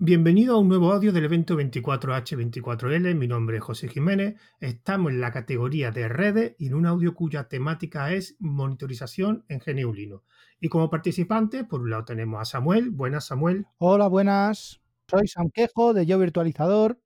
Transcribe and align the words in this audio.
Bienvenido 0.00 0.54
a 0.54 0.58
un 0.60 0.68
nuevo 0.68 0.92
audio 0.92 1.12
del 1.12 1.24
evento 1.24 1.56
24H24L. 1.56 3.16
Mi 3.16 3.26
nombre 3.26 3.56
es 3.56 3.64
José 3.64 3.88
Jiménez. 3.88 4.40
Estamos 4.60 5.10
en 5.10 5.20
la 5.20 5.32
categoría 5.32 5.90
de 5.90 6.06
redes 6.06 6.54
y 6.56 6.68
en 6.68 6.74
un 6.74 6.86
audio 6.86 7.16
cuya 7.16 7.48
temática 7.48 8.12
es 8.12 8.36
monitorización 8.38 9.44
en 9.48 9.58
GNU 9.58 9.92
Linux. 9.92 10.24
Y 10.60 10.68
como 10.68 10.88
participante, 10.88 11.64
por 11.64 11.80
un 11.80 11.90
lado 11.90 12.04
tenemos 12.04 12.40
a 12.40 12.44
Samuel. 12.44 12.90
Buenas, 12.90 13.26
Samuel. 13.26 13.66
Hola, 13.78 14.06
buenas. 14.06 14.80
Soy 15.08 15.26
Sam 15.26 15.50
Quejo 15.50 15.92
de 15.92 16.06
Yo 16.06 16.16
Virtualizador. 16.20 17.00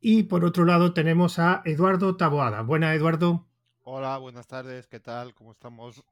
Y 0.00 0.22
por 0.22 0.44
otro 0.44 0.64
lado 0.64 0.94
tenemos 0.94 1.40
a 1.40 1.62
Eduardo 1.64 2.16
Taboada. 2.16 2.62
Buenas, 2.62 2.94
Eduardo. 2.94 3.48
Hola, 3.82 4.16
buenas 4.18 4.46
tardes. 4.46 4.86
¿Qué 4.86 5.00
tal? 5.00 5.34
¿Cómo 5.34 5.50
estamos? 5.50 6.04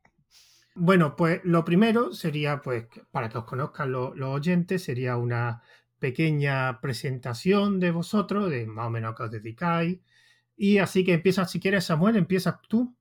Bueno, 0.75 1.15
pues 1.15 1.41
lo 1.45 1.65
primero 1.65 2.13
sería, 2.13 2.63
pues, 2.63 2.89
para 3.13 3.29
que 3.29 3.39
os 3.39 3.45
conozcan 3.45 3.93
los 3.93 4.21
oyentes, 4.21 4.83
sería 4.83 5.17
una 5.17 5.63
pequeña 5.99 6.81
presentación 6.81 7.81
de 7.81 7.91
vosotros, 7.91 8.51
de 8.51 8.67
más 8.67 8.87
o 8.87 8.91
menos 8.91 9.13
a 9.13 9.17
qué 9.17 9.23
os 9.25 9.31
dedicáis. 9.31 9.99
Y 10.57 10.79
así 10.79 11.05
que 11.05 11.15
empiezas, 11.15 11.51
si 11.51 11.61
quieres, 11.61 11.85
Samuel, 11.85 12.17
empiezas 12.17 12.57
tú. 12.69 12.95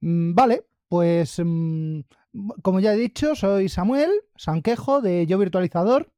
Mm, 0.00 0.34
vale, 0.34 0.66
pues 0.88 1.40
mm, 1.42 2.00
como 2.62 2.80
ya 2.80 2.94
he 2.94 2.96
dicho, 2.96 3.34
soy 3.34 3.68
Samuel 3.68 4.10
Sanquejo 4.36 5.00
de 5.00 5.26
Yo 5.26 5.38
Virtualizador. 5.38 6.12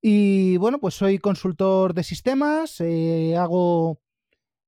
Y 0.00 0.58
bueno, 0.58 0.78
pues 0.80 0.94
soy 0.94 1.18
consultor 1.18 1.94
de 1.94 2.04
sistemas, 2.04 2.80
eh, 2.80 3.36
hago 3.36 4.00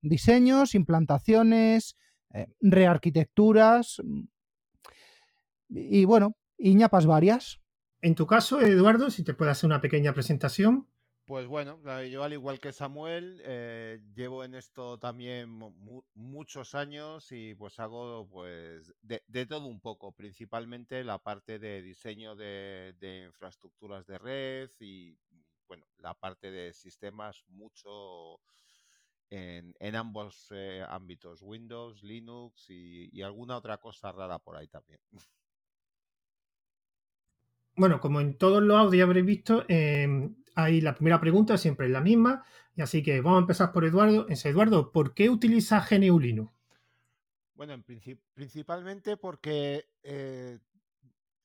diseños, 0.00 0.74
implantaciones, 0.74 1.96
eh, 2.32 2.46
rearquitecturas 2.60 4.00
mm, 4.02 4.22
y 5.68 6.04
bueno, 6.04 6.36
y 6.56 6.74
ñapas 6.74 7.06
varias. 7.06 7.60
En 8.02 8.14
tu 8.14 8.26
caso, 8.26 8.60
Eduardo, 8.60 9.10
si 9.10 9.24
te 9.24 9.34
puedo 9.34 9.50
hacer 9.50 9.66
una 9.66 9.80
pequeña 9.80 10.12
presentación. 10.12 10.86
Pues 11.26 11.48
bueno, 11.48 11.80
yo 12.04 12.22
al 12.22 12.34
igual 12.34 12.60
que 12.60 12.72
Samuel, 12.72 13.42
eh, 13.44 14.00
llevo 14.14 14.44
en 14.44 14.54
esto 14.54 14.96
también 14.96 15.58
muchos 16.14 16.76
años 16.76 17.32
y 17.32 17.52
pues 17.56 17.80
hago 17.80 18.28
pues 18.28 18.94
de, 19.02 19.46
todo 19.46 19.66
un 19.66 19.80
poco, 19.80 20.12
principalmente 20.12 21.02
la 21.02 21.18
parte 21.18 21.58
de 21.58 21.82
diseño 21.82 22.36
de, 22.36 23.24
infraestructuras 23.26 24.06
de 24.06 24.18
red 24.18 24.70
y 24.78 25.18
bueno, 25.66 25.84
la 25.98 26.14
parte 26.14 26.52
de 26.52 26.72
sistemas 26.72 27.42
mucho 27.48 28.38
en, 29.28 29.96
ambos 29.96 30.46
eh, 30.52 30.84
ámbitos, 30.88 31.42
Windows, 31.42 32.04
Linux 32.04 32.70
y 32.70 33.20
alguna 33.20 33.56
otra 33.56 33.78
cosa 33.78 34.12
rara 34.12 34.38
por 34.38 34.56
ahí 34.56 34.68
también. 34.68 35.00
Bueno, 37.76 38.00
como 38.00 38.20
en 38.20 38.38
todos 38.38 38.62
los 38.62 38.78
audios 38.78 39.06
habréis 39.06 39.26
visto, 39.26 39.64
eh, 39.68 40.30
hay 40.54 40.80
la 40.80 40.94
primera 40.94 41.20
pregunta 41.20 41.58
siempre 41.58 41.86
es 41.86 41.92
la 41.92 42.00
misma, 42.00 42.44
y 42.74 42.80
así 42.80 43.02
que 43.02 43.20
vamos 43.20 43.38
a 43.38 43.40
empezar 43.42 43.72
por 43.72 43.84
Eduardo. 43.84 44.26
Eduardo, 44.28 44.92
¿por 44.92 45.12
qué 45.12 45.28
utiliza 45.28 45.86
GNU 45.88 46.18
Linux? 46.18 46.52
Bueno, 47.54 47.74
en 47.74 47.84
principalmente 48.34 49.16
porque 49.18 49.86
eh, 50.02 50.58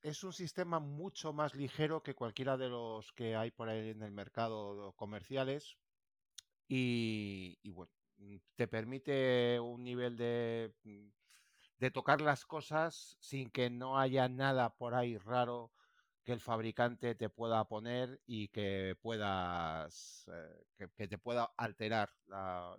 es 0.01 0.23
un 0.23 0.33
sistema 0.33 0.79
mucho 0.79 1.33
más 1.33 1.53
ligero 1.53 2.01
que 2.01 2.15
cualquiera 2.15 2.57
de 2.57 2.69
los 2.69 3.11
que 3.13 3.35
hay 3.35 3.51
por 3.51 3.69
ahí 3.69 3.89
en 3.89 4.01
el 4.01 4.11
mercado 4.11 4.93
comerciales 4.95 5.77
y, 6.67 7.57
bueno, 7.71 7.91
te 8.55 8.67
permite 8.67 9.59
un 9.59 9.83
nivel 9.83 10.15
de, 10.15 10.73
de 11.79 11.91
tocar 11.91 12.21
las 12.21 12.45
cosas 12.45 13.17
sin 13.19 13.49
que 13.49 13.69
no 13.69 13.99
haya 13.99 14.29
nada 14.29 14.73
por 14.75 14.95
ahí 14.95 15.17
raro 15.17 15.71
que 16.23 16.33
el 16.33 16.39
fabricante 16.39 17.15
te 17.15 17.29
pueda 17.29 17.63
poner 17.65 18.21
y 18.27 18.49
que 18.49 18.95
puedas 19.01 20.29
eh, 20.31 20.87
que, 20.95 21.07
te 21.07 21.17
pueda 21.17 21.51
alterar 21.57 22.09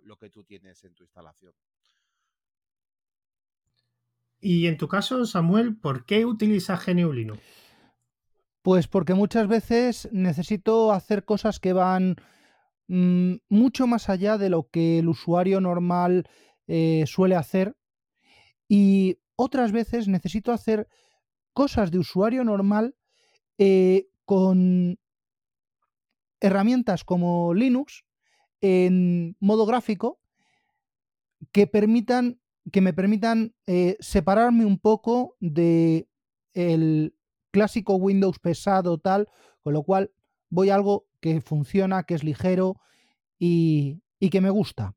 lo 0.03 0.17
que 0.17 0.29
tú 0.29 0.43
tienes 0.43 0.83
en 0.83 0.93
tu 0.93 1.03
instalación. 1.03 1.53
Y 4.39 4.67
en 4.67 4.77
tu 4.77 4.87
caso, 4.87 5.25
Samuel, 5.25 5.77
¿por 5.77 6.05
qué 6.05 6.25
utilizas 6.25 6.85
GNU 6.85 7.13
Linux? 7.13 7.41
Pues 8.61 8.87
porque 8.87 9.13
muchas 9.13 9.47
veces 9.47 10.09
necesito 10.11 10.91
hacer 10.91 11.25
cosas 11.25 11.59
que 11.59 11.73
van 11.73 12.15
mm, 12.87 13.35
mucho 13.49 13.87
más 13.87 14.09
allá 14.09 14.37
de 14.37 14.49
lo 14.49 14.69
que 14.69 14.99
el 14.99 15.09
usuario 15.09 15.59
normal 15.59 16.27
eh, 16.67 17.03
suele 17.07 17.35
hacer 17.35 17.75
y 18.67 19.19
otras 19.35 19.71
veces 19.71 20.07
necesito 20.07 20.51
hacer 20.51 20.87
cosas 21.53 21.91
de 21.91 21.99
usuario 21.99 22.43
normal 22.43 22.95
eh, 23.57 24.09
con 24.25 24.97
herramientas 26.39 27.03
como 27.03 27.53
Linux 27.53 28.03
en 28.61 29.35
modo 29.39 29.65
gráfico 29.65 30.19
que 31.51 31.67
permitan 31.67 32.39
que 32.71 32.81
me 32.81 32.93
permitan 32.93 33.53
eh, 33.67 33.97
separarme 33.99 34.65
un 34.65 34.79
poco 34.79 35.35
de 35.39 36.07
el 36.53 37.13
clásico 37.51 37.95
Windows 37.95 38.39
pesado 38.39 38.97
tal, 38.97 39.27
con 39.61 39.73
lo 39.73 39.83
cual 39.83 40.11
voy 40.49 40.69
a 40.69 40.75
algo 40.75 41.07
que 41.19 41.41
funciona, 41.41 42.03
que 42.03 42.15
es 42.15 42.23
ligero 42.23 42.79
y, 43.37 44.01
y 44.19 44.29
que 44.29 44.41
me 44.41 44.49
gusta. 44.49 44.95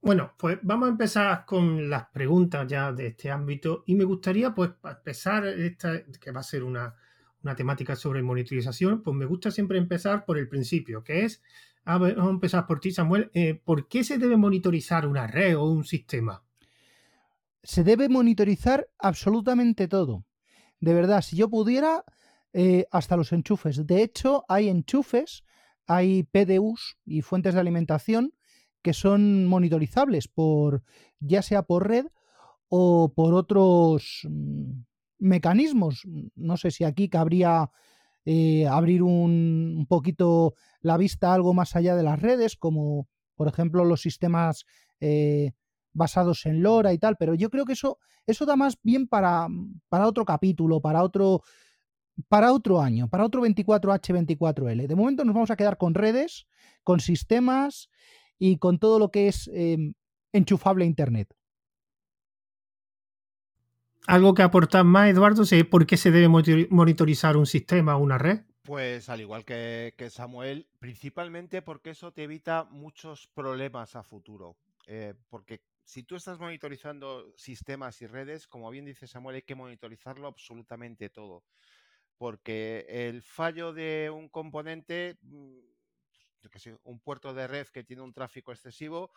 Bueno, 0.00 0.32
pues 0.36 0.58
vamos 0.62 0.88
a 0.88 0.90
empezar 0.90 1.44
con 1.46 1.88
las 1.88 2.08
preguntas 2.08 2.66
ya 2.66 2.92
de 2.92 3.08
este 3.08 3.30
ámbito 3.30 3.84
y 3.86 3.94
me 3.94 4.04
gustaría 4.04 4.52
pues 4.52 4.72
empezar 4.82 5.46
esta 5.46 6.02
que 6.20 6.32
va 6.32 6.40
a 6.40 6.44
ser 6.44 6.64
una, 6.64 6.96
una 7.42 7.56
temática 7.56 7.96
sobre 7.96 8.22
monitorización, 8.22 9.02
pues 9.02 9.16
me 9.16 9.26
gusta 9.26 9.50
siempre 9.50 9.78
empezar 9.78 10.24
por 10.24 10.38
el 10.38 10.48
principio, 10.48 11.02
que 11.02 11.24
es, 11.24 11.42
vamos 11.84 12.16
a 12.16 12.30
empezar 12.30 12.66
por 12.66 12.80
ti, 12.80 12.92
Samuel, 12.92 13.30
eh, 13.34 13.54
¿por 13.54 13.88
qué 13.88 14.04
se 14.04 14.18
debe 14.18 14.36
monitorizar 14.36 15.06
una 15.06 15.26
red 15.26 15.56
o 15.56 15.64
un 15.64 15.84
sistema? 15.84 16.42
Se 17.62 17.84
debe 17.84 18.08
monitorizar 18.08 18.88
absolutamente 18.98 19.88
todo. 19.88 20.24
De 20.80 20.94
verdad, 20.94 21.22
si 21.22 21.36
yo 21.36 21.48
pudiera, 21.48 22.04
eh, 22.52 22.86
hasta 22.90 23.16
los 23.16 23.32
enchufes. 23.32 23.86
De 23.86 24.02
hecho, 24.02 24.44
hay 24.48 24.68
enchufes, 24.68 25.42
hay 25.86 26.24
PDUs 26.24 26.98
y 27.04 27.22
fuentes 27.22 27.54
de 27.54 27.60
alimentación 27.60 28.34
que 28.82 28.92
son 28.92 29.46
monitorizables 29.46 30.28
por 30.28 30.82
ya 31.20 31.40
sea 31.40 31.62
por 31.62 31.88
red 31.88 32.06
o 32.68 33.12
por 33.14 33.34
otros 33.34 34.26
mm, 34.28 34.82
mecanismos. 35.22 36.02
No 36.34 36.56
sé 36.56 36.70
si 36.70 36.84
aquí 36.84 37.08
cabría 37.08 37.70
eh, 38.24 38.66
abrir 38.66 39.02
un, 39.02 39.86
poquito 39.88 40.54
la 40.80 40.96
vista 40.96 41.32
algo 41.32 41.54
más 41.54 41.76
allá 41.76 41.96
de 41.96 42.02
las 42.02 42.20
redes, 42.20 42.56
como 42.56 43.08
por 43.34 43.48
ejemplo 43.48 43.84
los 43.84 44.02
sistemas 44.02 44.64
eh, 45.00 45.52
basados 45.92 46.46
en 46.46 46.62
LoRa 46.62 46.92
y 46.92 46.98
tal, 46.98 47.16
pero 47.16 47.34
yo 47.34 47.50
creo 47.50 47.64
que 47.64 47.72
eso, 47.74 47.98
eso 48.26 48.46
da 48.46 48.56
más 48.56 48.78
bien 48.82 49.06
para, 49.06 49.48
para 49.88 50.06
otro 50.06 50.24
capítulo, 50.24 50.80
para 50.80 51.02
otro, 51.02 51.42
para 52.28 52.52
otro 52.52 52.80
año, 52.80 53.08
para 53.08 53.24
otro 53.24 53.42
24H24L. 53.42 54.86
De 54.86 54.96
momento 54.96 55.24
nos 55.24 55.34
vamos 55.34 55.50
a 55.50 55.56
quedar 55.56 55.76
con 55.76 55.94
redes, 55.94 56.46
con 56.82 57.00
sistemas 57.00 57.90
y 58.38 58.58
con 58.58 58.78
todo 58.78 58.98
lo 58.98 59.10
que 59.10 59.28
es 59.28 59.50
em, 59.52 59.94
enchufable 60.32 60.84
Internet. 60.84 61.34
¿Algo 64.06 64.34
que 64.34 64.42
aportar 64.42 64.84
más, 64.84 65.08
Eduardo? 65.08 65.44
¿Por 65.70 65.86
qué 65.86 65.96
se 65.96 66.10
debe 66.10 66.28
monitorizar 66.28 67.36
un 67.36 67.46
sistema 67.46 67.96
o 67.96 68.00
una 68.00 68.18
red? 68.18 68.40
Pues 68.62 69.08
al 69.08 69.20
igual 69.20 69.44
que, 69.44 69.94
Samuel, 70.10 70.68
principalmente 70.78 71.62
porque 71.62 71.90
eso 71.90 72.12
te 72.12 72.24
evita 72.24 72.64
muchos 72.64 73.28
problemas 73.28 73.96
a 73.96 74.02
futuro. 74.02 74.56
Eh, 74.86 75.14
porque 75.28 75.62
si 75.84 76.02
tú 76.02 76.16
estás 76.16 76.38
monitorizando 76.38 77.32
sistemas 77.36 78.00
y 78.02 78.06
redes, 78.06 78.46
como 78.46 78.70
bien 78.70 78.84
dice 78.84 79.06
Samuel, 79.06 79.36
hay 79.36 79.42
que 79.42 79.54
monitorizarlo 79.54 80.26
absolutamente 80.26 81.08
todo. 81.08 81.44
Porque 82.18 82.86
el 82.88 83.22
fallo 83.22 83.72
de 83.72 84.10
un 84.14 84.28
componente, 84.28 85.18
mm, 85.22 85.58
que 86.50 86.76
un 86.84 87.00
puerto 87.00 87.34
de 87.34 87.46
red 87.46 87.66
que 87.68 87.84
tiene 87.84 88.02
un 88.02 88.12
tráfico 88.12 88.52
excesivo, 88.52 89.12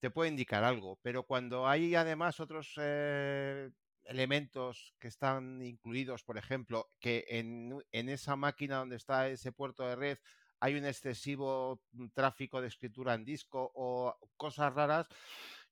te 0.00 0.10
puede 0.10 0.30
indicar 0.30 0.64
algo. 0.64 0.98
Pero 1.02 1.22
cuando 1.22 1.66
hay 1.68 1.94
además 1.94 2.40
otros 2.40 2.74
eh, 2.78 3.70
elementos 4.04 4.94
que 4.98 5.08
están 5.08 5.62
incluidos, 5.62 6.22
por 6.22 6.38
ejemplo, 6.38 6.90
que 7.00 7.24
en, 7.28 7.82
esa 7.92 8.36
máquina 8.36 8.78
donde 8.78 8.96
está 8.96 9.28
ese 9.28 9.52
puerto 9.52 9.86
de 9.86 9.96
red 9.96 10.18
hay 10.60 10.76
un 10.76 10.84
excesivo 10.84 11.82
mm, 11.92 12.08
tráfico 12.14 12.60
de 12.60 12.68
escritura 12.68 13.14
en 13.14 13.24
disco 13.24 13.72
o 13.74 14.16
cosas 14.36 14.72
raras, 14.72 15.06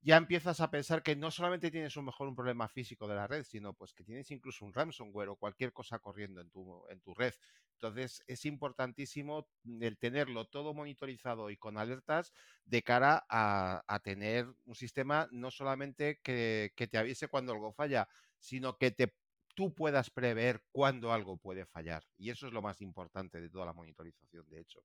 ya 0.02 0.16
empiezas 0.16 0.60
a 0.60 0.70
pensar 0.70 1.02
que 1.02 1.14
no 1.14 1.30
solamente 1.30 1.70
tienes 1.70 1.96
un 1.96 2.06
mejor 2.06 2.28
un 2.28 2.34
problema 2.34 2.68
físico 2.68 3.06
de 3.06 3.14
la 3.14 3.26
red, 3.26 3.44
sino 3.44 3.74
pues 3.74 3.92
que 3.92 4.04
tienes 4.04 4.30
incluso 4.30 4.64
un 4.64 4.72
ransomware 4.72 5.28
o 5.28 5.36
cualquier 5.36 5.72
cosa 5.72 5.98
corriendo 5.98 6.40
en 6.40 6.50
tu, 6.50 6.84
en 6.88 7.00
tu 7.00 7.14
red. 7.14 7.34
Entonces 7.74 8.22
es 8.26 8.44
importantísimo 8.44 9.48
el 9.80 9.98
tenerlo 9.98 10.46
todo 10.46 10.74
monitorizado 10.74 11.50
y 11.50 11.56
con 11.56 11.78
alertas 11.78 12.32
de 12.64 12.82
cara 12.82 13.24
a, 13.28 14.00
tener 14.04 14.46
un 14.66 14.74
sistema 14.74 15.28
no 15.32 15.50
solamente 15.50 16.20
que, 16.22 16.72
te 16.76 16.98
avise 16.98 17.28
cuando 17.28 17.52
algo 17.52 17.72
falla, 17.72 18.08
sino 18.38 18.76
que 18.76 18.90
te 18.90 19.14
tú 19.54 19.74
puedas 19.74 20.10
prever 20.10 20.62
cuándo 20.72 21.12
algo 21.12 21.36
puede 21.36 21.66
fallar. 21.66 22.04
Y 22.16 22.30
eso 22.30 22.46
es 22.46 22.52
lo 22.52 22.62
más 22.62 22.80
importante 22.80 23.40
de 23.40 23.50
toda 23.50 23.66
la 23.66 23.72
monitorización, 23.72 24.48
de 24.48 24.60
hecho. 24.60 24.82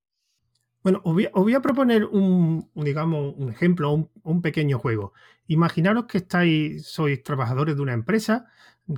Bueno, 0.86 1.02
os 1.04 1.16
voy, 1.16 1.56
a, 1.56 1.62
proponer 1.62 2.06
un, 2.06 2.70
digamos, 2.76 3.34
un 3.38 3.50
ejemplo, 3.50 3.92
un, 3.92 4.12
un, 4.22 4.44
pequeño 4.44 4.78
juego. 4.78 5.14
Imaginaros 5.48 6.06
que 6.06 6.20
estáis, 6.20 6.86
sois 6.86 7.24
trabajadores 7.24 7.76
de 7.76 7.82
una 7.82 7.94
empresa 7.94 8.46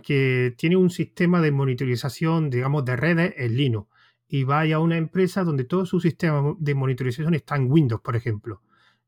que 0.04 0.54
tiene 0.58 0.76
un 0.76 0.90
sistema 0.90 1.40
de 1.40 1.54
monitorización, 1.54 2.50
digamos, 2.50 2.84
de 2.84 2.98
redes 2.98 3.34
en 3.38 3.56
Linux 3.56 3.88
y 4.28 4.44
vais 4.44 4.74
a 4.74 4.80
una 4.80 4.98
empresa 4.98 5.46
donde 5.46 5.64
todo 5.64 5.86
su 5.86 6.02
sistema 6.02 6.56
de 6.60 6.76
monitorización 6.76 7.34
está 7.36 7.56
en 7.56 7.72
Windows, 7.72 8.02
por 8.02 8.18
ejemplo. 8.18 8.62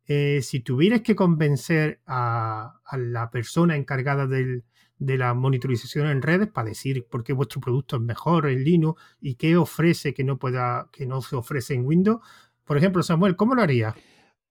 Eh, 0.08 0.40
si 0.42 0.62
tuvieras 0.62 1.02
que 1.02 1.18
convencer 1.18 2.00
a, 2.08 2.80
la 2.94 3.30
persona 3.30 3.76
encargada 3.76 4.26
de 4.26 5.18
la 5.18 5.34
monitorización 5.34 6.08
en 6.08 6.22
redes 6.22 6.48
para 6.48 6.70
decir 6.70 7.06
por 7.10 7.26
qué 7.26 7.34
vuestro 7.34 7.60
producto 7.60 7.98
es 7.98 8.02
mejor 8.02 8.48
en 8.48 8.64
Linux 8.64 9.02
y 9.20 9.36
qué 9.36 9.58
ofrece 9.58 10.14
que 10.14 10.24
no 10.24 10.40
pueda, 10.40 10.90
que 10.94 11.06
no 11.06 11.22
se 11.22 11.36
ofrece 11.36 11.74
en 11.74 11.86
Windows, 11.86 12.22
por 12.70 12.78
ejemplo, 12.78 13.02
Samuel, 13.02 13.36
¿cómo 13.36 13.56
lo 13.56 13.64
haría? 13.64 13.96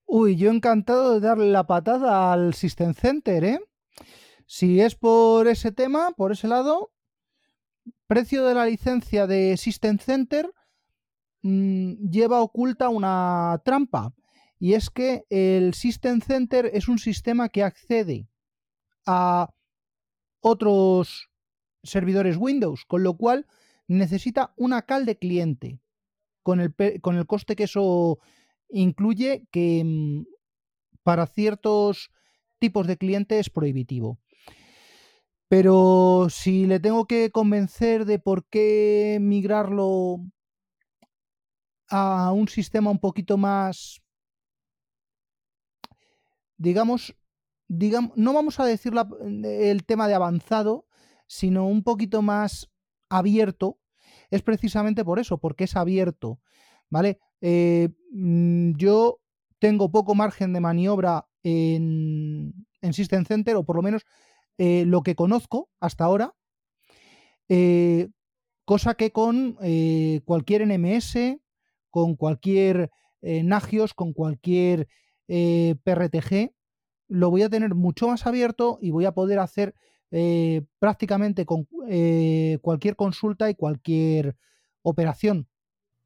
Uy, 0.05 0.35
yo 0.35 0.51
encantado 0.51 1.13
de 1.13 1.19
darle 1.25 1.49
la 1.51 1.65
patada 1.65 2.33
al 2.33 2.53
System 2.53 2.93
Center, 2.93 3.45
¿eh? 3.45 3.61
Si 4.45 4.81
es 4.81 4.95
por 4.95 5.47
ese 5.47 5.71
tema, 5.71 6.11
por 6.17 6.33
ese 6.33 6.49
lado, 6.49 6.91
precio 8.07 8.43
de 8.43 8.55
la 8.55 8.65
licencia 8.65 9.25
de 9.25 9.55
System 9.55 9.99
Center 9.99 10.51
mm, 11.43 12.09
lleva 12.09 12.41
oculta 12.41 12.89
una 12.89 13.61
trampa. 13.63 14.13
Y 14.59 14.73
es 14.73 14.89
que 14.89 15.23
el 15.29 15.73
System 15.73 16.19
Center 16.19 16.69
es 16.73 16.89
un 16.89 16.99
sistema 16.99 17.47
que 17.47 17.63
accede 17.63 18.27
a 19.05 19.49
otros 20.41 21.29
servidores 21.83 22.35
Windows, 22.35 22.83
con 22.83 23.01
lo 23.01 23.15
cual 23.15 23.47
necesita 23.87 24.51
una 24.57 24.81
cal 24.81 25.05
de 25.05 25.17
cliente 25.17 25.79
con 26.43 26.59
el, 26.59 26.73
con 27.01 27.17
el 27.17 27.25
coste 27.25 27.55
que 27.55 27.63
eso 27.63 28.19
incluye, 28.69 29.47
que 29.51 29.83
mm, 29.83 30.25
para 31.03 31.27
ciertos 31.27 32.11
tipos 32.59 32.87
de 32.87 32.97
clientes 32.97 33.39
es 33.39 33.49
prohibitivo. 33.49 34.19
Pero 35.47 36.27
si 36.29 36.67
le 36.67 36.79
tengo 36.79 37.05
que 37.05 37.31
convencer 37.31 38.05
de 38.05 38.19
por 38.19 38.45
qué 38.47 39.17
migrarlo 39.19 40.17
a 41.89 42.31
un 42.31 42.47
sistema 42.47 42.91
un 42.91 42.99
poquito 42.99 43.35
más, 43.37 43.99
digamos, 46.57 47.15
digamos 47.67 48.11
no 48.15 48.33
vamos 48.33 48.59
a 48.59 48.65
decir 48.65 48.93
el 49.43 49.85
tema 49.85 50.07
de 50.07 50.13
avanzado, 50.13 50.85
sino 51.25 51.67
un 51.67 51.83
poquito 51.83 52.21
más 52.21 52.69
abierto, 53.09 53.78
es 54.31 54.41
precisamente 54.41 55.03
por 55.03 55.19
eso, 55.19 55.37
porque 55.37 55.65
es 55.65 55.75
abierto, 55.75 56.39
¿vale? 56.89 57.19
Eh, 57.41 57.89
mm, 58.11 58.73
yo 58.77 59.19
tengo 59.59 59.91
poco 59.91 60.15
margen 60.15 60.53
de 60.53 60.59
maniobra 60.59 61.27
en, 61.43 62.53
System 62.91 63.25
Center, 63.25 63.55
o 63.55 63.65
por 63.65 63.75
lo 63.75 63.81
menos 63.81 64.05
eh, 64.57 64.85
lo 64.85 65.03
que 65.03 65.15
conozco 65.15 65.69
hasta 65.79 66.05
ahora, 66.05 66.33
eh, 67.49 68.09
cosa 68.65 68.93
que 68.93 69.11
con 69.11 69.57
cualquier 70.25 70.67
NMS, 70.67 71.39
con 71.89 72.15
cualquier 72.15 72.91
Nagios, 73.21 73.93
con 73.93 74.13
cualquier 74.13 74.87
PRTG, 75.27 76.53
lo 77.07 77.31
voy 77.31 77.41
a 77.41 77.49
tener 77.49 77.73
mucho 77.73 78.07
más 78.07 78.27
abierto 78.27 78.77
y 78.79 78.91
voy 78.91 79.05
a 79.05 79.13
poder 79.13 79.39
hacer 79.39 79.73
eh, 80.11 80.63
prácticamente 80.79 81.45
con 81.45 81.67
eh, 81.87 82.57
cualquier 82.61 82.95
consulta 82.95 83.49
y 83.49 83.55
cualquier 83.55 84.35
operación. 84.81 85.47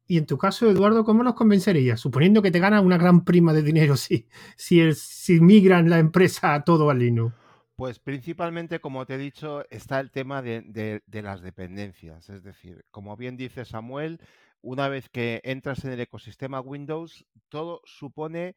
Y 0.06 0.18
en 0.18 0.26
tu 0.26 0.36
caso, 0.36 0.70
Eduardo, 0.70 1.04
¿cómo 1.04 1.22
nos 1.22 1.34
convencerías? 1.34 1.98
Suponiendo 1.98 2.42
que 2.42 2.50
te 2.50 2.58
gana 2.58 2.82
una 2.82 2.98
gran 2.98 3.24
prima 3.24 3.52
de 3.52 3.62
dinero 3.62 3.96
si, 3.96 4.28
si, 4.56 4.92
si 4.94 5.40
migran 5.40 5.88
la 5.88 5.98
empresa 5.98 6.54
a 6.54 6.64
todo 6.64 6.90
al 6.90 6.98
Linux. 6.98 7.34
Pues 7.76 7.98
principalmente, 7.98 8.80
como 8.80 9.04
te 9.04 9.14
he 9.14 9.18
dicho, 9.18 9.68
está 9.68 9.98
el 9.98 10.12
tema 10.12 10.42
de, 10.42 11.02
de, 11.04 11.22
las 11.22 11.42
dependencias. 11.42 12.28
Es 12.30 12.44
decir, 12.44 12.84
como 12.92 13.16
bien 13.16 13.36
dice 13.36 13.64
Samuel, 13.64 14.20
una 14.60 14.88
vez 14.88 15.08
que 15.08 15.40
entras 15.42 15.84
en 15.84 15.90
el 15.90 16.00
ecosistema 16.00 16.60
Windows, 16.60 17.26
todo 17.48 17.80
supone 17.84 18.54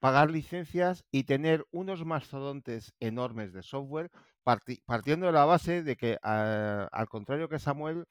pagar 0.00 0.30
licencias 0.30 1.04
y 1.10 1.24
tener 1.24 1.66
unos 1.72 2.06
mastodontes 2.06 2.94
enormes 3.00 3.52
de 3.52 3.62
software 3.62 4.10
partiendo 4.86 5.26
de 5.26 5.32
la 5.32 5.44
base 5.44 5.82
de 5.82 5.96
que, 5.96 6.18
ah, 6.22 6.88
al 6.92 7.08
contrario 7.08 7.48
que 7.48 7.58
Samuel, 7.58 8.06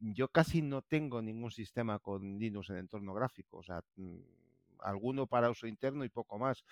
yo 0.00 0.28
casi 0.28 0.62
no 0.62 0.82
tengo 0.82 1.22
ningún 1.22 1.50
sistema 1.50 1.98
con 1.98 2.38
Linux 2.38 2.70
en 2.70 2.78
entorno 2.78 3.14
gráfico, 3.14 3.58
o 3.58 3.62
sea, 3.62 3.80
mm, 3.96 4.18
alguno 4.80 5.26
para 5.26 5.50
uso 5.50 5.66
interno 5.66 6.04
y 6.04 6.08
poco 6.10 6.38
más. 6.38 6.64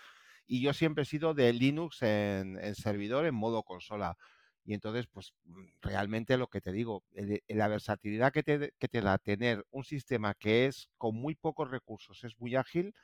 Y 0.46 0.62
yo 0.62 0.72
siempre 0.74 1.02
he 1.02 1.06
sido 1.06 1.34
de 1.34 1.52
Linux 1.52 2.02
en, 2.02 2.58
servidor 2.74 3.26
en 3.26 3.34
modo 3.34 3.62
consola. 3.62 4.16
Y 4.64 4.74
entonces, 4.74 5.06
pues 5.08 5.32
mm, 5.44 5.66
realmente 5.82 6.36
lo 6.36 6.48
que 6.48 6.60
te 6.60 6.72
digo, 6.72 7.04
la 7.48 7.68
versatilidad 7.68 8.32
que 8.32 8.42
te, 8.42 8.72
que 8.78 8.88
te 8.88 9.00
da 9.00 9.18
tener 9.18 9.64
un 9.70 9.84
sistema 9.84 10.34
que 10.34 10.66
es 10.66 10.88
con 10.98 11.16
muy 11.16 11.34
pocos 11.34 11.70
recursos, 11.70 12.24
es 12.24 12.38
muy 12.38 12.56
ágil, 12.56 12.94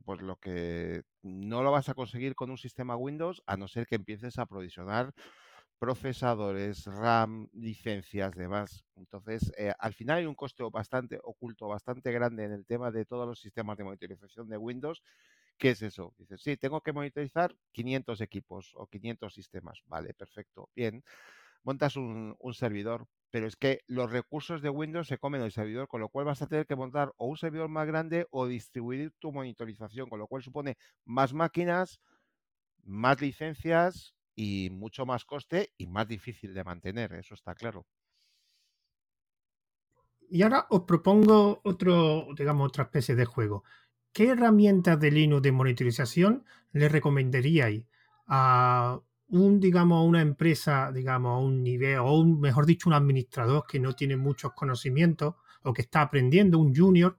pues 0.00 0.20
lo 0.22 0.36
que 0.36 1.02
no 1.22 1.62
lo 1.62 1.70
vas 1.72 1.88
a 1.88 1.94
conseguir 1.94 2.34
con 2.34 2.50
un 2.50 2.58
sistema 2.58 2.96
Windows 2.96 3.42
a 3.46 3.56
no 3.56 3.68
ser 3.68 3.86
que 3.86 3.96
empieces 3.96 4.38
a 4.38 4.46
provisionar 4.46 5.12
procesadores, 5.78 6.86
RAM, 6.86 7.48
licencias, 7.52 8.34
demás. 8.34 8.84
Entonces, 8.96 9.52
eh, 9.58 9.72
al 9.78 9.94
final 9.94 10.18
hay 10.18 10.26
un 10.26 10.34
coste 10.36 10.62
bastante 10.72 11.18
oculto, 11.24 11.66
bastante 11.68 12.12
grande 12.12 12.44
en 12.44 12.52
el 12.52 12.66
tema 12.66 12.90
de 12.92 13.04
todos 13.04 13.26
los 13.26 13.40
sistemas 13.40 13.76
de 13.76 13.84
monitorización 13.84 14.48
de 14.48 14.56
Windows. 14.58 15.02
¿Qué 15.58 15.70
es 15.70 15.82
eso? 15.82 16.14
Dices, 16.18 16.42
sí, 16.42 16.56
tengo 16.56 16.80
que 16.82 16.92
monitorizar 16.92 17.56
500 17.72 18.20
equipos 18.20 18.72
o 18.76 18.86
500 18.88 19.34
sistemas. 19.34 19.82
Vale, 19.86 20.14
perfecto, 20.14 20.70
bien. 20.76 21.04
Montas 21.64 21.96
un 21.96 22.36
servidor, 22.54 23.06
pero 23.32 23.46
es 23.46 23.56
que 23.56 23.80
los 23.86 24.12
recursos 24.12 24.60
de 24.60 24.68
Windows 24.68 25.08
se 25.08 25.16
comen 25.16 25.40
el 25.40 25.52
servidor, 25.52 25.88
con 25.88 26.02
lo 26.02 26.10
cual 26.10 26.26
vas 26.26 26.42
a 26.42 26.46
tener 26.46 26.66
que 26.66 26.76
montar 26.76 27.14
o 27.16 27.26
un 27.26 27.38
servidor 27.38 27.70
más 27.70 27.86
grande 27.86 28.26
o 28.30 28.46
distribuir 28.46 29.10
tu 29.18 29.32
monitorización, 29.32 30.10
con 30.10 30.18
lo 30.18 30.26
cual 30.26 30.42
supone 30.42 30.76
más 31.06 31.32
máquinas, 31.32 31.98
más 32.84 33.22
licencias 33.22 34.14
y 34.36 34.68
mucho 34.70 35.06
más 35.06 35.24
coste 35.24 35.72
y 35.78 35.86
más 35.86 36.06
difícil 36.06 36.52
de 36.52 36.62
mantener, 36.62 37.14
eso 37.14 37.32
está 37.32 37.54
claro. 37.54 37.86
Y 40.28 40.42
ahora 40.42 40.66
os 40.68 40.82
propongo 40.82 41.62
otro, 41.64 42.26
digamos, 42.36 42.68
otra 42.68 42.84
especie 42.84 43.14
de 43.14 43.24
juego. 43.24 43.64
¿Qué 44.12 44.28
herramientas 44.28 45.00
de 45.00 45.10
Linux 45.10 45.42
de 45.42 45.52
monitorización 45.52 46.44
le 46.72 46.90
recomendaríais 46.90 47.86
a 48.26 49.00
un, 49.32 49.60
digamos, 49.60 50.06
una 50.06 50.20
empresa, 50.20 50.92
digamos, 50.92 51.32
a 51.32 51.38
un 51.38 51.62
nivel, 51.62 51.98
o 51.98 52.18
un, 52.18 52.38
mejor 52.38 52.66
dicho, 52.66 52.88
un 52.88 52.94
administrador 52.94 53.64
que 53.66 53.80
no 53.80 53.94
tiene 53.94 54.16
muchos 54.16 54.52
conocimientos 54.52 55.34
o 55.62 55.72
que 55.72 55.82
está 55.82 56.02
aprendiendo, 56.02 56.58
un 56.58 56.74
junior, 56.74 57.16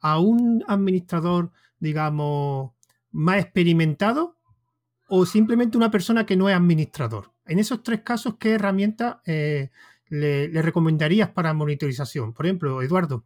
a 0.00 0.20
un 0.20 0.62
administrador, 0.68 1.50
digamos, 1.78 2.72
más 3.10 3.38
experimentado 3.38 4.36
o 5.08 5.24
simplemente 5.24 5.78
una 5.78 5.90
persona 5.90 6.26
que 6.26 6.36
no 6.36 6.50
es 6.50 6.56
administrador. 6.56 7.32
En 7.46 7.58
esos 7.58 7.82
tres 7.82 8.02
casos, 8.02 8.36
¿qué 8.38 8.52
herramientas 8.52 9.16
eh, 9.24 9.70
le, 10.08 10.48
le 10.48 10.62
recomendarías 10.62 11.30
para 11.30 11.54
monitorización? 11.54 12.34
Por 12.34 12.44
ejemplo, 12.44 12.82
Eduardo. 12.82 13.24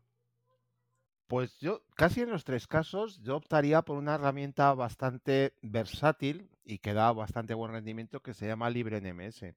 Pues 1.26 1.58
yo, 1.58 1.82
casi 1.96 2.20
en 2.20 2.30
los 2.30 2.44
tres 2.44 2.68
casos, 2.68 3.20
yo 3.22 3.36
optaría 3.36 3.82
por 3.82 3.96
una 3.96 4.14
herramienta 4.14 4.72
bastante 4.74 5.54
versátil 5.62 6.48
y 6.70 6.78
que 6.78 6.94
da 6.94 7.12
bastante 7.12 7.54
buen 7.54 7.72
rendimiento 7.72 8.20
que 8.20 8.32
se 8.32 8.46
llama 8.46 8.70
LibreNMS. 8.70 9.54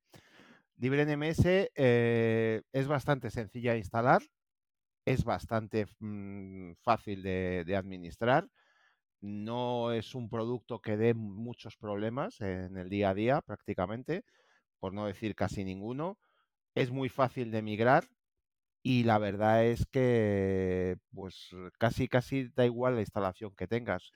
LibreNMS 0.77 1.71
eh, 1.75 2.61
es 2.71 2.87
bastante 2.87 3.29
sencilla 3.29 3.73
de 3.73 3.77
instalar, 3.77 4.23
es 5.05 5.23
bastante 5.23 5.85
mm, 5.99 6.73
fácil 6.81 7.21
de, 7.21 7.75
administrar, 7.77 8.47
no 9.21 9.91
es 9.91 10.15
un 10.15 10.29
producto 10.29 10.81
que 10.81 10.97
dé 10.97 11.13
muchos 11.13 11.77
problemas 11.77 12.41
en 12.41 12.77
el 12.77 12.89
día 12.89 13.11
a 13.11 13.13
día 13.13 13.41
prácticamente, 13.41 14.23
por 14.79 14.93
no 14.93 15.05
decir 15.05 15.35
casi 15.35 15.63
ninguno. 15.63 16.17
Es 16.75 16.91
muy 16.91 17.09
fácil 17.09 17.51
de 17.51 17.61
migrar, 17.61 18.05
y 18.83 19.03
la 19.03 19.19
verdad 19.19 19.65
es 19.65 19.85
que 19.85 20.97
pues 21.13 21.49
casi 21.79 22.07
casi 22.07 22.49
da 22.49 22.65
igual 22.65 22.95
la 22.95 23.01
instalación 23.01 23.55
que 23.55 23.67
tengas. 23.67 24.11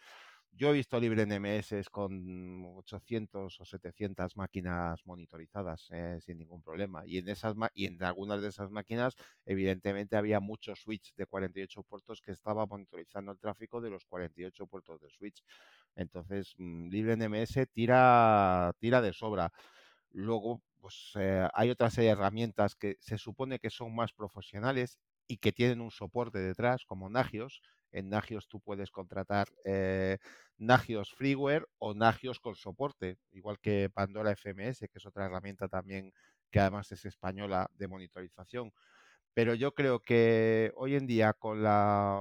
Yo 0.58 0.70
he 0.70 0.74
visto 0.74 1.00
libre 1.00 1.22
NMS 1.24 1.84
con 1.92 2.64
800 2.78 3.60
o 3.62 3.66
700 3.66 4.36
máquinas 4.36 5.06
monitorizadas 5.06 5.88
eh, 5.92 6.18
sin 6.20 6.40
ningún 6.40 6.64
problema. 6.64 7.04
Y 7.06 7.20
en, 7.20 7.30
esas 7.30 7.56
y 7.76 7.86
en 7.86 8.02
algunas 8.04 8.42
de 8.42 8.48
esas 8.50 8.72
máquinas, 8.72 9.16
evidentemente, 9.46 10.16
había 10.18 10.40
muchos 10.40 10.80
switch 10.82 11.14
de 11.16 11.28
48 11.28 11.84
puertos 11.84 12.22
que 12.22 12.32
estaba 12.32 12.66
monitorizando 12.66 13.32
el 13.32 13.38
tráfico 13.40 13.82
de 13.82 13.92
los 13.92 14.06
48 14.06 14.66
puertos 14.66 15.00
de 15.00 15.10
switch. 15.12 15.44
Entonces, 15.96 16.56
mm, 16.58 16.90
libre 16.90 17.14
NMS 17.14 17.68
tira, 17.68 18.74
tira 18.80 19.02
de 19.02 19.14
sobra. 19.14 19.52
Luego, 20.12 20.62
pues 20.80 21.12
eh, 21.16 21.48
hay 21.54 21.70
otra 21.70 21.90
serie 21.90 22.10
de 22.10 22.14
herramientas 22.14 22.76
que 22.76 22.98
se 23.00 23.18
supone 23.18 23.60
que 23.60 23.70
son 23.70 23.94
más 23.96 24.14
profesionales 24.14 24.98
y 25.28 25.38
que 25.38 25.52
tienen 25.52 25.82
un 25.82 25.92
soporte 25.92 26.40
detrás, 26.40 26.86
como 26.86 27.10
Nagios. 27.10 27.62
En 27.92 28.10
Nagios 28.10 28.48
tú 28.48 28.60
puedes 28.60 28.92
contratar 28.92 29.48
eh, 29.66 30.18
Nagios 30.58 31.14
Freeware 31.14 31.68
o 31.78 31.94
Nagios 31.94 32.40
con 32.40 32.56
soporte, 32.56 33.18
igual 33.32 33.60
que 33.60 33.90
Pandora 33.94 34.32
FMS, 34.36 34.80
que 34.80 34.98
es 34.98 35.06
otra 35.06 35.26
herramienta 35.26 35.68
también 35.68 36.14
que 36.52 36.60
además 36.60 36.92
es 36.92 37.06
española 37.06 37.70
de 37.76 37.88
monitorización. 37.88 38.72
Pero 39.34 39.54
yo 39.54 39.76
creo 39.76 40.00
que 40.00 40.72
hoy 40.76 40.96
en 40.96 41.06
día, 41.06 41.32
con, 41.34 41.62
la, 41.62 42.20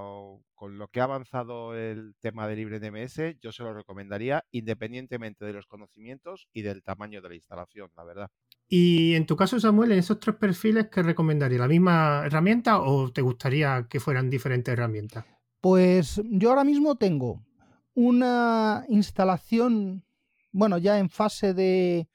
con 0.54 0.76
lo 0.76 0.88
que 0.88 1.00
ha 1.00 1.04
avanzado 1.04 1.74
el 1.74 2.14
tema 2.20 2.46
de 2.46 2.56
LibreNMS, 2.56 3.40
yo 3.40 3.52
se 3.52 3.62
lo 3.62 3.72
recomendaría 3.72 4.44
independientemente 4.50 5.46
de 5.46 5.54
los 5.54 5.66
conocimientos 5.66 6.46
y 6.52 6.60
del 6.60 6.82
tamaño 6.82 7.22
de 7.22 7.30
la 7.30 7.34
instalación, 7.36 7.90
la 7.96 8.04
verdad. 8.04 8.30
Y 8.68 9.14
en 9.14 9.24
tu 9.24 9.34
caso, 9.34 9.58
Samuel, 9.58 9.92
en 9.92 10.00
esos 10.00 10.20
tres 10.20 10.36
perfiles, 10.36 10.88
¿qué 10.92 11.02
recomendaría? 11.02 11.58
¿La 11.58 11.68
misma 11.68 12.26
herramienta 12.26 12.80
o 12.80 13.10
te 13.10 13.22
gustaría 13.22 13.86
que 13.88 13.98
fueran 13.98 14.28
diferentes 14.28 14.72
herramientas? 14.72 15.24
Pues 15.68 16.22
yo 16.30 16.50
ahora 16.50 16.62
mismo 16.62 16.94
tengo 16.94 17.44
una 17.92 18.84
instalación, 18.88 20.04
bueno, 20.52 20.78
ya 20.78 21.00
en 21.00 21.10
fase 21.10 21.54
de, 21.54 22.08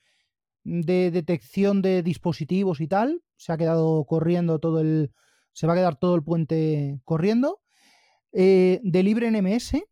de 0.64 1.12
detección 1.12 1.82
de 1.82 2.02
dispositivos 2.02 2.80
y 2.80 2.88
tal, 2.88 3.22
se 3.36 3.52
ha 3.52 3.58
quedado 3.58 4.06
corriendo 4.06 4.60
todo 4.60 4.80
el. 4.80 5.12
Se 5.52 5.68
va 5.68 5.74
a 5.74 5.76
quedar 5.76 5.98
todo 5.98 6.16
el 6.16 6.24
puente 6.24 7.02
corriendo. 7.04 7.60
Eh, 8.32 8.80
de 8.84 9.04
LibreNMS, 9.04 9.84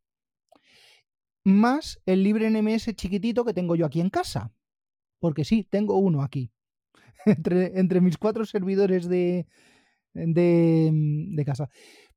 más 1.43 1.99
el 2.05 2.23
LibreNMS 2.23 2.95
chiquitito 2.95 3.43
que 3.43 3.53
tengo 3.53 3.75
yo 3.75 3.85
aquí 3.85 3.99
en 3.99 4.09
casa. 4.09 4.53
Porque 5.19 5.43
sí, 5.43 5.67
tengo 5.69 5.97
uno 5.97 6.21
aquí. 6.21 6.49
entre, 7.25 7.77
entre 7.77 7.99
mis 7.99 8.17
cuatro 8.17 8.45
servidores 8.45 9.09
de, 9.09 9.47
de, 10.13 10.91
de 10.93 11.43
casa. 11.43 11.67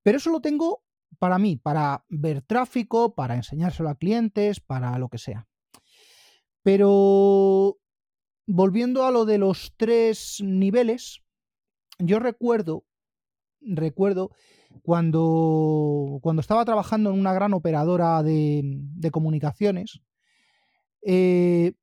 Pero 0.04 0.18
eso 0.18 0.30
lo 0.30 0.40
tengo 0.40 0.84
para 1.18 1.38
mí, 1.38 1.56
para 1.56 2.04
ver 2.08 2.42
tráfico, 2.42 3.14
para 3.14 3.36
enseñárselo 3.36 3.88
a 3.88 3.94
clientes, 3.94 4.60
para 4.60 4.98
lo 4.98 5.08
que 5.08 5.18
sea. 5.18 5.46
Pero 6.62 7.78
volviendo 8.46 9.04
a 9.04 9.10
lo 9.10 9.24
de 9.24 9.38
los 9.38 9.74
tres 9.76 10.38
niveles, 10.42 11.22
yo 11.98 12.18
recuerdo, 12.18 12.84
recuerdo 13.60 14.30
cuando, 14.82 16.18
cuando 16.22 16.40
estaba 16.40 16.64
trabajando 16.64 17.10
en 17.10 17.18
una 17.18 17.32
gran 17.32 17.52
operadora 17.52 18.22
de, 18.22 19.10
comunicaciones, 19.12 20.00
eh, 21.02 21.74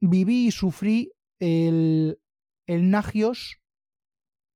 viví 0.00 0.48
y 0.48 0.50
sufrí 0.50 1.12
el, 1.38 2.20
el 2.66 2.90
Nagios, 2.90 3.60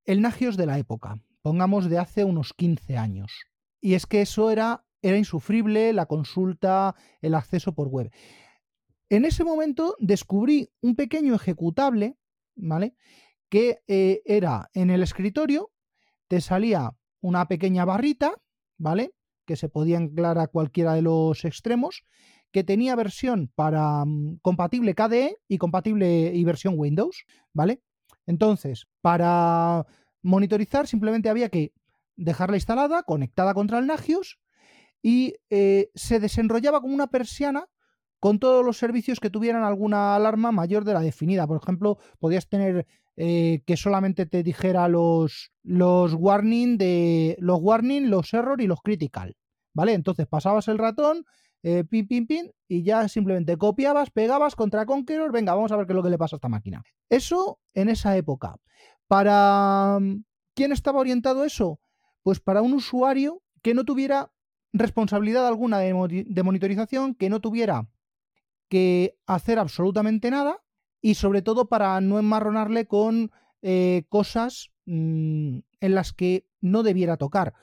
el 0.04 0.20
Nagios 0.20 0.56
de 0.56 0.66
la 0.66 0.78
época, 0.78 1.20
pongamos 1.40 1.88
de 1.88 1.98
hace 1.98 2.24
unos 2.24 2.52
15 2.52 2.96
años. 2.96 3.32
Y 3.82 3.92
es 3.92 4.06
que 4.06 4.22
eso 4.22 4.50
era, 4.50 4.86
era 5.02 5.18
insufrible, 5.18 5.92
la 5.92 6.06
consulta, 6.06 6.94
el 7.20 7.34
acceso 7.34 7.74
por 7.74 7.88
web. 7.88 8.10
En 9.10 9.26
ese 9.26 9.44
momento 9.44 9.94
descubrí 9.98 10.70
un 10.80 10.96
pequeño 10.96 11.34
ejecutable, 11.34 12.16
¿vale? 12.54 12.96
que 13.52 13.82
eh, 13.86 14.22
era 14.24 14.70
en 14.72 14.88
el 14.88 15.02
escritorio, 15.02 15.70
te 16.26 16.40
salía 16.40 16.96
una 17.20 17.48
pequeña 17.48 17.84
barrita, 17.84 18.32
¿vale? 18.78 19.12
Que 19.44 19.56
se 19.56 19.68
podía 19.68 19.98
anclar 19.98 20.38
a 20.38 20.46
cualquiera 20.46 20.94
de 20.94 21.02
los 21.02 21.44
extremos, 21.44 22.06
que 22.50 22.64
tenía 22.64 22.96
versión 22.96 23.52
para 23.54 24.06
mm, 24.06 24.38
compatible 24.40 24.94
KDE 24.94 25.36
y 25.48 25.58
compatible 25.58 26.32
y 26.34 26.42
versión 26.44 26.76
Windows, 26.78 27.26
¿vale? 27.52 27.82
Entonces, 28.24 28.86
para 29.02 29.84
monitorizar 30.22 30.86
simplemente 30.86 31.28
había 31.28 31.50
que 31.50 31.74
dejarla 32.16 32.56
instalada, 32.56 33.02
conectada 33.02 33.54
contra 33.54 33.78
el 33.78 33.86
Nagios, 33.86 34.38
y 35.02 35.34
eh, 35.50 35.90
se 35.94 36.20
desenrollaba 36.20 36.80
como 36.80 36.94
una 36.94 37.08
persiana 37.08 37.66
con 38.20 38.38
todos 38.38 38.64
los 38.64 38.78
servicios 38.78 39.18
que 39.18 39.30
tuvieran 39.30 39.64
alguna 39.64 40.14
alarma 40.14 40.52
mayor 40.52 40.84
de 40.84 40.94
la 40.94 41.00
definida. 41.00 41.46
Por 41.46 41.60
ejemplo, 41.60 41.98
podías 42.20 42.48
tener 42.48 42.86
eh, 43.16 43.62
que 43.66 43.76
solamente 43.76 44.26
te 44.26 44.44
dijera 44.44 44.86
los, 44.88 45.50
los 45.64 46.14
warning 46.14 46.78
de 46.78 47.36
los 47.40 47.58
warning, 47.60 48.10
los 48.10 48.32
error 48.32 48.60
y 48.60 48.68
los 48.68 48.80
critical. 48.80 49.36
¿Vale? 49.74 49.94
Entonces 49.94 50.26
pasabas 50.26 50.68
el 50.68 50.78
ratón, 50.78 51.24
eh, 51.62 51.82
pin, 51.82 52.06
pin, 52.06 52.26
pin, 52.26 52.52
y 52.68 52.84
ya 52.84 53.08
simplemente 53.08 53.56
copiabas, 53.56 54.10
pegabas 54.10 54.54
contra 54.54 54.86
Conqueror, 54.86 55.32
venga, 55.32 55.54
vamos 55.54 55.72
a 55.72 55.76
ver 55.76 55.86
qué 55.86 55.92
es 55.92 55.96
lo 55.96 56.02
que 56.02 56.10
le 56.10 56.18
pasa 56.18 56.36
a 56.36 56.38
esta 56.38 56.48
máquina. 56.48 56.82
Eso 57.08 57.58
en 57.74 57.88
esa 57.88 58.16
época. 58.16 58.56
¿Para 59.08 59.98
quién 60.54 60.72
estaba 60.72 61.00
orientado 61.00 61.44
eso? 61.44 61.80
Pues 62.22 62.40
para 62.40 62.62
un 62.62 62.72
usuario 62.72 63.42
que 63.62 63.74
no 63.74 63.84
tuviera 63.84 64.32
responsabilidad 64.72 65.46
alguna 65.46 65.78
de, 65.78 66.24
de 66.28 66.42
monitorización, 66.42 67.14
que 67.14 67.28
no 67.28 67.40
tuviera 67.40 67.88
que 68.68 69.18
hacer 69.26 69.58
absolutamente 69.58 70.30
nada 70.30 70.62
y 71.02 71.16
sobre 71.16 71.42
todo 71.42 71.68
para 71.68 72.00
no 72.00 72.18
enmarronarle 72.18 72.86
con 72.86 73.30
eh, 73.60 74.04
cosas 74.08 74.70
mm, 74.86 75.58
en 75.80 75.94
las 75.94 76.12
que 76.12 76.46
no 76.60 76.82
debiera 76.82 77.16
tocar. 77.16 77.54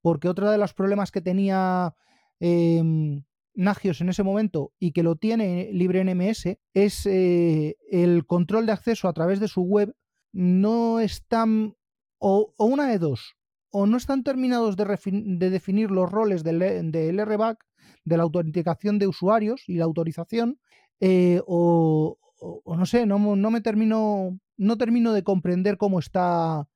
Porque 0.00 0.28
otro 0.28 0.50
de 0.50 0.58
los 0.58 0.74
problemas 0.74 1.10
que 1.10 1.20
tenía 1.20 1.94
em, 2.40 3.22
Nagios 3.54 4.00
en 4.00 4.08
ese 4.08 4.22
momento 4.22 4.72
y 4.78 4.92
que 4.92 5.02
lo 5.02 5.16
tiene 5.16 5.70
LibreNMS 5.72 6.58
es 6.74 7.06
eh, 7.06 7.76
el 7.90 8.26
control 8.26 8.66
de 8.66 8.72
acceso 8.72 9.08
a 9.08 9.12
través 9.12 9.40
de 9.40 9.48
su 9.48 9.62
web 9.62 9.94
no 10.32 11.00
están, 11.00 11.76
o, 12.18 12.52
una 12.58 12.88
de 12.88 12.98
dos, 12.98 13.36
o 13.70 13.86
no 13.86 13.96
están 13.96 14.22
terminados 14.22 14.76
de, 14.76 15.50
definir 15.50 15.90
los 15.90 16.10
roles 16.10 16.42
del, 16.42 16.90
del 16.90 17.24
RBAC, 17.24 17.58
de 18.04 18.16
la 18.16 18.22
autenticación 18.22 18.98
de 18.98 19.06
usuarios 19.06 19.68
y 19.68 19.76
la 19.76 19.84
autorización, 19.84 20.58
eh, 21.00 21.40
o, 21.46 22.18
o, 22.38 22.76
no 22.76 22.86
sé, 22.86 23.06
no, 23.06 23.18
no, 23.18 23.50
me 23.50 23.60
termino, 23.60 24.38
no 24.56 24.78
termino 24.78 25.12
de 25.12 25.22
comprender 25.22 25.76
cómo 25.76 25.98
está, 25.98 26.68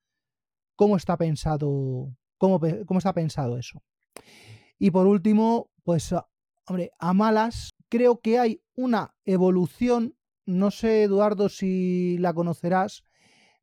cómo 0.76 0.96
está 0.96 1.16
pensado, 1.16 2.14
cómo, 2.38 2.60
cómo 2.86 2.98
está 2.98 3.12
pensado 3.12 3.58
eso. 3.58 3.82
Y 4.78 4.90
por 4.90 5.06
último, 5.06 5.70
pues, 5.84 6.12
ah, 6.12 6.26
hombre, 6.66 6.90
a 6.98 7.12
malas, 7.12 7.74
creo 7.88 8.20
que 8.20 8.38
hay 8.38 8.62
una 8.74 9.14
evolución, 9.24 10.16
no 10.46 10.70
sé, 10.70 11.04
Eduardo, 11.04 11.48
si 11.48 12.18
la 12.18 12.32
conocerás, 12.32 13.04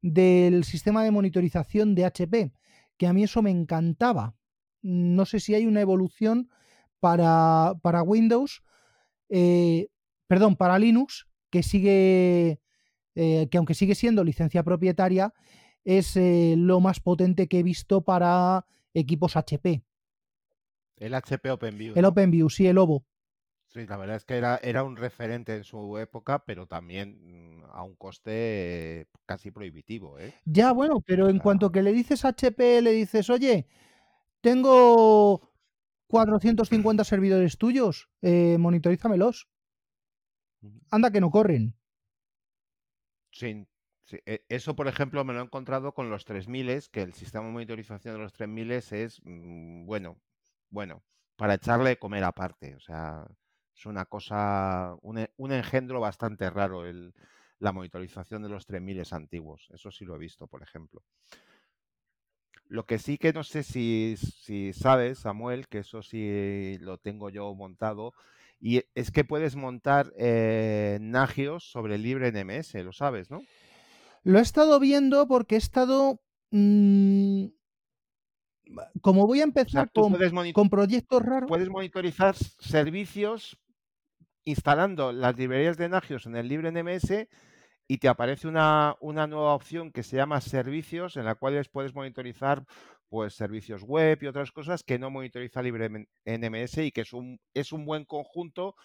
del 0.02 0.64
sistema 0.64 1.04
de 1.04 1.12
monitorización 1.12 1.96
de 1.96 2.06
HP, 2.06 2.54
que 2.98 3.08
a 3.08 3.14
mí 3.14 3.24
eso 3.24 3.42
me 3.42 3.52
encantaba. 3.52 4.36
No 4.82 5.26
sé 5.26 5.40
si 5.40 5.56
hay 5.56 5.66
una 5.66 5.82
evolución 5.82 6.50
para, 7.00 7.76
para 7.82 8.04
Windows, 8.04 8.64
eh, 9.30 9.88
perdón, 10.28 10.56
para 10.56 10.80
Linux, 10.80 11.28
que 11.50 11.64
sigue, 11.64 12.60
eh, 13.16 13.48
que 13.50 13.58
aunque 13.58 13.74
sigue 13.74 13.96
siendo 13.96 14.24
licencia 14.24 14.64
propietaria, 14.64 15.34
es 15.84 16.18
eh, 16.18 16.56
lo 16.58 16.80
más 16.80 17.00
potente 17.00 17.48
que 17.48 17.60
he 17.60 17.64
visto 17.64 18.02
para 18.02 18.66
equipos 18.94 19.38
HP. 19.38 19.84
El 20.98 21.14
HP 21.14 21.52
OpenView. 21.52 21.94
El 21.96 22.06
OpenView, 22.06 22.50
sí, 22.50 22.68
el 22.68 22.78
OVO. 22.78 23.06
Sí, 23.68 23.86
la 23.86 23.98
verdad 23.98 24.16
es 24.16 24.24
que 24.26 24.38
era, 24.38 24.58
era 24.64 24.84
un 24.84 24.96
referente 24.96 25.56
en 25.56 25.64
su 25.64 25.98
época, 25.98 26.46
pero 26.46 26.68
también 26.68 27.60
mm, 27.60 27.66
a 27.72 27.84
un 27.84 27.96
coste 27.96 29.08
casi 29.26 29.52
prohibitivo. 29.52 30.18
¿eh? 30.20 30.34
Ya, 30.46 30.72
bueno, 30.72 31.02
pero 31.06 31.28
en 31.30 31.40
cuanto 31.40 31.72
que 31.72 31.84
le 31.84 31.92
dices 31.92 32.24
HP, 32.24 32.82
le 32.82 32.92
dices, 32.92 33.30
oye, 33.30 33.68
tengo 34.42 35.52
450 36.08 37.04
servidores 37.04 37.58
tuyos, 37.58 38.10
eh, 38.22 38.58
monitorízamelos. 38.58 39.48
Anda 40.96 41.12
que 41.12 41.22
no 41.22 41.30
corren. 41.32 41.64
Sí, 43.32 43.68
e, 44.26 44.46
Eso, 44.50 44.76
por 44.76 44.88
ejemplo, 44.88 45.24
me 45.26 45.34
lo 45.34 45.40
he 45.42 45.44
encontrado 45.44 45.94
con 45.94 46.10
los 46.10 46.26
3000, 46.26 46.90
que 46.92 47.02
el 47.02 47.14
sistema 47.14 47.46
de 47.46 47.52
monitorización 47.52 48.16
de 48.16 48.20
los 48.22 48.34
3000 48.34 48.72
es, 48.72 49.22
mm, 49.24 49.86
bueno, 49.86 50.18
bueno, 50.70 51.04
para 51.36 51.56
echarle 51.56 51.90
de 51.90 52.00
comer 52.00 52.24
aparte. 52.24 52.76
O 52.76 52.80
sea, 52.80 53.28
es 53.78 53.86
una 53.86 54.06
cosa, 54.06 54.96
un, 55.02 55.20
e, 55.20 55.30
engendro 55.38 56.00
bastante 56.00 56.50
raro 56.50 56.86
el, 56.86 57.14
la 57.60 57.72
monitorización 57.72 58.42
de 58.42 58.50
los 58.50 58.66
3000 58.66 59.04
antiguos. 59.12 59.70
Eso 59.72 59.92
sí 59.92 60.04
lo 60.04 60.16
he 60.16 60.20
visto, 60.20 60.48
por 60.48 60.64
ejemplo. 60.64 61.04
Lo 62.70 62.86
que 62.86 62.98
sí 62.98 63.18
que 63.18 63.34
no 63.34 63.44
sé 63.44 63.64
si, 63.64 64.16
si 64.18 64.74
sabes, 64.74 65.20
Samuel, 65.20 65.68
que 65.68 65.80
eso 65.80 66.02
sí 66.02 66.78
lo 66.80 66.98
tengo 66.98 67.30
yo 67.30 67.54
montado, 67.54 68.14
y 68.60 68.84
es 68.96 69.12
que 69.12 69.24
puedes 69.24 69.56
montar 69.56 70.12
eh, 70.18 70.98
Nagios 71.00 71.64
sobre 71.64 71.96
el 71.96 72.04
libre 72.04 72.32
NMS, 72.32 72.74
lo 72.84 72.92
sabes, 72.92 73.30
¿no? 73.30 73.44
Lo 74.24 74.40
he 74.40 74.42
estado 74.42 74.80
viendo 74.80 75.28
porque 75.28 75.56
he 75.56 75.60
estado. 75.60 76.20
Mm, 76.52 77.46
como 79.02 79.28
voy 79.28 79.40
a 79.40 79.44
empezar 79.44 79.90
con, 79.92 80.70
proyectos 80.70 81.22
raros. 81.22 81.48
Puedes 81.48 81.70
monitorizar 81.70 82.36
servicios 82.36 83.58
instalando 84.48 85.12
las 85.12 85.38
librerías 85.38 85.78
de 85.78 85.90
Nagios 85.90 86.26
en 86.26 86.38
el 86.38 86.48
libre 86.48 86.72
NMS 86.72 87.28
y 87.86 87.98
te 87.98 88.08
aparece 88.08 88.48
una, 88.48 88.96
nueva 89.02 89.54
opción 89.54 89.92
que 89.92 90.04
se 90.04 90.16
llama 90.16 90.40
servicios, 90.40 91.18
en 91.18 91.26
la 91.26 91.36
cual 91.36 91.62
puedes 91.70 91.94
monitorizar 91.94 92.66
pues 93.10 93.34
servicios 93.34 93.84
web 93.84 94.20
y 94.22 94.28
otras 94.28 94.54
cosas 94.54 94.84
que 94.84 95.00
no 95.00 95.10
monitoriza 95.10 95.62
LibreNMS 95.62 96.78
y 96.78 96.92
que 96.92 97.02
es 97.02 97.12
un, 97.12 97.42
es 97.54 97.74
un 97.74 97.86
buen 97.86 98.06
conjunto 98.06 98.76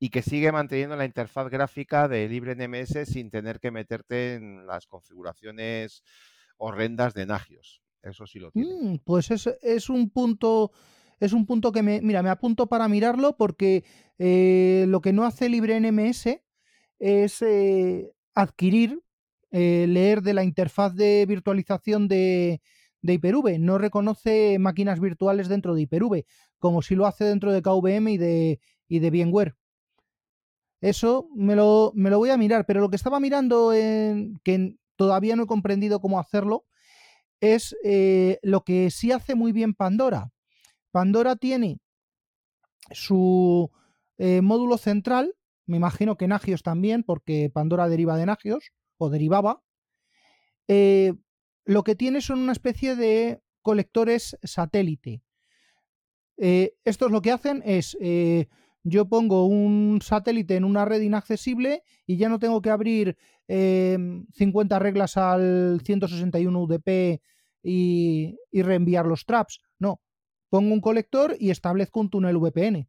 y 0.00 0.10
que 0.10 0.22
sigue 0.22 0.50
manteniendo 0.50 0.96
la 0.96 1.04
interfaz 1.04 1.48
gráfica 1.48 2.08
de 2.08 2.28
LibreNMS 2.28 3.08
sin 3.08 3.30
tener 3.30 3.60
que 3.60 3.70
meterte 3.70 4.34
en 4.34 4.66
las 4.66 4.88
configuraciones 4.88 6.02
horrendas 6.56 7.14
de 7.14 7.26
Nagios. 7.26 7.80
Eso 8.02 8.26
sí 8.26 8.40
lo 8.40 8.50
tiene. 8.50 8.70
Mm, 8.72 8.98
pues 9.04 9.30
es, 9.30 9.48
es, 9.62 9.88
un 9.88 10.10
punto. 10.10 10.72
Es 11.22 11.32
un 11.32 11.46
punto 11.46 11.70
que 11.70 11.84
me. 11.84 12.02
Mira, 12.02 12.20
me 12.24 12.30
apunto 12.30 12.66
para 12.66 12.88
mirarlo 12.88 13.36
porque 13.36 13.84
eh, 14.18 14.86
lo 14.88 15.00
que 15.00 15.12
no 15.12 15.24
hace 15.24 15.48
LibreNMS 15.48 16.40
es 16.98 17.42
eh, 17.42 18.12
adquirir, 18.34 19.00
eh, 19.52 19.86
leer 19.88 20.22
de 20.22 20.34
la 20.34 20.42
interfaz 20.42 20.96
de 20.96 21.24
virtualización 21.28 22.08
de, 22.08 22.60
de 23.02 23.12
Hyper-V. 23.12 23.60
No 23.60 23.78
reconoce 23.78 24.58
máquinas 24.58 24.98
virtuales 24.98 25.46
dentro 25.46 25.76
de 25.76 25.82
Hyper-V, 25.82 26.26
como 26.58 26.82
si 26.82 26.96
lo 26.96 27.06
hace 27.06 27.22
dentro 27.22 27.52
de 27.52 27.62
KVM 27.62 28.08
y 28.08 28.18
de, 28.18 28.60
y 28.88 28.98
de 28.98 29.10
VMware. 29.10 29.54
Eso 30.80 31.28
me 31.36 31.54
lo, 31.54 31.92
me 31.94 32.10
lo, 32.10 32.18
voy 32.18 32.30
a 32.30 32.36
mirar, 32.36 32.66
pero 32.66 32.80
lo 32.80 32.90
que 32.90 32.96
estaba 32.96 33.20
mirando, 33.20 33.72
en, 33.72 34.40
que 34.42 34.74
todavía 34.96 35.36
no 35.36 35.44
he 35.44 35.46
comprendido 35.46 36.00
cómo 36.00 36.18
hacerlo, 36.18 36.64
es 37.40 37.76
lo 38.42 38.64
que 38.64 38.90
sí 38.90 39.12
hace 39.12 39.36
muy 39.36 39.52
bien 39.52 39.74
Pandora. 39.74 40.31
Pandora 40.92 41.34
tiene 41.34 41.80
su 42.92 43.70
eh, 44.18 44.40
módulo 44.42 44.78
central, 44.78 45.34
me 45.66 45.76
imagino 45.76 46.16
que 46.16 46.28
Nagios 46.28 46.62
también, 46.62 47.02
porque 47.02 47.50
Pandora 47.52 47.88
deriva 47.88 48.16
de 48.16 48.26
Nagios, 48.26 48.70
o 48.98 49.10
derivaba. 49.10 49.62
Eh, 50.68 51.14
lo 51.64 51.82
que 51.82 51.96
tiene 51.96 52.20
son 52.20 52.38
una 52.38 52.52
especie 52.52 52.94
de 52.94 53.40
colectores 53.62 54.36
satélite. 54.44 55.22
estos 56.36 57.10
lo 57.10 57.22
que 57.22 57.30
hacen 57.32 57.62
es 57.64 57.96
yo 58.84 59.08
pongo 59.08 59.46
un 59.46 60.00
satélite 60.02 60.56
en 60.56 60.64
una 60.64 60.84
red 60.84 61.00
inaccesible 61.02 61.82
y 62.06 62.16
ya 62.16 62.28
no 62.28 62.38
tengo 62.38 62.60
que 62.60 62.70
abrir 62.70 63.16
50 63.46 64.76
em, 64.76 64.82
reglas 64.82 65.16
al 65.16 65.80
161 65.84 66.60
UDP 66.60 67.20
y, 67.62 68.36
reenviar 68.52 69.06
los 69.06 69.24
traps. 69.24 69.60
No, 69.78 70.00
pongo 70.52 70.74
un 70.74 70.82
colector 70.82 71.34
y 71.40 71.48
establezco 71.48 71.98
un 71.98 72.10
túnel 72.10 72.36
VPN. 72.36 72.86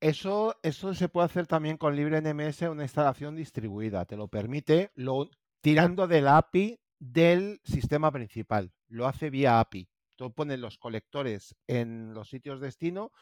Eso, 0.00 0.56
eso 0.64 0.94
se 0.94 1.08
puede 1.08 1.26
hacer 1.26 1.46
también 1.46 1.76
con 1.76 1.94
LibreNMS, 1.94 2.62
una 2.62 2.82
instalación 2.82 3.36
distribuida. 3.36 4.04
Te 4.04 4.16
lo 4.16 4.26
permite 4.26 4.90
lo, 4.96 5.30
tirando 5.60 6.08
de 6.08 6.20
la 6.20 6.38
API 6.38 6.80
del 6.98 7.60
sistema 7.62 8.10
principal. 8.10 8.72
Lo 8.88 9.06
hace 9.06 9.30
vía 9.30 9.60
API. 9.60 9.88
Tú 10.16 10.34
pones 10.34 10.58
los 10.58 10.76
colectores 10.76 11.54
en 11.68 12.14
los 12.14 12.30
sitios 12.30 12.60
destino 12.60 13.12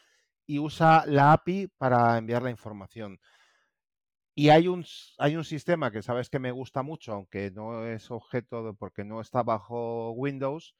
y 0.47 0.57
usa 0.57 1.03
la 1.05 1.31
API 1.31 1.67
para 1.77 2.17
enviar 2.17 2.41
la 2.41 2.49
información. 2.49 3.19
Y 4.33 4.49
hay 4.49 4.67
un, 4.67 4.83
hay 5.19 5.35
un 5.35 5.43
sistema 5.43 5.91
que 5.91 6.01
sabes 6.01 6.31
que 6.31 6.39
me 6.39 6.51
gusta 6.51 6.81
mucho, 6.81 7.13
aunque 7.13 7.51
no 7.51 7.85
es 7.85 8.09
objeto 8.09 8.75
porque 8.75 9.03
no 9.03 9.21
está 9.21 9.43
bajo 9.43 10.13
Windows, 10.13 10.73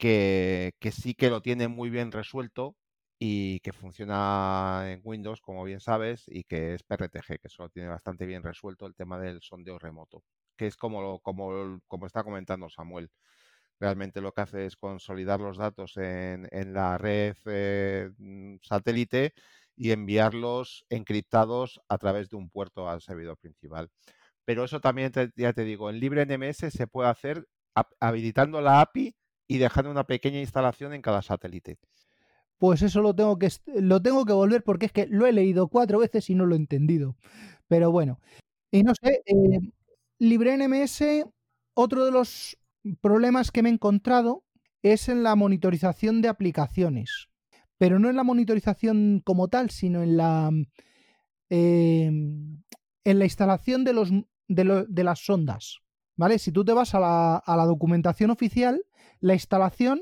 que, 0.00 0.72
sí 0.92 1.14
que 1.14 1.30
lo 1.30 1.42
tiene 1.42 1.68
muy 1.68 1.90
bien 1.90 2.10
resuelto 2.10 2.76
y 3.18 3.60
que 3.60 3.72
funciona 3.72 4.84
en 4.88 5.02
Windows, 5.04 5.40
como 5.42 5.62
bien 5.64 5.80
sabes, 5.80 6.24
y 6.26 6.44
que 6.44 6.74
es 6.74 6.82
PRTG, 6.82 7.38
que 7.38 7.48
eso 7.48 7.64
lo 7.64 7.68
tiene 7.70 7.88
bastante 7.88 8.26
bien 8.26 8.42
resuelto 8.42 8.86
el 8.86 8.94
tema 8.94 9.18
del 9.20 9.42
sondeo 9.42 9.78
remoto, 9.78 10.24
que 10.56 10.66
es 10.66 10.76
como, 10.76 11.20
como, 11.20 11.80
como 11.86 12.06
está 12.06 12.24
comentando 12.24 12.70
Samuel 12.70 13.10
realmente 13.80 14.20
lo 14.20 14.32
que 14.32 14.42
hace 14.42 14.66
es 14.66 14.76
consolidar 14.76 15.40
los 15.40 15.56
datos 15.58 15.96
en, 15.96 16.48
la 16.72 16.98
red 16.98 17.36
eh, 17.46 18.10
mm, 18.18 18.56
satélite 18.62 19.34
y 19.76 19.92
enviarlos 19.92 20.84
encriptados 20.90 21.80
a 21.88 21.98
través 21.98 22.28
de 22.30 22.36
un 22.36 22.50
puerto 22.50 22.88
al 22.88 23.00
servidor 23.02 23.38
principal. 23.38 23.90
Pero 24.44 24.64
eso 24.64 24.80
también, 24.80 25.12
ya 25.36 25.52
te 25.52 25.64
digo, 25.64 25.90
en 25.90 26.00
LibreNMS 26.00 26.58
se 26.70 26.86
puede 26.86 27.08
hacer 27.08 27.46
habilitando 28.00 28.60
la 28.60 28.80
API 28.82 29.14
y 29.50 29.58
dejando 29.58 29.90
una 29.90 30.04
pequeña 30.04 30.38
instalación 30.38 30.94
en 30.94 31.02
cada 31.02 31.22
satélite. 31.22 31.76
Pues 32.56 32.82
eso 32.82 33.02
lo 33.02 33.16
tengo 33.16 33.36
que, 33.36 33.50
lo 33.66 34.00
tengo 34.00 34.24
que 34.24 34.32
volver 34.32 34.62
porque 34.62 34.86
es 34.86 34.92
que 34.92 35.08
lo 35.08 35.26
he 35.26 35.32
leído 35.32 35.66
cuatro 35.66 35.98
veces 35.98 36.30
y 36.30 36.36
no 36.36 36.46
lo 36.46 36.54
he 36.54 36.58
entendido. 36.58 37.16
Pero 37.66 37.90
bueno, 37.90 38.20
y 38.70 38.84
no 38.84 38.92
sé, 38.94 39.22
eh, 39.26 39.60
LibreNMS, 40.20 41.02
otro 41.74 42.04
de 42.04 42.12
los 42.12 42.58
problemas 43.00 43.50
que 43.50 43.64
me 43.64 43.70
he 43.70 43.72
encontrado 43.72 44.44
es 44.84 45.08
en 45.08 45.24
la 45.24 45.34
monitorización 45.34 46.22
de 46.22 46.28
aplicaciones, 46.28 47.28
pero 47.76 47.98
no 47.98 48.08
en 48.08 48.14
la 48.14 48.22
monitorización 48.22 49.20
como 49.24 49.48
tal, 49.48 49.70
sino 49.70 50.04
en 50.04 50.16
la, 50.16 50.48
em, 51.48 52.62
en 53.02 53.18
la 53.18 53.24
instalación 53.24 53.82
de, 53.82 53.94
los, 53.94 54.10
de, 54.46 55.04
las 55.04 55.18
sondas. 55.18 55.80
¿Vale? 56.14 56.38
Si 56.38 56.52
tú 56.52 56.64
te 56.64 56.72
vas 56.72 56.94
a 56.94 57.00
la 57.00 57.66
documentación 57.66 58.30
oficial, 58.30 58.84
la 59.20 59.34
instalación 59.34 60.00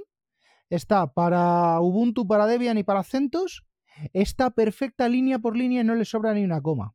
está 0.70 1.12
para 1.12 1.80
Ubuntu, 1.80 2.26
para 2.26 2.46
Debian 2.46 2.78
y 2.78 2.84
para 2.84 3.04
CentOS, 3.04 3.64
está 4.12 4.50
perfecta 4.50 5.08
línea 5.08 5.38
por 5.38 5.56
línea 5.56 5.80
y 5.80 5.84
no 5.84 5.94
le 5.94 6.04
sobra 6.04 6.34
ni 6.34 6.44
una 6.44 6.60
coma. 6.60 6.94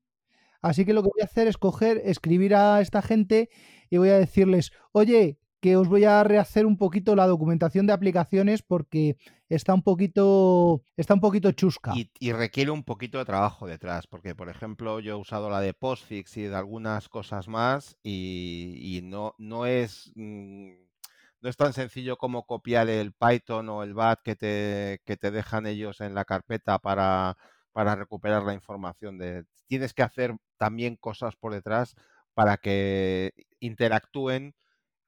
Así 0.61 0.85
que 0.85 0.93
lo 0.93 1.03
que 1.03 1.09
voy 1.13 1.21
a 1.21 1.25
hacer 1.25 1.47
es 1.47 1.57
coger, 1.57 2.01
escribir 2.05 2.55
a 2.55 2.79
esta 2.79 3.01
gente 3.01 3.49
y 3.89 3.97
voy 3.97 4.09
a 4.09 4.17
decirles, 4.17 4.71
oye, 4.93 5.37
que 5.59 5.77
os 5.77 5.87
voy 5.87 6.03
a 6.03 6.23
rehacer 6.23 6.65
un 6.65 6.77
poquito 6.77 7.15
la 7.15 7.27
documentación 7.27 7.87
de 7.87 7.93
aplicaciones 7.93 8.61
porque 8.61 9.17
está 9.47 9.73
un 9.73 9.81
poquito, 9.81 10.81
está 10.97 11.13
un 11.13 11.21
poquito 11.21 11.51
chusca. 11.51 11.93
Y, 12.19 12.31
requiere 12.33 12.71
un 12.71 12.83
poquito 12.83 13.17
de 13.17 13.25
trabajo 13.25 13.65
detrás, 13.65 14.07
porque 14.07 14.35
por 14.35 14.49
ejemplo 14.49 14.99
yo 14.99 15.13
he 15.13 15.15
usado 15.15 15.49
la 15.49 15.61
de 15.61 15.73
Postfix 15.73 16.35
y 16.35 16.43
de 16.43 16.55
algunas 16.55 17.07
cosas 17.07 17.47
más 17.47 17.97
y, 18.03 19.01
no, 19.03 19.35
no 19.37 19.65
es... 19.65 20.11
Mm, 20.15 20.82
no 21.43 21.49
es 21.49 21.57
tan 21.57 21.73
sencillo 21.73 22.17
como 22.17 22.45
copiar 22.45 22.89
el 22.89 23.11
Python 23.11 23.67
o 23.67 23.83
el 23.83 23.93
BAT 23.93 24.21
que 24.23 24.35
te, 24.37 25.01
que 25.05 25.17
te 25.17 25.29
dejan 25.29 25.67
ellos 25.67 25.99
en 25.99 26.15
la 26.15 26.23
carpeta 26.23 26.79
para, 26.79 27.37
para 27.73 27.95
recuperar 27.95 28.43
la 28.43 28.53
información. 28.53 29.17
De, 29.17 29.43
tienes 29.67 29.93
que 29.93 30.03
hacer 30.03 30.37
también 30.57 30.95
cosas 30.95 31.35
por 31.35 31.53
detrás 31.53 31.95
para 32.33 32.55
que 32.55 33.33
interactúen 33.59 34.55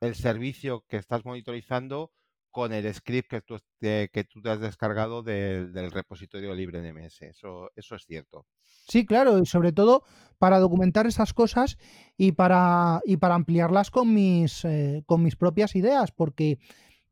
el 0.02 0.15
servicio 0.15 0.84
que 0.89 0.98
estás 0.98 1.24
monitorizando 1.24 2.12
con 2.56 2.72
el 2.72 2.94
script 2.94 3.30
que 3.30 3.41
tú, 3.41 3.58
que 3.82 4.26
tú 4.32 4.41
te 4.41 4.50
has 4.50 4.62
descargado 4.62 5.22
del, 5.22 5.91
repositorio 5.91 6.56
libre 6.56 6.80
NMS. 6.82 7.24
Eso, 7.24 7.70
eso 7.76 7.96
es 7.96 8.06
cierto. 8.06 8.46
Sí, 8.88 9.06
claro, 9.06 9.39
y 9.39 9.46
sobre 9.46 9.74
todo 9.74 10.04
para 10.38 10.60
documentar 10.60 11.06
esas 11.06 11.34
cosas 11.34 11.78
y 12.15 12.32
para, 12.32 13.02
y 13.04 13.18
para 13.18 13.36
ampliarlas 13.36 13.91
con 13.91 14.13
mis, 14.13 14.63
eh, 14.63 15.04
con 15.06 15.22
mis 15.22 15.36
propias 15.36 15.76
ideas, 15.76 16.13
porque, 16.13 16.60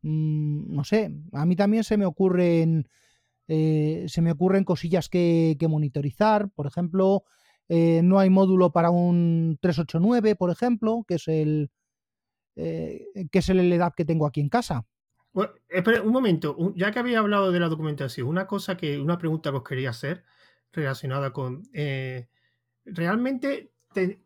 mm, 0.02 0.74
no 0.74 0.86
sé, 0.86 1.12
a 1.34 1.46
mí 1.46 1.58
también 1.58 1.84
se 1.84 1.98
me 1.98 2.06
ocurren, 2.06 2.88
eh, 3.50 4.06
se 4.08 4.22
me 4.22 4.32
ocurren 4.32 4.64
cosillas 4.64 5.10
que, 5.10 5.58
monitorizar. 5.70 6.52
Por 6.52 6.68
ejemplo, 6.68 7.26
eh, 7.68 8.00
no 8.02 8.18
hay 8.18 8.30
módulo 8.30 8.72
para 8.72 8.92
un 8.92 9.58
389, 9.60 10.38
por 10.38 10.52
ejemplo, 10.52 11.04
que 11.06 11.16
es 11.16 11.28
el, 11.28 11.70
eh, 12.56 13.08
que 13.30 13.40
es 13.40 13.50
el 13.50 13.60
LDAP 13.60 13.94
que 13.94 14.06
tengo 14.06 14.26
aquí 14.26 14.40
en 14.40 14.48
casa. 14.48 14.86
Un 15.34 16.12
momento, 16.12 16.74
ya 16.76 16.92
que 16.92 17.00
había 17.00 17.20
hablado 17.20 17.52
de 17.52 17.60
la 17.60 17.70
documentación, 17.70 18.28
una 18.28 18.48
cosa 18.48 18.78
que, 18.78 19.00
una 19.00 19.18
pregunta 19.18 19.52
que 19.52 19.58
os 19.58 19.64
quería 19.64 19.90
hacer 19.90 20.24
relacionada 20.72 21.34
con 21.34 21.64
eh, 21.74 22.28
realmente 22.86 23.72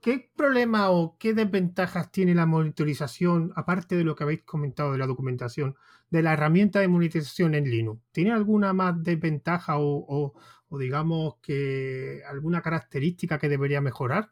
¿qué 0.01 0.31
problema 0.35 0.89
o 0.91 1.17
qué 1.17 1.33
desventajas 1.33 2.11
tiene 2.11 2.33
la 2.35 2.45
monitorización, 2.45 3.51
aparte 3.55 3.95
de 3.95 4.03
lo 4.03 4.15
que 4.15 4.23
habéis 4.23 4.43
comentado 4.43 4.93
de 4.93 4.97
la 4.97 5.07
documentación, 5.07 5.75
de 6.09 6.23
la 6.23 6.33
herramienta 6.33 6.79
de 6.79 6.87
monitorización 6.87 7.55
en 7.55 7.69
Linux? 7.69 8.01
¿Tiene 8.11 8.31
alguna 8.31 8.73
más 8.73 9.01
desventaja 9.03 9.75
o 9.77 10.33
digamos 10.71 11.35
que 11.41 12.21
alguna 12.29 12.61
característica 12.61 13.39
que 13.39 13.49
debería 13.49 13.81
mejorar? 13.81 14.31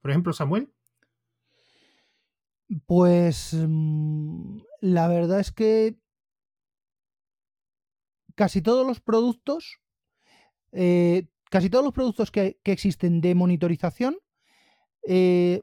Por 0.00 0.10
ejemplo, 0.10 0.32
Samuel. 0.32 0.70
Pues 2.86 3.54
mm, 3.54 4.58
la 4.80 5.08
verdad 5.08 5.40
es 5.40 5.52
que 5.52 5.98
casi 8.34 8.62
todos 8.62 8.86
los 8.86 9.00
productos, 9.00 9.80
eh, 10.72 11.28
casi 11.50 11.68
todos 11.68 11.84
los 11.84 11.92
productos 11.92 12.30
que, 12.30 12.58
existen 12.64 13.20
de 13.20 13.34
monitorización 13.34 14.16
eh, 15.06 15.62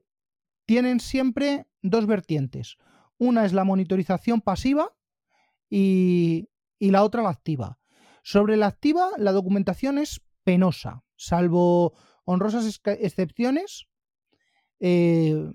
tienen 0.66 1.00
siempre 1.00 1.66
dos 1.82 2.06
vertientes. 2.06 2.78
Una 3.18 3.46
es 3.46 3.54
la 3.54 3.64
monitorización 3.64 4.42
pasiva 4.42 4.96
y, 5.70 6.50
la 6.80 7.04
otra 7.04 7.24
la 7.24 7.30
activa. 7.30 7.80
Sobre 8.24 8.56
la 8.56 8.68
activa, 8.68 9.10
la 9.18 9.32
documentación 9.32 9.98
es 9.98 10.22
penosa, 10.44 11.04
salvo 11.16 11.94
honrosas 12.24 12.80
excepciones. 12.86 13.88
Eh, 14.80 15.52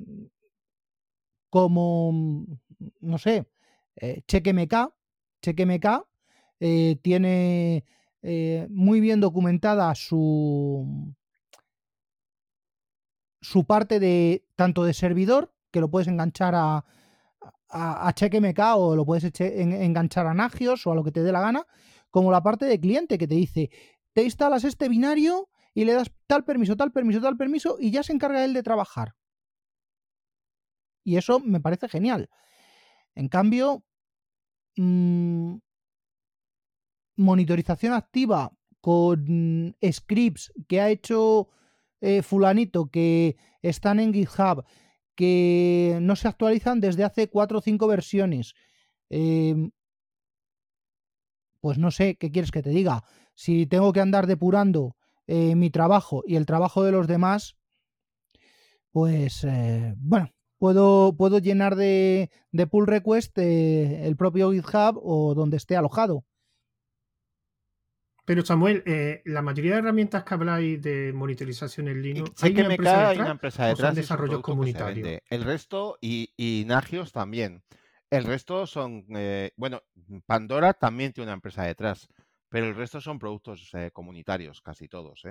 como, 1.55 2.13
no 3.01 3.17
sé, 3.17 3.47
eh, 3.95 4.23
ChequeMK, 4.27 4.75
ChequeMK 5.41 5.87
eh, 6.59 6.97
tiene 7.01 7.85
eh, 8.23 8.67
muy 8.71 8.99
bien 8.99 9.21
documentada 9.21 9.95
su, 9.95 11.15
su 13.41 13.65
parte 13.67 14.01
de 14.01 14.45
tanto 14.57 14.83
de 14.83 14.95
servidor, 14.95 15.55
que 15.71 15.79
lo 15.79 15.89
puedes 15.89 16.09
enganchar 16.09 16.57
a, 16.57 16.85
a, 17.69 18.13
ChequeMK 18.13 18.59
o 18.75 18.97
lo 18.97 19.07
puedes 19.07 19.31
enganchar 19.41 20.27
a 20.27 20.35
Nagios 20.35 20.85
o 20.89 20.91
a 20.91 20.97
lo 20.97 21.05
que 21.05 21.13
te 21.13 21.23
dé 21.23 21.31
la 21.31 21.41
gana, 21.41 21.69
como 22.11 22.33
la 22.33 22.43
parte 22.43 22.65
de 22.65 22.81
cliente 22.81 23.17
que 23.17 23.29
te 23.29 23.37
dice, 23.37 23.71
te 24.13 24.25
instalas 24.25 24.65
este 24.65 24.89
binario 24.89 25.49
y 25.73 25.85
le 25.85 25.93
das 25.93 26.11
tal 26.27 26.43
permiso, 26.43 26.77
tal 26.77 26.91
permiso, 26.91 27.21
tal 27.21 27.37
permiso 27.37 27.77
y 27.79 27.93
ya 27.93 28.03
se 28.03 28.13
encarga 28.13 28.45
él 28.45 28.55
de 28.55 28.65
trabajar. 28.65 29.15
Y 31.05 31.17
eso 31.17 31.39
me 31.39 31.61
parece 31.61 31.89
genial. 31.89 32.31
En 33.15 33.29
cambio, 33.29 33.85
mmm, 34.77 35.57
monitorización 37.17 37.93
activa 37.93 38.53
con 38.81 39.77
scripts 39.83 40.53
que 40.69 40.81
ha 40.81 40.91
hecho 40.91 41.49
eh, 42.01 42.23
fulanito 42.23 42.91
que 42.91 43.37
están 43.63 44.01
en 44.01 44.13
GitHub, 44.13 44.65
que 45.15 45.99
no 46.03 46.17
se 46.17 46.29
actualizan 46.29 46.81
desde 46.81 47.05
hace 47.05 47.29
cuatro 47.29 47.59
o 47.59 47.63
cinco 47.63 47.87
versiones. 47.87 48.55
Em, 49.09 49.71
pues 51.61 51.79
no 51.79 51.91
sé, 51.91 52.17
¿qué 52.17 52.31
quieres 52.31 52.51
que 52.51 52.63
te 52.63 52.71
diga? 52.71 53.05
Si 53.35 53.67
tengo 53.67 53.93
que 53.93 54.01
andar 54.01 54.27
depurando 54.27 54.97
eh, 55.27 55.55
mi 55.55 55.71
trabajo 55.71 56.23
y 56.27 56.37
el 56.37 56.47
trabajo 56.47 56.83
de 56.85 56.93
los 56.93 57.07
demás, 57.07 57.57
pues 58.91 59.45
eh, 59.45 59.95
bueno, 59.97 60.34
puedo, 60.59 61.17
puedo 61.17 61.39
llenar 61.39 61.77
de, 61.77 62.31
de 62.53 62.67
pull 62.67 62.87
request 62.87 63.39
el 63.39 64.17
propio 64.17 64.53
GitHub 64.53 64.99
o 65.03 65.35
donde 65.35 65.57
esté 65.57 65.77
alojado. 65.77 66.25
Pero 68.25 68.43
Samuel, 68.45 68.83
eh, 68.87 69.21
la 69.27 69.43
mayoría 69.43 69.73
de 69.73 69.79
herramientas 69.79 70.25
que 70.25 70.35
habláis 70.35 70.81
de 70.81 71.13
monitorización 71.13 71.89
en 71.89 72.01
Linux, 72.01 72.43
¿hay, 72.43 72.53
una 72.53 73.09
hay 73.11 73.19
una 73.19 73.33
empresa 73.33 73.67
detrás, 73.67 73.89
son 73.89 73.95
desarrollos 73.95 74.41
comunitarios. 74.41 75.21
El 75.29 75.45
resto 75.45 75.99
y, 76.01 76.65
Nagios 76.67 77.13
también. 77.13 77.63
El 78.09 78.25
resto 78.25 78.67
son, 78.67 79.05
eh, 79.15 79.51
bueno, 79.57 79.83
Pandora 80.25 80.73
también 80.73 81.13
tiene 81.13 81.27
una 81.27 81.35
empresa 81.35 81.65
detrás, 81.65 82.09
pero 82.49 82.67
el 82.67 82.75
resto 82.75 83.01
son 83.01 83.19
productos 83.19 83.69
eh, 83.75 83.91
comunitarios, 83.93 84.63
casi 84.63 84.89
todos. 84.89 85.23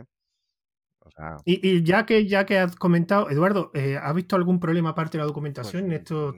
Y, 1.45 1.83
ya 1.83 2.05
que 2.05 2.27
ya 2.27 2.45
que 2.45 2.57
has 2.57 2.75
comentado, 2.75 3.29
Eduardo, 3.29 3.71
eh, 3.73 3.97
¿has 4.01 4.15
visto 4.15 4.35
algún 4.35 4.59
problema 4.59 4.89
aparte 4.89 5.17
de 5.17 5.23
la 5.23 5.27
documentación 5.27 5.83
pues, 5.83 5.93
en 5.93 5.99
esto? 5.99 6.35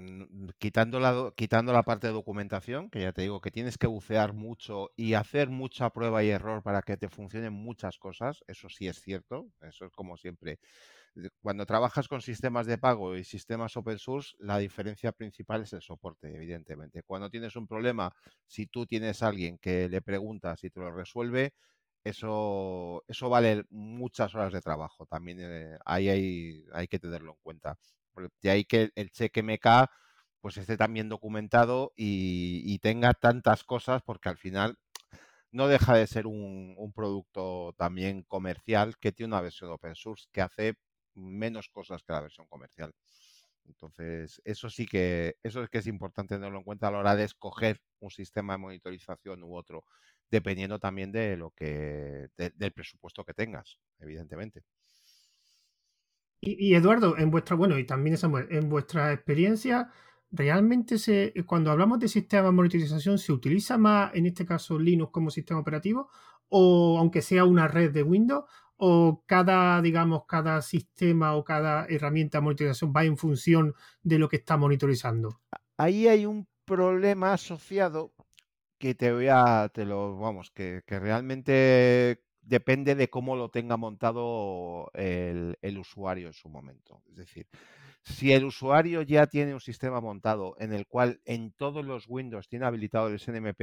Quitando 0.58 0.99
la, 0.99 1.32
quitando 1.36 1.73
la 1.73 1.84
parte 1.84 2.08
de 2.08 2.13
documentación, 2.13 2.89
que 2.89 3.01
ya 3.01 3.12
te 3.12 3.21
digo 3.21 3.41
que 3.41 3.51
tienes 3.51 3.78
que 3.78 3.88
bucear 3.88 4.34
mucho 4.34 4.89
y 4.95 5.13
hacer 5.13 5.49
mucha 5.49 5.89
prueba 5.91 6.23
y 6.23 6.30
error 6.30 6.63
para 6.63 6.82
que 6.82 6.97
te 6.97 7.10
funcionen 7.10 7.54
muchas 7.54 7.97
cosas, 7.97 8.43
eso 8.47 8.69
sí 8.69 8.88
es 8.88 8.99
cierto, 9.01 9.47
eso 9.62 9.86
es 9.86 9.91
como 9.91 10.17
siempre. 10.17 10.60
Cuando 11.41 11.65
trabajas 11.65 12.10
con 12.10 12.21
sistemas 12.21 12.65
de 12.65 12.78
pago 12.78 13.15
y 13.15 13.23
sistemas 13.23 13.78
open 13.78 13.99
source, 13.99 14.36
la 14.39 14.58
diferencia 14.58 15.13
principal 15.13 15.62
es 15.62 15.71
el 15.71 15.82
soporte, 15.82 16.28
evidentemente. 16.36 17.04
Cuando 17.04 17.30
tienes 17.30 17.56
un 17.56 17.67
problema, 17.67 18.12
si 18.47 18.67
tú 18.67 18.86
tienes 18.86 19.23
a 19.23 19.28
alguien 19.28 19.58
que 19.58 19.88
le 19.88 20.01
preguntas 20.01 20.63
y 20.65 20.69
te 20.69 20.82
lo 20.82 20.91
resuelve, 20.91 21.54
eso, 22.06 23.04
eso 23.08 23.30
vale 23.30 23.65
muchas 23.70 24.34
horas 24.36 24.54
de 24.54 24.62
trabajo. 24.62 25.06
También 25.08 25.39
eh, 25.41 25.78
ahí 25.86 26.08
hay, 26.08 26.65
hay, 26.72 26.88
que 26.88 27.00
tenerlo 27.00 27.32
en 27.32 27.39
cuenta. 27.41 27.78
De 28.41 28.50
ahí 28.50 28.63
que 28.63 28.91
el 28.96 29.12
cheque 29.12 29.41
MK 29.44 29.89
pues 30.39 30.58
esté 30.58 30.78
también 30.78 31.10
documentado 31.10 31.91
y, 31.96 32.78
tenga 32.80 33.13
tantas 33.15 33.63
cosas 33.63 34.04
porque 34.04 34.30
al 34.30 34.38
final 34.38 34.78
no 35.52 35.68
deja 35.68 35.96
de 35.96 36.06
ser 36.06 36.28
un, 36.28 36.76
un, 36.78 36.94
producto 36.94 37.74
también 37.78 38.22
comercial 38.24 38.96
que 39.00 39.12
tiene 39.12 39.34
una 39.34 39.41
versión 39.41 39.72
open 39.72 39.96
source 39.96 40.28
que 40.32 40.41
hace 40.41 40.76
menos 41.15 41.70
cosas 41.70 42.04
que 42.04 42.13
la 42.13 42.22
versión 42.22 42.46
comercial. 42.48 42.94
Entonces, 43.65 44.39
eso 44.46 44.70
sí 44.70 44.86
que, 44.86 45.38
eso 45.41 45.63
es 45.63 45.70
que 45.70 45.80
es 45.80 45.88
importante 45.88 46.36
tenerlo 46.36 46.60
en 46.60 46.63
cuenta 46.63 46.89
a 46.89 46.91
la 46.91 47.00
hora 47.00 47.15
de 47.15 47.24
escoger 47.24 47.82
un 48.00 48.12
sistema 48.12 48.54
de 48.54 48.60
monitorización 48.60 49.44
u 49.44 49.56
otro 49.56 49.84
dependiendo 50.29 50.79
también 50.79 51.11
de 51.11 51.38
lo 51.38 51.51
que 51.51 52.27
del 52.38 52.71
presupuesto 52.71 53.23
que 53.23 53.33
tengas, 53.33 53.77
evidentemente. 53.99 54.63
Y, 56.41 56.75
Eduardo, 56.75 57.17
en 57.17 57.31
vuestra, 57.31 57.55
bueno, 57.55 57.77
y 57.79 57.85
también 57.85 58.17
Samuel, 58.17 58.47
en 58.51 58.69
vuestra 58.69 59.11
experiencia, 59.13 59.89
¿realmente 60.29 60.99
se, 60.99 61.33
cuando 61.47 61.71
hablamos 61.71 61.99
de 61.99 62.07
sistema 62.07 62.47
de 62.47 62.51
monitorización, 62.51 63.17
se 63.17 63.31
utiliza 63.31 63.79
más, 63.79 64.13
en 64.13 64.27
este 64.27 64.45
caso, 64.45 64.77
Linux 64.77 65.11
como 65.11 65.31
sistema 65.31 65.59
operativo? 65.59 66.09
O 66.49 66.99
aunque 66.99 67.23
sea 67.23 67.45
una 67.45 67.67
red 67.67 67.91
de 67.91 68.03
Windows, 68.03 68.45
o 68.77 69.23
cada, 69.25 69.81
digamos, 69.81 70.25
cada 70.27 70.61
sistema 70.61 71.35
o 71.35 71.43
cada 71.43 71.85
herramienta 71.88 72.38
de 72.38 72.43
monitorización 72.43 72.93
va 72.95 73.05
en 73.05 73.17
función 73.17 73.73
de 74.03 74.19
lo 74.19 74.29
que 74.29 74.35
está 74.38 74.57
monitorizando? 74.57 75.41
Ahí 75.77 76.07
hay 76.07 76.25
un 76.25 76.47
problema 76.65 77.33
asociado 77.33 78.13
que 78.86 78.93
te 78.93 79.12
voy 79.12 79.30
a, 79.30 79.67
te 79.74 79.84
lo, 79.84 80.15
vamos, 80.15 80.52
que, 80.52 80.84
realmente 80.88 82.21
depende 82.41 82.93
de 82.93 83.10
cómo 83.10 83.36
lo 83.36 83.50
tenga 83.50 83.78
montado 83.78 84.91
el, 84.93 85.78
usuario 85.80 86.28
en 86.28 86.34
su 86.34 86.50
momento. 86.50 87.02
Es 87.10 87.15
decir, 87.15 87.48
si 88.04 88.32
el 88.32 88.45
usuario 88.45 89.02
ya 89.02 89.26
tiene 89.26 89.56
un 89.56 89.60
sistema 89.60 90.02
montado 90.02 90.56
en 90.60 90.71
el 90.71 90.86
cual 90.86 91.19
en 91.26 91.52
todos 91.54 91.84
los 91.84 92.06
Windows 92.08 92.48
tiene 92.48 92.67
habilitado 92.67 93.08
el 93.08 93.17
SNMP, 93.17 93.62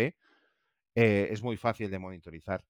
eh, 0.97 1.29
es 1.31 1.41
muy 1.41 1.57
fácil 1.57 1.89
de 1.89 2.01
monitorizar. 2.01 2.65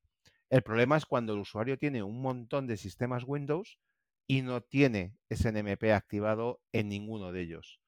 El 0.50 0.62
problema 0.62 0.98
es 0.98 1.06
cuando 1.06 1.32
el 1.32 1.40
usuario 1.40 1.78
tiene 1.78 2.02
un 2.02 2.20
montón 2.20 2.66
de 2.66 2.76
sistemas 2.76 3.24
Windows 3.26 3.78
y 4.26 4.42
no 4.42 4.60
tiene 4.60 5.16
SNMP 5.30 5.84
activado 5.84 6.60
en 6.72 6.90
ninguno 6.90 7.32
de 7.32 7.40
ellos 7.40 7.81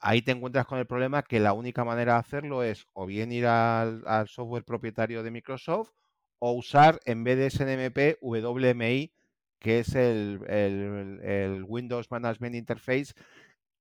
ahí 0.00 0.22
te 0.22 0.32
encuentras 0.32 0.66
con 0.66 0.78
el 0.78 0.86
problema 0.86 1.22
que 1.22 1.40
la 1.40 1.52
única 1.52 1.84
manera 1.84 2.14
de 2.14 2.18
hacerlo 2.20 2.62
es 2.62 2.86
o 2.92 3.06
bien 3.06 3.32
ir 3.32 3.46
al, 3.46 4.28
software 4.28 4.64
propietario 4.64 5.22
de 5.22 5.30
Microsoft 5.30 5.90
o 6.38 6.52
usar 6.52 7.00
en 7.04 7.24
vez 7.24 7.38
de 7.38 7.50
SNMP 7.50 8.18
WMI, 8.20 9.12
que 9.58 9.80
es 9.80 9.94
el, 9.94 11.64
Windows 11.66 12.10
Management 12.10 12.54
Interface, 12.56 13.14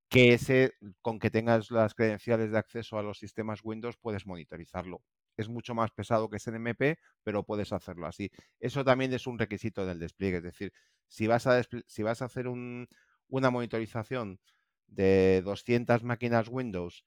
que 0.09 0.71
con 1.01 1.19
que 1.19 1.29
tengas 1.29 1.69
las 1.71 1.93
credenciales 1.93 2.51
de 2.51 2.57
acceso 2.57 2.97
a 2.97 3.03
los 3.03 3.19
sistemas 3.19 3.59
Windows, 3.63 3.97
puedes 3.97 4.25
monitorizarlo. 4.25 5.01
Es 5.35 5.49
mucho 5.49 5.75
más 5.75 5.91
pesado 5.91 6.29
que 6.29 6.39
SNMP, 6.39 6.97
pero 7.23 7.43
puedes 7.43 7.73
hacerlo 7.73 8.07
así. 8.07 8.31
Eso 8.59 8.85
también 8.85 9.11
es 9.13 9.27
un 9.27 9.37
requisito 9.37 9.85
del 9.85 9.99
despliegue. 9.99 10.37
Es 10.37 10.43
decir, 10.43 10.71
si 11.07 11.27
vas 11.27 11.45
a, 11.47 11.61
si 11.87 12.03
vas 12.03 12.21
a 12.21 12.25
hacer 12.25 12.47
una 12.47 13.49
monitorización 13.49 14.39
de 14.87 15.41
200 15.43 16.03
máquinas 16.03 16.47
Windows 16.49 17.05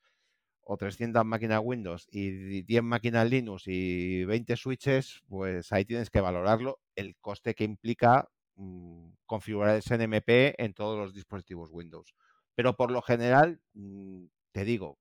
o 0.62 0.76
300 0.76 1.24
máquinas 1.24 1.60
Windows 1.64 2.06
y 2.10 2.62
10 2.62 2.82
máquinas 2.82 3.28
Linux 3.28 3.64
y 3.66 4.24
20 4.24 4.56
switches, 4.56 5.22
pues 5.28 5.72
ahí 5.72 5.84
tienes 5.84 6.10
que 6.10 6.20
valorarlo 6.20 6.78
el 6.94 7.16
coste 7.20 7.54
que 7.54 7.64
implica 7.64 8.28
mm, 8.56 9.10
configurar 9.26 9.76
el 9.76 9.82
SNMP 9.82 10.54
en 10.58 10.74
todos 10.74 10.98
los 10.98 11.14
dispositivos 11.14 11.70
Windows. 11.72 12.14
Pero 12.54 12.76
por 12.76 12.90
lo 12.90 13.00
general, 13.02 13.60
mm, 13.74 14.26
te 14.52 14.64
digo, 14.64 14.98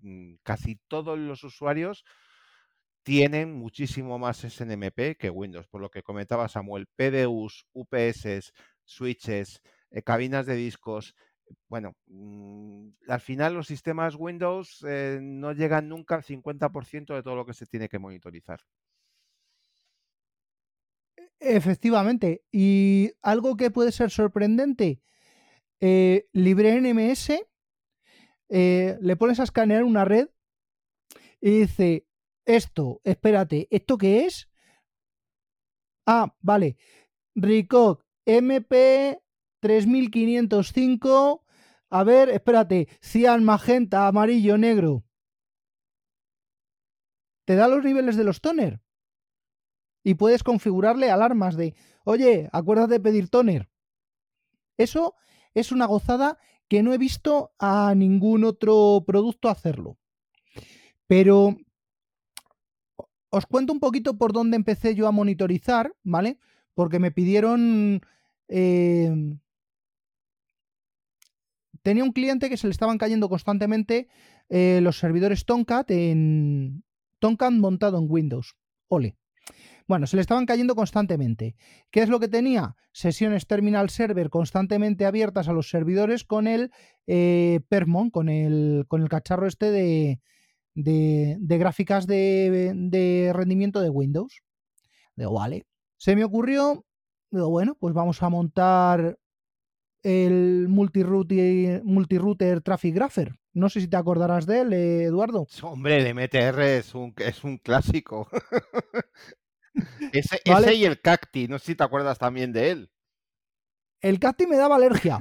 mm, 0.00 0.36
casi 0.42 0.80
todos 0.88 1.18
los 1.18 1.44
usuarios 1.44 2.04
tienen 3.02 3.52
muchísimo 3.54 4.18
más 4.18 4.44
SNMP 4.44 5.16
que 5.16 5.30
Windows, 5.30 5.66
por 5.68 5.80
lo 5.80 5.90
que 5.90 6.02
comentaba 6.02 6.48
Samuel, 6.48 6.86
PDUs, 6.96 7.66
UPS, 7.72 8.52
switches, 8.84 9.62
eh, 9.90 10.02
cabinas 10.02 10.46
de 10.46 10.54
discos, 10.54 11.14
bueno, 11.68 11.94
mm, 12.06 12.88
al 13.08 13.20
final 13.20 13.54
los 13.54 13.66
sistemas 13.66 14.14
Windows 14.16 14.84
eh, 14.86 15.18
no 15.22 15.52
llegan 15.52 15.88
nunca 15.88 16.16
al 16.16 16.22
50% 16.22 17.14
de 17.14 17.22
todo 17.22 17.36
lo 17.36 17.46
que 17.46 17.54
se 17.54 17.66
tiene 17.66 17.88
que 17.88 17.98
monitorizar. 17.98 18.60
E, 21.16 21.56
efectivamente. 21.56 22.42
Y 22.52 23.12
algo 23.22 23.56
que 23.56 23.70
puede 23.70 23.92
ser 23.92 24.10
sorprendente, 24.10 25.00
eh, 25.80 26.28
LibreNMS, 26.32 27.30
eh, 28.48 28.98
le 29.00 29.16
pones 29.16 29.40
a 29.40 29.44
escanear 29.44 29.84
una 29.84 30.04
red 30.04 30.28
y 31.40 31.60
dice, 31.60 32.06
esto, 32.44 33.00
espérate, 33.04 33.68
¿esto 33.70 33.96
qué 33.96 34.26
es? 34.26 34.50
Ah, 36.06 36.34
vale. 36.40 36.76
RICOG 37.34 38.04
MP 38.26 39.20
3505. 39.60 41.44
A 41.90 42.04
ver, 42.04 42.28
espérate. 42.30 42.88
Cian, 43.00 43.44
magenta, 43.44 44.06
amarillo, 44.06 44.58
negro. 44.58 45.04
Te 47.44 47.56
da 47.56 47.68
los 47.68 47.84
niveles 47.84 48.16
de 48.16 48.24
los 48.24 48.40
toner. 48.40 48.80
Y 50.02 50.14
puedes 50.14 50.42
configurarle 50.42 51.10
alarmas 51.10 51.56
de, 51.56 51.74
oye, 52.04 52.48
acuérdate 52.52 52.94
de 52.94 53.00
pedir 53.00 53.28
toner. 53.28 53.68
Eso 54.76 55.14
es 55.52 55.72
una 55.72 55.86
gozada 55.86 56.38
que 56.68 56.82
no 56.82 56.94
he 56.94 56.98
visto 56.98 57.52
a 57.58 57.94
ningún 57.94 58.44
otro 58.44 59.02
producto 59.06 59.48
hacerlo. 59.48 59.98
Pero 61.06 61.56
os 63.30 63.46
cuento 63.46 63.72
un 63.72 63.80
poquito 63.80 64.16
por 64.16 64.32
dónde 64.32 64.56
empecé 64.56 64.94
yo 64.94 65.06
a 65.08 65.12
monitorizar, 65.12 65.94
¿vale? 66.02 66.38
Porque 66.74 66.98
me 66.98 67.10
pidieron... 67.10 68.00
Eh, 68.48 69.12
tenía 71.82 72.04
un 72.04 72.12
cliente 72.12 72.48
que 72.48 72.56
se 72.56 72.66
le 72.66 72.72
estaban 72.72 72.98
cayendo 72.98 73.28
constantemente 73.28 74.08
eh, 74.48 74.80
los 74.82 74.98
servidores 74.98 75.44
Tomcat 75.44 75.90
en 75.90 76.84
Tomcat 77.18 77.52
montado 77.52 77.98
en 77.98 78.06
Windows. 78.08 78.56
Ole. 78.88 79.16
Bueno, 79.86 80.06
se 80.06 80.16
le 80.16 80.22
estaban 80.22 80.46
cayendo 80.46 80.74
constantemente. 80.74 81.56
¿Qué 81.90 82.02
es 82.02 82.08
lo 82.08 82.20
que 82.20 82.28
tenía? 82.28 82.76
Sesiones 82.92 83.46
terminal 83.46 83.90
server 83.90 84.30
constantemente 84.30 85.04
abiertas 85.06 85.48
a 85.48 85.52
los 85.52 85.68
servidores 85.68 86.24
con 86.24 86.46
el 86.46 86.70
eh, 87.06 87.60
Permon, 87.68 88.10
con 88.10 88.28
el, 88.28 88.84
con 88.88 89.02
el 89.02 89.08
cacharro 89.08 89.46
este 89.46 89.70
de, 89.70 90.20
de, 90.74 91.58
gráficas 91.58 92.06
de, 92.06 92.72
de, 92.74 93.32
rendimiento 93.32 93.80
de 93.80 93.90
Windows. 93.90 94.42
Digo, 95.16 95.34
vale. 95.34 95.66
Se 95.96 96.16
me 96.16 96.24
ocurrió, 96.24 96.84
digo, 97.30 97.50
bueno, 97.50 97.76
pues 97.78 97.94
vamos 97.94 98.22
a 98.22 98.28
montar 98.28 99.18
el 100.02 100.66
multirouter, 100.68 101.82
multirouter 101.84 102.60
Traffic 102.60 102.94
Grapher. 102.94 103.38
No 103.52 103.68
sé 103.68 103.80
si 103.80 103.88
te 103.88 103.96
acordarás 103.96 104.46
de 104.46 104.60
él, 104.60 104.72
Eduardo. 104.72 105.46
Hombre, 105.62 105.96
el 105.96 106.14
MTR 106.14 106.60
es 106.60 106.94
un, 106.94 107.14
es 107.18 107.44
un 107.44 107.58
clásico. 107.58 108.28
ese, 110.12 110.40
ese, 110.44 110.74
y 110.74 110.84
el 110.84 111.00
Cacti, 111.00 111.48
no 111.48 111.58
sé 111.58 111.66
si 111.66 111.74
te 111.74 111.84
acuerdas 111.84 112.18
también 112.18 112.52
de 112.52 112.70
él. 112.70 112.90
El 114.00 114.18
Cacti 114.18 114.46
me 114.46 114.56
daba 114.56 114.76
alergia. 114.76 115.20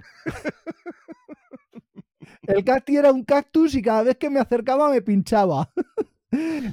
el 2.44 2.64
Cacti 2.64 2.96
era 2.96 3.12
un 3.12 3.26
cactus 3.26 3.76
y 3.76 3.82
cada 3.82 4.04
vez 4.04 4.16
que 4.16 4.30
me 4.30 4.40
acercaba 4.40 4.90
me 4.90 5.02
pinchaba. 5.02 5.74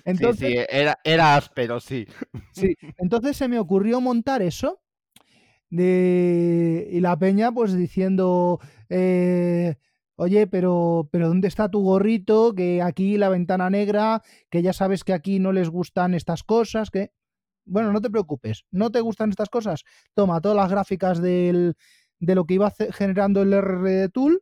Entonces, 0.04 0.50
sí, 0.50 0.66
era, 0.68 0.98
era 1.02 1.34
áspero, 1.34 1.80
sí. 1.80 2.06
Sí, 2.52 2.76
entonces 2.98 3.36
se 3.36 3.48
me 3.48 3.58
ocurrió 3.58 4.00
montar 4.00 4.42
eso 4.42 4.82
y 5.70 7.00
la 7.00 7.18
peña 7.18 7.52
pues 7.52 7.74
diciendo, 7.74 8.60
eh, 8.88 9.76
oye, 10.16 10.46
pero, 10.46 11.08
pero 11.10 11.28
¿dónde 11.28 11.48
está 11.48 11.70
tu 11.70 11.82
gorrito? 11.82 12.54
Que 12.54 12.82
aquí 12.82 13.16
la 13.16 13.28
ventana 13.28 13.70
negra, 13.70 14.22
que 14.50 14.62
ya 14.62 14.72
sabes 14.72 15.04
que 15.04 15.12
aquí 15.12 15.38
no 15.38 15.52
les 15.52 15.68
gustan 15.68 16.14
estas 16.14 16.42
cosas, 16.42 16.90
que... 16.90 17.12
Bueno, 17.68 17.92
no 17.92 18.00
te 18.00 18.10
preocupes, 18.10 18.64
¿no 18.70 18.90
te 18.90 19.00
gustan 19.00 19.30
estas 19.30 19.48
cosas? 19.48 19.82
Toma 20.14 20.40
todas 20.40 20.56
las 20.56 20.70
gráficas 20.70 21.20
del, 21.20 21.74
de 22.20 22.34
lo 22.36 22.44
que 22.44 22.54
iba 22.54 22.70
generando 22.70 23.42
el 23.42 23.52
RRD 23.52 24.08
Tool 24.10 24.40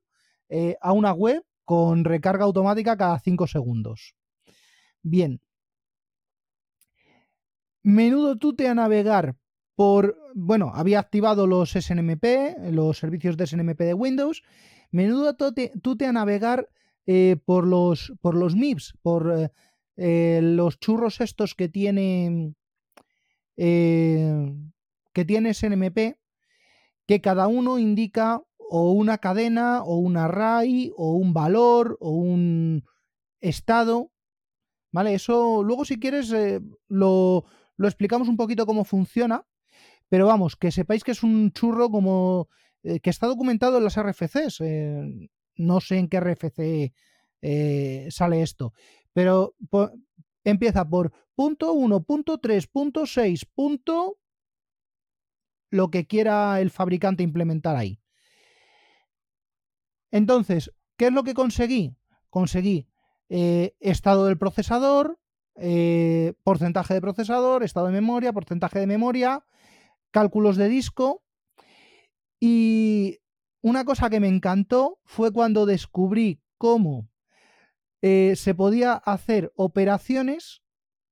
eh, 0.51 0.77
a 0.83 0.93
una 0.93 1.13
web 1.13 1.43
con 1.65 2.05
recarga 2.05 2.45
automática 2.45 2.99
cada 2.99 3.19
5 3.19 3.47
segundos. 3.47 4.15
Bien. 5.03 5.41
Menudo 7.83 8.37
tute 8.37 8.69
a 8.69 8.75
navegar 8.75 9.37
por, 9.75 10.17
bueno, 10.35 10.73
había 10.75 11.01
activado 11.01 11.47
los 11.47 11.73
SNMP, 11.73 12.25
los 12.71 12.99
servicios 12.99 13.37
de 13.37 13.47
SNMP 13.47 13.81
de 13.81 13.95
Windows. 13.95 14.43
Menudo 14.91 15.35
tute 15.37 16.07
a 16.07 16.13
navegar 16.13 16.69
eh, 17.07 17.37
por, 17.45 17.67
los, 17.67 18.13
por 18.21 18.35
los 18.35 18.55
MIPS, 18.55 18.95
por 19.03 19.33
eh, 19.37 19.51
eh, 19.97 20.41
los 20.43 20.79
churros 20.79 21.21
estos 21.21 21.55
que 21.55 21.69
tiene, 21.69 22.55
que 23.57 25.25
tiene 25.27 25.55
SNMP, 25.55 26.17
que 27.07 27.21
cada 27.21 27.47
uno 27.47 27.79
indica 27.79 28.43
o 28.57 28.93
una 28.93 29.19
cadena, 29.19 29.83
o 29.83 29.97
un 29.99 30.17
array, 30.17 30.93
o 30.97 31.13
un 31.13 31.35
valor, 31.35 31.99
o 32.01 32.11
un 32.11 32.85
estado. 33.41 34.11
¿Vale? 34.93 35.15
Eso 35.15 35.65
luego 35.65 35.85
si 35.85 35.99
quieres 35.99 36.33
lo, 36.89 37.45
lo 37.77 37.89
explicamos 37.89 38.29
un 38.29 38.37
poquito 38.37 38.65
cómo 38.65 38.85
funciona, 38.85 39.45
pero 40.09 40.27
vamos, 40.27 40.57
que 40.57 40.71
sepáis 40.71 41.05
que 41.05 41.13
es 41.13 41.23
un 41.23 41.53
churro 41.53 41.91
como 41.91 42.49
eh, 42.85 43.01
que 43.01 43.11
está 43.11 43.27
documentado 43.27 43.79
en 43.79 43.85
las 43.85 43.97
RFCs. 43.97 44.61
Eh, 44.61 45.31
no 45.57 45.81
sé 45.81 45.99
en 45.99 46.09
qué 46.09 46.21
RFC 46.21 46.93
eh, 47.41 48.09
sale 48.11 48.43
esto, 48.43 48.75
pero 49.13 49.55
empieza 50.45 50.89
por 50.89 51.13
punto 51.35 51.73
1, 51.73 52.03
punto 52.03 52.39
3, 52.39 52.67
punto 52.67 53.07
6, 53.07 53.47
punto 53.55 54.19
lo 55.71 55.91
que 55.91 56.07
quiera 56.07 56.61
el 56.61 56.71
fabricante 56.71 57.23
implementar 57.23 57.77
ahí. 57.77 58.01
Entonces, 60.11 60.73
¿qué 60.97 61.07
es 61.07 61.13
lo 61.13 61.25
que 61.25 61.35
conseguí? 61.35 61.97
Conseguí 62.31 62.87
estado 63.29 64.27
del 64.27 64.39
procesador, 64.39 65.19
porcentaje 66.45 66.95
de 66.95 67.01
procesador, 67.01 67.65
estado 67.65 67.87
de 67.87 67.93
memoria, 67.93 68.33
porcentaje 68.33 68.79
de 68.79 68.87
memoria, 68.87 69.45
cálculos 70.15 70.57
de 70.57 70.69
disco. 70.69 71.25
Y 72.39 73.19
una 73.63 73.85
cosa 73.85 74.09
que 74.09 74.21
me 74.21 74.29
encantó 74.29 75.01
fue 75.05 75.33
cuando 75.33 75.67
descubrí 75.67 76.41
cómo 76.57 77.09
eh, 78.01 78.35
se 78.37 78.55
podía 78.55 78.93
hacer 78.93 79.53
operaciones, 79.57 80.63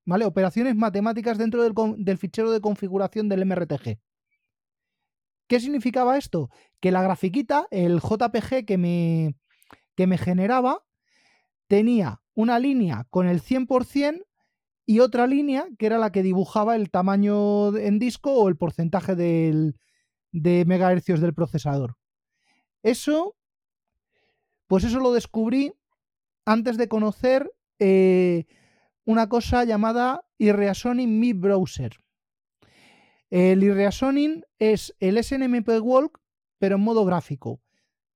¿vale? 0.04 0.24
Operaciones 0.24 0.76
matemáticas 0.76 1.36
dentro 1.36 1.62
del, 1.64 2.18
fichero 2.18 2.52
de 2.52 2.60
configuración 2.60 3.28
del 3.28 3.44
MRTG. 3.44 3.98
¿Qué 5.48 5.60
significaba 5.60 6.16
esto? 6.16 6.48
Que 6.80 6.92
la 6.92 7.02
grafiquita, 7.02 7.66
el 7.72 7.98
JPG 7.98 8.64
que 8.64 8.78
me, 8.78 9.34
que 9.96 10.06
me 10.06 10.16
generaba, 10.16 10.84
tenía 11.66 12.22
una 12.34 12.60
línea 12.60 13.06
con 13.10 13.26
el 13.26 13.42
100% 13.42 14.22
y 14.86 15.00
otra 15.00 15.26
línea 15.26 15.66
que 15.78 15.86
era 15.86 15.98
la 15.98 16.12
que 16.12 16.22
dibujaba 16.22 16.76
el 16.76 16.90
tamaño 16.90 17.76
en 17.76 17.98
disco 17.98 18.32
o 18.34 18.48
el 18.48 18.56
porcentaje 18.56 19.14
de 19.14 20.64
megahercios 20.66 21.20
del 21.20 21.34
procesador. 21.34 21.96
Eso, 22.82 23.36
pues 24.66 24.84
eso 24.84 24.98
lo 24.98 25.12
descubrí 25.12 25.72
antes 26.44 26.76
de 26.76 26.88
conocer 26.88 27.52
eh, 27.78 28.46
una 29.04 29.28
cosa 29.28 29.64
llamada 29.64 30.24
Irreasoning 30.38 31.18
Mi 31.18 31.32
Browser. 31.32 31.98
El 33.30 33.62
Irreasoning 33.62 34.44
es 34.58 34.94
el 35.00 35.22
SNMP 35.22 35.68
Walk, 35.80 36.20
pero 36.58 36.76
en 36.76 36.82
modo 36.82 37.04
gráfico. 37.04 37.60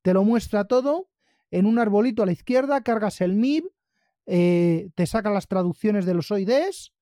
Te 0.03 0.13
lo 0.13 0.25
muestra 0.25 0.67
todo 0.67 1.09
en 1.51 1.67
un 1.67 1.79
arbolito 1.79 2.23
a 2.23 2.27
la 2.27 2.33
izquierda, 2.33 2.83
cargas 2.83 3.21
el 3.21 3.35
MIB, 3.35 3.65
eh, 4.27 4.91
te 4.97 5.07
saca 5.07 5.31
las 5.31 5.47
traducciones 5.47 6.05
de 6.05 6.15
los 6.15 6.31
OIDs 6.31 6.93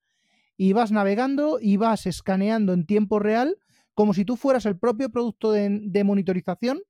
y 0.57 0.73
vas 0.73 0.91
navegando 0.91 1.57
y 1.59 1.77
vas 1.77 2.05
escaneando 2.05 2.73
en 2.73 2.85
tiempo 2.85 3.19
real 3.19 3.57
como 3.95 4.13
si 4.13 4.25
tú 4.25 4.35
fueras 4.35 4.65
el 4.65 4.77
propio 4.77 5.09
producto 5.09 5.51
de, 5.51 6.03
monitorización 6.03 6.81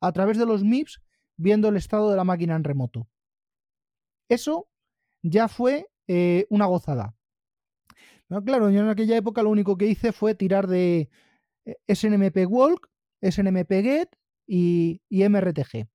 a 0.00 0.12
través 0.12 0.38
de 0.38 0.46
los 0.46 0.64
MIPS 0.64 1.02
viendo 1.36 1.68
el 1.68 1.76
estado 1.76 2.10
de 2.10 2.16
la 2.16 2.24
máquina 2.24 2.54
en 2.56 2.64
remoto. 2.64 3.08
Eso 4.28 4.68
ya 5.22 5.48
fue 5.48 5.90
eh, 6.06 6.46
una 6.48 6.66
gozada. 6.66 7.14
claro, 8.44 8.70
yo 8.70 8.80
en 8.80 8.88
aquella 8.88 9.16
época 9.16 9.42
lo 9.42 9.50
único 9.50 9.76
que 9.76 9.86
hice 9.86 10.12
fue 10.12 10.34
tirar 10.34 10.66
de 10.66 11.10
eh, 11.64 11.94
SNMP 11.94 12.46
Walk, 12.48 12.88
SNMP 13.20 13.70
Get 13.82 14.08
y, 14.46 15.02
y 15.08 15.28
MRTG. 15.28 15.88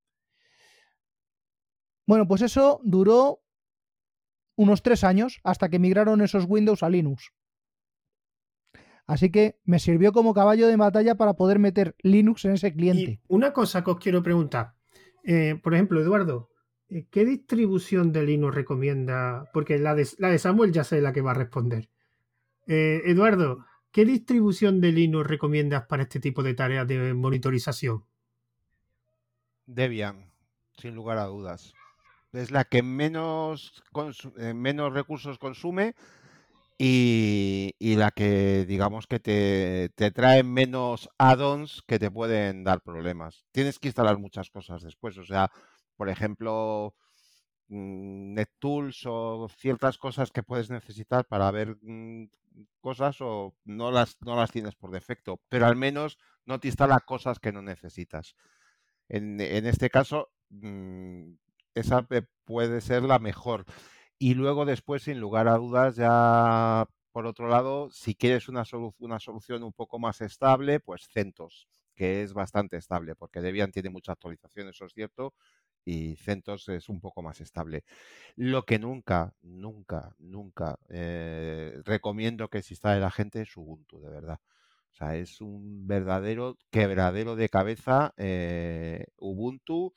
Bueno, 2.06 2.28
pues 2.28 2.41
eso 2.41 2.82
duró 2.84 3.41
unos 4.60 4.84
tres 4.84 5.06
años 5.06 5.39
hasta 5.45 5.69
que 5.69 5.80
migraron 5.80 6.19
esos 6.19 6.43
Windows 6.45 6.84
a 6.84 6.89
Linux. 6.89 7.32
Así 9.08 9.32
que 9.32 9.58
me 9.63 9.80
sirvió 9.80 10.12
como 10.12 10.34
caballo 10.34 10.67
de 10.67 10.76
batalla 10.76 11.15
para 11.15 11.36
poder 11.36 11.60
meter 11.60 11.95
Linux 12.04 12.43
en 12.43 12.52
ese 12.52 12.74
cliente. 12.74 13.22
una 13.30 13.54
cosa 13.54 13.86
que 13.86 13.91
os 13.91 14.00
quiero 14.00 14.22
preguntar. 14.22 14.74
Eh, 15.24 15.58
por 15.63 15.74
ejemplo, 15.74 16.02
Eduardo, 16.02 16.50
eh, 16.89 17.08
¿qué 17.10 17.24
distribución 17.24 18.12
de 18.12 18.24
Linux 18.24 18.54
recomienda? 18.54 19.50
Porque 19.54 19.80
la 19.80 19.95
de, 19.95 20.06
la 20.17 20.30
de 20.30 20.39
Samuel 20.39 20.74
ya 20.74 20.84
sé 20.84 21.00
la 21.00 21.13
que 21.13 21.22
va 21.22 21.32
a 21.32 21.36
responder. 21.36 21.89
Eh, 22.67 23.02
Eduardo, 23.06 23.65
¿qué 23.91 24.04
distribución 24.04 24.82
de 24.82 24.91
Linux 24.91 25.26
recomiendas 25.26 25.86
para 25.88 26.04
este 26.04 26.19
tipo 26.19 26.43
de 26.43 26.54
tareas 26.54 26.86
de 26.86 27.13
monitorización? 27.13 28.04
Debian, 29.65 30.34
sin 30.78 30.95
lugar 30.95 31.17
a 31.17 31.26
dudas 31.28 31.74
es 32.34 32.52
la 32.52 32.65
que 32.65 32.84
menos, 32.84 33.84
eh, 34.38 34.54
menos 34.54 34.94
recursos 34.94 35.38
consume 35.39 35.96
y, 36.78 37.74
la 37.98 38.12
que 38.12 38.65
digamos 38.65 39.08
que 39.08 39.20
te, 39.20 39.89
te 39.96 40.12
trae 40.12 40.44
menos 40.44 41.10
add-ons 41.18 41.82
que 41.86 42.00
te 42.00 42.10
pueden 42.12 42.63
dar 42.63 42.82
problemas. 42.82 43.46
Tienes 43.52 43.80
que 43.80 43.89
instalar 43.89 44.18
muchas 44.18 44.50
cosas 44.50 44.82
después, 44.84 45.18
o 45.18 45.26
sea, 45.26 45.52
por 45.98 46.10
ejemplo, 46.10 46.96
mm, 47.68 48.34
NetTools 48.36 49.06
o 49.06 49.50
ciertas 49.58 49.98
cosas 49.98 50.32
que 50.32 50.44
puedes 50.44 50.70
necesitar 50.70 51.26
para 51.28 51.52
ver 51.52 51.78
mm, 51.82 52.30
cosas 52.82 53.18
o 53.22 53.56
no 53.65 53.92
las, 53.92 54.18
no 54.22 54.36
las 54.36 54.52
tienes 54.52 54.76
por 54.76 54.92
defecto, 54.92 55.42
pero 55.50 55.65
al 55.65 55.76
menos 55.76 56.18
no 56.46 56.60
te 56.60 56.68
instala 56.70 57.00
cosas 57.02 57.39
que 57.39 57.52
no 57.52 57.62
necesitas. 57.62 58.36
En, 59.10 59.42
en 59.42 59.65
este 59.65 59.89
caso, 59.89 60.30
mm, 60.50 61.34
esa 61.76 62.08
puede 62.46 62.82
ser 62.82 63.04
la 63.04 63.20
mejor. 63.20 63.66
Y 64.18 64.34
luego 64.36 64.66
después, 64.66 65.04
sin 65.04 65.20
lugar 65.20 65.48
a 65.48 65.58
dudas, 65.58 65.96
ya 65.96 66.88
por 67.12 67.26
otro 67.26 67.48
lado, 67.48 67.90
si 67.92 68.16
quieres 68.16 68.50
una, 68.50 68.64
una 69.00 69.20
solución 69.20 69.64
un 69.64 69.74
poco 69.74 70.00
más 70.00 70.22
estable, 70.22 70.80
pues 70.80 71.08
CentOS, 71.12 71.68
que 71.96 72.24
es 72.24 72.34
bastante 72.34 72.78
estable, 72.78 73.16
porque 73.16 73.42
Debian 73.42 73.72
tiene 73.72 73.90
mucha 73.90 74.14
actualización, 74.14 74.70
eso 74.70 74.86
es 74.86 74.94
cierto, 74.94 75.34
y 75.86 76.16
CentOS 76.18 76.70
es 76.70 76.90
un 76.90 77.00
poco 77.00 77.22
más 77.22 77.42
estable. 77.42 77.84
Lo 78.36 78.64
que 78.64 78.80
nunca, 78.80 79.34
nunca, 79.42 80.16
nunca 80.20 80.78
eh, 80.90 81.82
recomiendo 81.86 82.50
que 82.50 82.62
se 82.62 82.74
instale 82.76 83.00
la 83.00 83.12
gente 83.12 83.42
es 83.42 83.58
Ubuntu, 83.58 84.00
de 84.00 84.10
verdad. 84.10 84.40
O 84.92 84.96
sea, 84.96 85.16
es 85.16 85.42
un 85.42 85.88
verdadero 85.88 86.58
quebradero 86.72 87.36
de 87.36 87.50
cabeza 87.50 88.14
eh, 88.18 89.06
Ubuntu, 89.18 89.94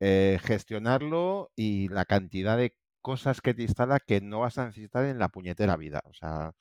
eh, 0.00 0.38
gestionarlo 0.42 1.50
y 1.56 1.88
la 1.88 2.04
cantidad 2.04 2.56
de 2.56 2.76
cosas 3.00 3.40
que 3.40 3.54
te 3.54 3.62
instala 3.62 4.00
que 4.00 4.20
no 4.20 4.40
vas 4.40 4.58
a 4.58 4.66
necesitar 4.66 5.04
en 5.04 5.18
la 5.18 5.28
puñetera 5.28 5.76
vida. 5.76 6.02
O 6.06 6.14
sea, 6.14 6.52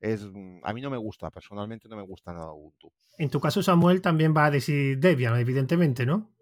es, 0.00 0.24
mm, 0.24 0.60
a 0.62 0.72
mí 0.72 0.80
no 0.80 0.90
me 0.90 0.96
gusta, 0.96 1.30
personalmente 1.30 1.88
no 1.88 1.96
me 1.96 2.02
gusta 2.02 2.32
nada 2.32 2.52
Ubuntu. 2.52 2.92
En 3.18 3.28
tu 3.28 3.40
caso, 3.40 3.62
Samuel 3.62 4.00
también 4.00 4.34
va 4.34 4.46
a 4.46 4.50
decir 4.50 4.98
Debian, 4.98 5.38
evidentemente, 5.38 6.06
¿no? 6.06 6.32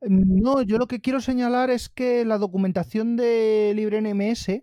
No, 0.00 0.62
yo 0.62 0.78
lo 0.78 0.86
que 0.86 1.00
quiero 1.00 1.20
señalar 1.20 1.70
es 1.70 1.88
que 1.88 2.24
la 2.24 2.38
documentación 2.38 3.16
de 3.16 3.72
LibreNMS 3.74 4.62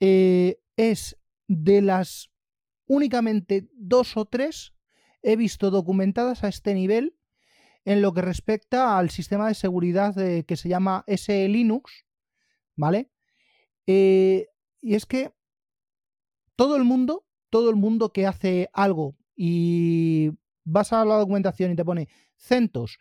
eh, 0.00 0.58
es 0.76 1.18
de 1.48 1.82
las 1.82 2.30
únicamente 2.86 3.68
dos 3.74 4.16
o 4.16 4.24
tres 4.24 4.72
he 5.22 5.36
visto 5.36 5.70
documentadas 5.70 6.44
a 6.44 6.48
este 6.48 6.74
nivel 6.74 7.14
en 7.84 8.02
lo 8.02 8.12
que 8.12 8.22
respecta 8.22 8.96
al 8.98 9.10
sistema 9.10 9.48
de 9.48 9.54
seguridad 9.54 10.14
que 10.46 10.56
se 10.56 10.68
llama 10.68 11.04
SE 11.06 11.48
Linux, 11.48 12.04
¿vale? 12.76 13.10
Eh, 13.86 14.46
y 14.80 14.94
es 14.94 15.06
que 15.06 15.32
todo 16.56 16.76
el 16.76 16.84
mundo, 16.84 17.26
todo 17.50 17.70
el 17.70 17.76
mundo 17.76 18.12
que 18.12 18.26
hace 18.26 18.68
algo 18.72 19.16
y 19.34 20.30
vas 20.64 20.92
a 20.92 21.04
la 21.04 21.16
documentación 21.16 21.72
y 21.72 21.76
te 21.76 21.84
pone 21.84 22.08
CentOS, 22.36 22.98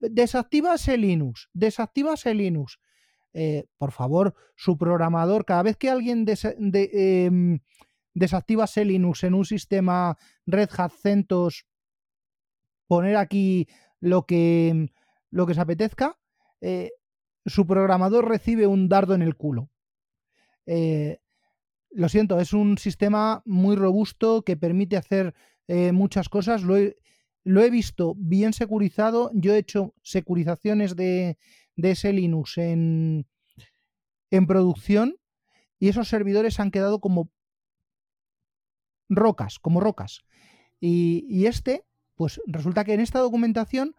desactivas 0.00 0.88
el 0.88 1.02
Linux, 1.02 1.48
desactivas 1.52 2.26
el 2.26 2.38
Linux. 2.38 2.78
Eh, 3.32 3.66
por 3.78 3.90
favor, 3.90 4.34
su 4.54 4.78
programador, 4.78 5.44
cada 5.44 5.62
vez 5.64 5.76
que 5.76 5.90
alguien 5.90 6.24
em, 6.28 7.58
desactiva 8.14 8.66
el 8.76 8.88
Linux 8.88 9.24
en 9.24 9.34
un 9.34 9.44
sistema 9.44 10.16
Red 10.46 10.70
Hat 10.76 10.92
CentOS, 10.92 11.66
poner 12.86 13.16
aquí 13.16 13.66
lo 14.04 14.26
que, 14.26 14.90
lo 15.30 15.46
que 15.46 15.54
se 15.54 15.60
apetezca, 15.60 16.18
eh, 16.60 16.92
su 17.46 17.66
programador 17.66 18.28
recibe 18.28 18.66
un 18.66 18.88
dardo 18.88 19.14
en 19.14 19.22
el 19.22 19.36
culo. 19.36 19.70
Eh, 20.66 21.20
lo 21.90 22.08
siento, 22.08 22.40
es 22.40 22.52
un 22.52 22.78
sistema 22.78 23.42
muy 23.44 23.76
robusto 23.76 24.42
que 24.42 24.56
permite 24.56 24.96
hacer 24.96 25.34
muchas 25.92 26.28
cosas. 26.28 26.62
Lo 26.62 26.76
lo 27.44 27.62
he 27.62 27.70
visto 27.70 28.14
bien 28.16 28.52
securizado. 28.52 29.30
Yo 29.34 29.54
he 29.54 29.58
hecho 29.58 29.94
securizaciones 30.02 30.96
de, 30.96 31.38
ese 31.76 32.12
Linux 32.12 32.58
en, 32.58 33.26
en 34.30 34.46
producción 34.46 35.16
y 35.78 35.88
esos 35.88 36.08
servidores 36.08 36.58
han 36.58 36.70
quedado 36.70 37.00
como 37.00 37.30
rocas, 39.08 39.58
como 39.58 39.80
rocas. 39.80 40.22
Y, 40.80 41.46
este, 41.46 41.84
pues 42.14 42.40
resulta 42.46 42.84
que 42.84 42.94
en 42.94 43.00
esta 43.00 43.20
documentación 43.20 43.94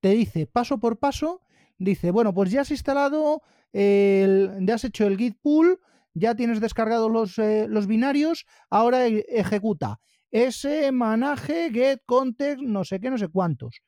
te 0.00 0.10
dice 0.10 0.46
paso 0.46 0.78
por 0.78 0.98
paso, 0.98 1.42
dice, 1.78 2.10
bueno, 2.10 2.34
pues 2.34 2.50
ya 2.50 2.62
has 2.62 2.70
instalado, 2.70 3.42
el, 3.72 4.58
ya 4.60 4.74
has 4.74 4.84
hecho 4.84 5.06
el 5.06 5.16
git 5.16 5.38
pull, 5.40 5.80
ya 6.14 6.34
tienes 6.34 6.60
descargados 6.60 7.10
los, 7.10 7.38
eh, 7.38 7.66
los 7.68 7.86
binarios, 7.86 8.46
ahora 8.70 9.06
e, 9.06 9.24
ejecuta 9.28 10.00
ese 10.32 10.90
manage, 10.92 11.70
get, 11.70 12.00
context, 12.06 12.62
no 12.62 12.84
sé 12.84 12.98
qué, 13.00 13.10
no 13.10 13.18
sé 13.18 13.28
cuántos. 13.28 13.82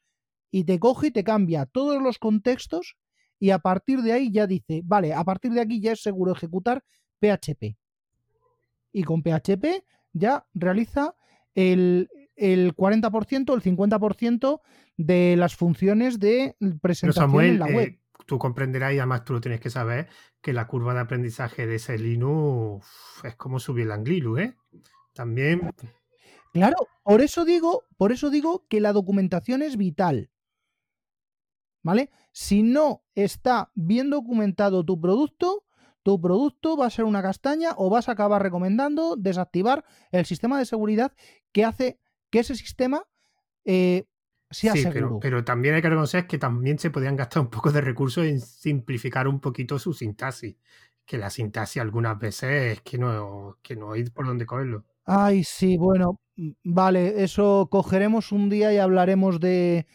Y 0.51 0.65
te 0.65 0.79
coge 0.79 1.09
y 1.09 1.11
te 1.11 1.25
cambia 1.25 1.67
todos 1.67 2.01
los 2.01 2.19
contextos 2.19 2.97
y 3.41 3.51
a 3.51 3.59
partir 3.59 4.03
de 4.03 4.13
ahí 4.13 4.31
ya 4.31 4.47
dice, 4.47 4.83
vale, 4.85 5.13
a 5.15 5.25
partir 5.25 5.53
de 5.53 5.63
aquí 5.63 5.81
ya 5.81 5.93
es 5.93 6.03
seguro 6.03 6.33
ejecutar 6.33 6.85
PHP. 7.21 7.77
Y 8.93 9.03
con 9.03 9.23
PHP 9.23 9.85
ya 10.13 10.47
realiza 10.53 11.17
el, 11.55 12.09
el 12.37 12.75
40%, 12.75 13.55
el 13.55 13.63
50% 13.63 14.61
de 14.97 15.37
las 15.37 15.57
funciones 15.57 16.19
de 16.19 16.57
presentación 16.81 17.45
en 17.45 17.59
la 17.59 17.67
web. 17.67 17.89
Eh, 17.89 18.01
tú 18.27 18.39
comprenderás 18.39 18.95
y 18.95 18.99
además 18.99 19.25
tú 19.25 19.35
lo 19.35 19.41
tienes 19.41 19.61
que 19.61 19.71
saber 19.71 20.09
que 20.41 20.53
la 20.53 20.67
curva 20.67 20.95
de 20.95 21.01
aprendizaje 21.01 21.67
de 21.67 21.77
ese 21.77 21.99
Linux 21.99 22.87
es 23.23 23.37
como 23.37 23.59
subir 23.59 23.85
el 23.85 23.93
Anglilu, 23.93 24.39
¿eh? 24.39 24.57
También 25.13 25.71
Claro, 26.55 26.77
por 27.03 27.21
eso 27.21 27.45
digo, 27.45 27.83
por 27.97 28.13
eso 28.13 28.31
digo 28.31 28.65
que 28.69 28.81
la 28.81 28.93
documentación 28.93 29.61
es 29.61 29.77
vital. 29.77 30.31
¿Vale? 31.83 32.11
Si 32.31 32.63
no 32.63 33.03
está 33.17 33.73
bien 33.75 34.09
documentado 34.09 34.85
tu 34.85 35.01
producto, 35.01 35.65
tu 36.05 36.21
producto 36.21 36.77
va 36.77 36.87
a 36.87 36.91
ser 36.91 37.07
una 37.07 37.23
castaña 37.23 37.73
o 37.77 37.91
vas 37.91 38.09
a 38.09 38.13
acabar 38.13 38.41
recomendando 38.41 39.17
desactivar 39.17 39.85
el 40.13 40.27
sistema 40.27 40.57
de 40.57 40.65
seguridad 40.65 41.13
que 41.51 41.65
hace 41.65 41.99
que 42.35 42.41
ese 42.41 42.57
sistema 42.57 43.01
eh, 43.65 44.07
sea 44.51 44.73
seguro. 44.73 44.93
Pero, 44.93 45.21
pero, 45.21 45.45
también 45.45 45.77
hay 45.77 45.83
que 45.83 45.89
reconocer 45.89 46.27
que 46.27 46.37
también 46.37 46.81
se 46.81 46.91
podrían 46.91 47.15
gastar 47.15 47.43
un 47.43 47.49
poco 47.49 47.71
de 47.71 47.81
recursos 47.81 48.25
en 48.25 48.41
simplificar 48.41 49.29
un 49.29 49.39
poquito 49.39 49.79
su 49.79 49.95
sintaxis. 49.95 50.57
Que 51.07 51.17
la 51.17 51.31
sintaxis 51.31 51.81
algunas 51.81 52.19
veces 52.19 52.73
es 52.73 52.81
que 52.81 52.99
no, 52.99 53.59
que 53.63 53.77
no 53.77 53.93
hay 53.93 54.03
por 54.11 54.27
dónde 54.27 54.47
cogerlo. 54.47 54.85
Ay, 55.05 55.45
sí, 55.45 55.77
bueno, 55.77 56.19
mm, 56.35 56.51
vale, 56.65 57.23
eso 57.23 57.69
cogeremos 57.71 58.33
un 58.33 58.51
día 58.51 58.73
y 58.73 58.79
hablaremos 58.79 59.39
de, 59.39 59.87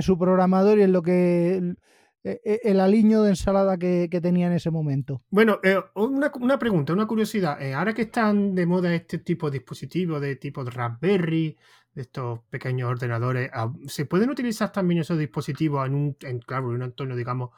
su 0.00 0.16
programador 0.16 0.78
y 0.78 0.82
en 0.82 0.92
lo 0.92 1.02
que 1.02 1.74
e, 2.22 2.40
e, 2.44 2.60
el, 2.64 2.78
aliño 2.78 3.22
de 3.22 3.30
ensalada 3.30 3.78
que, 3.78 4.08
tenía 4.22 4.46
en 4.46 4.52
ese 4.52 4.70
momento. 4.70 5.22
Bueno, 5.30 5.58
eh, 5.64 5.80
una, 5.94 6.58
pregunta, 6.58 6.92
una 6.92 7.06
curiosidad. 7.06 7.60
Eh, 7.60 7.74
ahora 7.74 7.94
que 7.94 8.02
están 8.02 8.54
de 8.54 8.66
moda 8.66 8.94
este 8.94 9.18
tipo 9.18 9.50
de 9.50 9.58
dispositivos, 9.58 10.20
de 10.20 10.36
tipo 10.36 10.62
Raspberry, 10.62 11.56
estos 11.94 12.40
pequeños 12.50 12.90
ordenadores, 12.90 13.50
¿se 13.88 14.06
pueden 14.06 14.30
utilizar 14.30 14.72
también 14.72 15.00
esos 15.00 15.18
dispositivos 15.18 15.86
en 15.86 15.94
un, 15.94 16.16
en, 16.20 16.38
claro, 16.40 16.70
en 16.70 16.76
un 16.76 16.82
entorno, 16.82 17.16
digamos, 17.16 17.50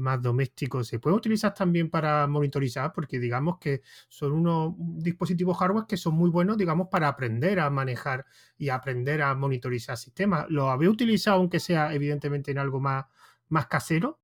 más 0.00 0.20
domésticos 0.20 0.88
se 0.88 0.98
puede 0.98 1.16
utilizar 1.16 1.54
también 1.54 1.90
para 1.90 2.26
monitorizar 2.26 2.92
porque 2.92 3.18
digamos 3.18 3.58
que 3.58 3.82
son 4.08 4.32
unos 4.32 4.74
dispositivos 4.78 5.58
hardware 5.58 5.86
que 5.86 5.96
son 5.96 6.14
muy 6.14 6.30
buenos 6.30 6.56
digamos 6.56 6.88
para 6.88 7.08
aprender 7.08 7.60
a 7.60 7.70
manejar 7.70 8.24
y 8.56 8.70
aprender 8.70 9.22
a 9.22 9.34
monitorizar 9.34 9.96
sistemas. 9.96 10.46
¿Lo 10.48 10.70
había 10.70 10.90
utilizado 10.90 11.36
aunque 11.36 11.60
sea 11.60 11.94
evidentemente 11.94 12.50
en 12.50 12.58
algo 12.58 12.80
más, 12.80 13.04
más 13.48 13.66
casero? 13.66 14.20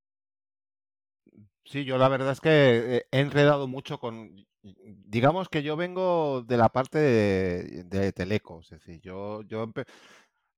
Sí, 1.64 1.84
yo 1.84 1.98
la 1.98 2.08
verdad 2.08 2.32
es 2.32 2.40
que 2.40 3.06
he 3.10 3.20
enredado 3.20 3.66
mucho 3.66 3.98
con, 3.98 4.46
digamos 4.84 5.48
que 5.48 5.62
yo 5.62 5.76
vengo 5.76 6.42
de 6.42 6.56
la 6.56 6.68
parte 6.68 6.98
de, 6.98 8.12
Teleco, 8.12 8.60
es 8.60 8.70
decir, 8.70 9.00
yo, 9.00 9.42
yo, 9.42 9.72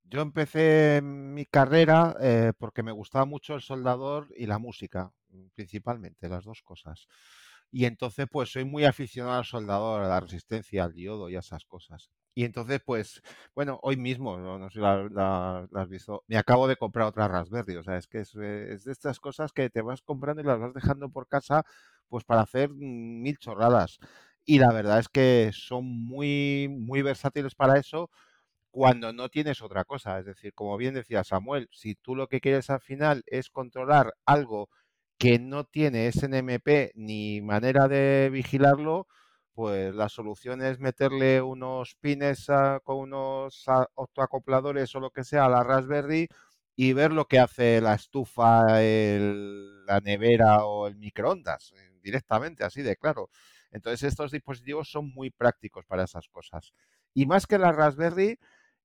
yo 0.05 0.21
empecé 0.21 1.01
mi 1.03 1.45
carrera 1.45 2.17
eh, 2.21 2.53
porque 2.59 2.83
me 2.83 2.93
gustaba 2.93 3.25
mucho 3.25 3.55
el 3.55 3.63
soldador 3.63 4.29
y 4.37 4.47
la 4.47 4.59
música, 4.59 5.13
principalmente, 5.55 6.29
las 6.29 6.45
dos 6.45 6.63
cosas. 6.63 7.07
Y 7.71 7.85
entonces, 7.85 8.27
pues 8.31 8.51
soy 8.51 8.65
muy 8.65 8.85
aficionado 8.85 9.39
al 9.39 9.45
soldador, 9.45 10.03
a 10.03 10.09
la 10.09 10.21
resistencia, 10.21 10.85
al 10.85 10.95
diodo 10.95 11.29
y 11.29 11.37
a 11.37 11.41
esas 11.41 11.65
cosas. 11.67 12.11
Y 12.35 12.45
entonces, 12.45 12.81
pues, 12.85 13.21
bueno, 13.55 13.81
hoy 13.83 13.97
mismo, 13.97 14.39
no, 14.39 14.71
sé 14.71 14.79
si 15.99 16.13
me 16.29 16.37
acabo 16.37 16.69
de 16.69 16.77
comprar 16.77 17.09
otra 17.09 17.27
Raspberry. 17.27 17.77
O 17.77 17.83
sea, 17.83 17.97
es 17.99 18.07
que 18.07 18.21
es, 18.21 18.35
es, 18.37 18.85
de 18.85 18.93
estas 18.93 19.19
cosas 19.21 19.53
que 19.53 19.69
te 19.71 19.83
vas 19.83 20.03
comprando 20.03 20.41
y 20.41 20.45
las 20.45 20.61
vas 20.61 20.73
dejando 20.73 21.11
por 21.11 21.27
casa, 21.27 21.65
pues 22.09 22.25
para 22.25 22.43
hacer 22.43 22.71
mil 22.71 23.39
chorradas. 23.39 23.99
Y 24.45 24.59
la 24.59 24.73
verdad 24.73 24.99
es 25.01 25.09
que 25.09 25.51
son 25.53 25.85
muy, 25.87 26.69
muy 26.71 27.03
versátiles 27.03 27.55
para 27.55 27.79
eso 27.79 28.11
cuando 28.71 29.13
no 29.13 29.29
tienes 29.29 29.63
otra 29.63 29.85
cosa. 29.85 30.19
Es 30.19 30.27
decir, 30.27 30.55
como 30.55 30.77
bien 30.77 30.95
decía 30.95 31.25
Samuel, 31.25 31.69
si 31.73 31.95
tú 31.97 32.15
lo 32.17 32.29
que 32.29 32.41
quieres 32.41 32.71
al 32.71 32.81
final 32.81 33.23
es 33.27 33.51
controlar 33.51 34.15
algo 34.27 34.69
que 35.19 35.39
no 35.39 35.65
tiene 35.65 36.11
SNMP 36.13 36.93
ni 36.95 37.41
manera 37.43 37.89
de 37.89 38.31
vigilarlo, 38.33 39.07
pues 39.55 39.95
la 39.95 40.09
solución 40.09 40.63
es 40.63 40.79
meterle 40.79 41.43
unos 41.43 41.97
pines 42.01 42.47
con 42.85 42.99
unos 42.99 43.65
autoacopladores 43.97 44.95
o 44.95 45.01
lo 45.01 45.11
que 45.11 45.25
sea 45.25 45.47
a 45.47 45.49
la 45.49 45.65
Raspberry 45.65 46.29
y 46.77 46.93
ver 46.93 47.13
lo 47.13 47.27
que 47.27 47.41
hace 47.41 47.81
la 47.81 47.95
estufa, 47.95 48.63
la 48.69 50.01
nevera 50.01 50.65
o 50.65 50.87
el 50.87 50.97
microondas 50.97 51.73
directamente, 52.11 52.65
así 52.65 52.83
de 52.83 52.97
claro. 52.97 53.31
Entonces 53.71 54.03
estos 54.05 54.31
dispositivos 54.33 54.91
son 54.91 55.13
muy 55.15 55.31
prácticos 55.31 55.85
para 55.87 56.05
esas 56.05 56.29
cosas. 56.29 56.73
Y 57.15 57.27
más 57.27 57.47
que 57.47 57.59
la 57.59 57.73
Raspberry, 57.73 58.39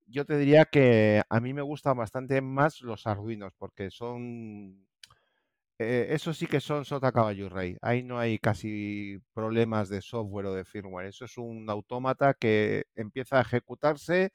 yo 0.06 0.24
te 0.26 0.36
diría 0.38 0.66
que 0.66 1.22
a 1.28 1.40
mí 1.40 1.54
me 1.54 1.62
gustan 1.62 1.96
bastante 1.96 2.40
más 2.42 2.80
los 2.82 3.06
Arduinos 3.06 3.52
porque 3.58 3.90
son 3.90 4.86
eh, 5.78 6.06
eso 6.10 6.32
sí 6.32 6.46
que 6.46 6.60
son 6.60 6.84
sota 6.84 7.10
caballo 7.12 7.48
rey. 7.48 7.76
Ahí 7.82 8.02
no 8.02 8.18
hay 8.18 8.38
casi 8.38 9.18
problemas 9.34 9.88
de 9.88 10.00
software 10.02 10.46
o 10.46 10.54
de 10.54 10.64
firmware. 10.64 11.06
Eso 11.08 11.24
es 11.24 11.36
un 11.38 11.68
autómata 11.68 12.34
que 12.34 12.84
empieza 12.94 13.38
a 13.38 13.42
ejecutarse, 13.42 14.30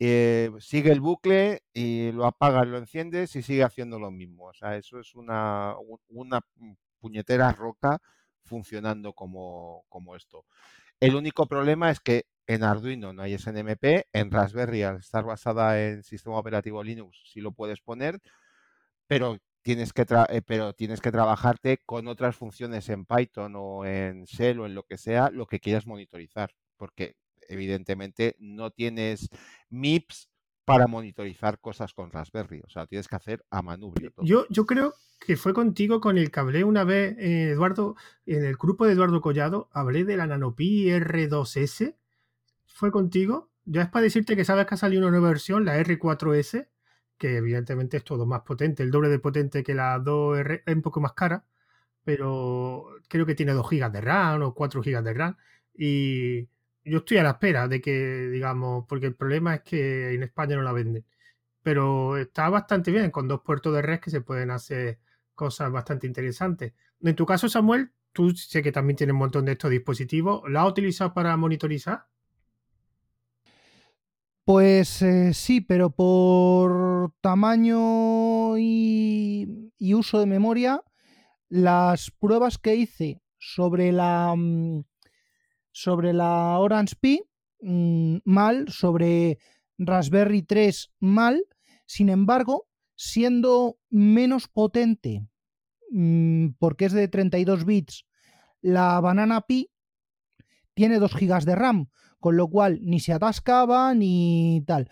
eh, 0.00 0.50
sigue 0.60 0.92
el 0.92 1.00
bucle 1.00 1.62
y 1.74 2.12
lo 2.12 2.26
apagas, 2.26 2.66
lo 2.68 2.78
enciendes 2.78 3.36
y 3.36 3.42
sigue 3.42 3.64
haciendo 3.64 3.98
lo 4.00 4.10
mismo. 4.10 4.46
O 4.48 4.54
sea, 4.54 4.76
eso 4.76 5.00
es 5.00 5.14
una, 5.14 5.74
una 6.08 6.40
puñetera 7.02 7.52
roca 7.52 7.98
funcionando 8.44 9.12
como, 9.12 9.84
como 9.88 10.16
esto. 10.16 10.46
El 11.00 11.16
único 11.16 11.46
problema 11.46 11.90
es 11.90 12.00
que 12.00 12.26
en 12.46 12.62
Arduino 12.62 13.12
no 13.12 13.22
hay 13.22 13.36
SNMP, 13.36 14.06
en 14.12 14.30
Raspberry 14.30 14.82
al 14.82 14.98
estar 14.98 15.24
basada 15.24 15.82
en 15.82 16.02
sistema 16.02 16.38
operativo 16.38 16.82
Linux 16.82 17.20
sí 17.24 17.40
lo 17.40 17.52
puedes 17.52 17.80
poner, 17.80 18.20
pero 19.06 19.38
tienes 19.62 19.92
que 19.92 20.06
eh, 20.28 20.42
pero 20.46 20.74
tienes 20.74 21.00
que 21.00 21.12
trabajarte 21.12 21.78
con 21.84 22.08
otras 22.08 22.36
funciones 22.36 22.88
en 22.88 23.04
Python 23.04 23.54
o 23.56 23.84
en 23.84 24.24
Shell 24.24 24.60
o 24.60 24.66
en 24.66 24.74
lo 24.74 24.84
que 24.84 24.98
sea, 24.98 25.30
lo 25.30 25.46
que 25.46 25.60
quieras 25.60 25.86
monitorizar, 25.86 26.50
porque 26.76 27.16
evidentemente 27.48 28.36
no 28.38 28.70
tienes 28.70 29.28
MIPS 29.70 30.31
para 30.64 30.86
monitorizar 30.86 31.58
cosas 31.58 31.92
con 31.92 32.10
Raspberry, 32.10 32.62
o 32.64 32.68
sea, 32.68 32.86
tienes 32.86 33.08
que 33.08 33.16
hacer 33.16 33.44
a 33.50 33.62
manubrio. 33.62 34.12
Yo, 34.18 34.46
yo 34.48 34.64
creo 34.64 34.94
que 35.18 35.36
fue 35.36 35.52
contigo 35.54 36.00
con 36.00 36.18
el 36.18 36.30
que 36.30 36.40
hablé 36.40 36.64
una 36.64 36.84
vez, 36.84 37.16
eh, 37.18 37.50
Eduardo, 37.50 37.96
en 38.26 38.44
el 38.44 38.56
grupo 38.56 38.86
de 38.86 38.92
Eduardo 38.92 39.20
Collado, 39.20 39.68
hablé 39.72 40.04
de 40.04 40.16
la 40.16 40.26
Nanopi 40.26 40.88
R2S, 40.88 41.96
fue 42.66 42.90
contigo. 42.90 43.50
Ya 43.64 43.82
es 43.82 43.88
para 43.88 44.02
decirte 44.02 44.34
que 44.34 44.44
sabes 44.44 44.66
que 44.66 44.74
ha 44.74 44.78
salido 44.78 45.02
una 45.02 45.10
nueva 45.10 45.28
versión, 45.28 45.64
la 45.64 45.78
R4S, 45.78 46.68
que 47.16 47.36
evidentemente 47.36 47.96
es 47.96 48.04
todo 48.04 48.26
más 48.26 48.42
potente, 48.42 48.82
el 48.82 48.90
doble 48.90 49.08
de 49.08 49.20
potente 49.20 49.62
que 49.62 49.74
la 49.74 49.98
2R, 49.98 50.62
es 50.66 50.74
un 50.74 50.82
poco 50.82 51.00
más 51.00 51.12
cara, 51.12 51.44
pero 52.04 52.86
creo 53.08 53.26
que 53.26 53.36
tiene 53.36 53.52
2 53.52 53.68
GB 53.68 53.92
de 53.92 54.00
RAM 54.00 54.42
o 54.42 54.54
4 54.54 54.82
GB 54.82 55.02
de 55.02 55.14
RAM. 55.14 55.36
Y 55.74 56.48
yo 56.84 56.98
estoy 56.98 57.18
a 57.18 57.22
la 57.22 57.30
espera 57.30 57.68
de 57.68 57.80
que, 57.80 58.28
digamos, 58.30 58.84
porque 58.88 59.06
el 59.06 59.14
problema 59.14 59.54
es 59.56 59.62
que 59.62 60.14
en 60.14 60.22
España 60.22 60.56
no 60.56 60.62
la 60.62 60.72
venden. 60.72 61.04
Pero 61.62 62.16
está 62.16 62.48
bastante 62.48 62.90
bien, 62.90 63.10
con 63.10 63.28
dos 63.28 63.42
puertos 63.42 63.74
de 63.74 63.82
red 63.82 64.00
que 64.00 64.10
se 64.10 64.20
pueden 64.20 64.50
hacer 64.50 64.98
cosas 65.34 65.70
bastante 65.70 66.06
interesantes. 66.06 66.72
En 67.00 67.16
tu 67.16 67.26
caso, 67.26 67.48
Samuel, 67.48 67.92
tú 68.12 68.30
sé 68.30 68.62
que 68.62 68.72
también 68.72 68.96
tienes 68.96 69.12
un 69.12 69.20
montón 69.20 69.44
de 69.44 69.52
estos 69.52 69.70
dispositivos. 69.70 70.42
¿La 70.50 70.62
has 70.62 70.70
utilizado 70.70 71.14
para 71.14 71.36
monitorizar? 71.36 72.06
Pues 74.44 75.02
eh, 75.02 75.32
sí, 75.34 75.60
pero 75.60 75.90
por 75.90 77.12
tamaño 77.20 78.58
y, 78.58 79.70
uso 79.94 80.18
de 80.18 80.26
memoria, 80.26 80.82
las 81.48 82.10
pruebas 82.10 82.58
que 82.58 82.74
hice 82.74 83.22
sobre 83.38 83.92
la 83.92 84.34
mm, 84.36 84.82
sobre 85.72 86.12
la 86.12 86.58
Orange 86.58 86.94
Pi 87.00 87.22
mm, 87.60 88.18
mal, 88.24 88.68
sobre 88.68 89.38
Raspberry 89.78 90.42
3 90.42 90.92
mal, 91.00 91.44
sin 91.86 92.08
embargo, 92.08 92.68
siendo 92.94 93.78
menos 93.90 94.48
potente 94.48 95.26
mm, 95.90 96.50
porque 96.58 96.84
es 96.84 96.92
de 96.92 97.08
32 97.08 97.64
bits, 97.64 98.06
la 98.60 99.00
Banana 99.00 99.40
Pi 99.42 99.70
tiene 100.74 100.98
2 100.98 101.14
GB 101.14 101.44
de 101.44 101.56
RAM, 101.56 101.90
con 102.20 102.36
lo 102.36 102.48
cual 102.48 102.78
ni 102.82 103.00
se 103.00 103.12
atascaba 103.12 103.94
ni 103.94 104.62
tal. 104.66 104.90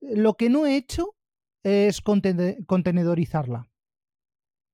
Lo 0.00 0.34
que 0.34 0.48
no 0.48 0.66
he 0.66 0.76
hecho 0.76 1.16
es 1.64 2.00
contenedorizarla. 2.00 3.68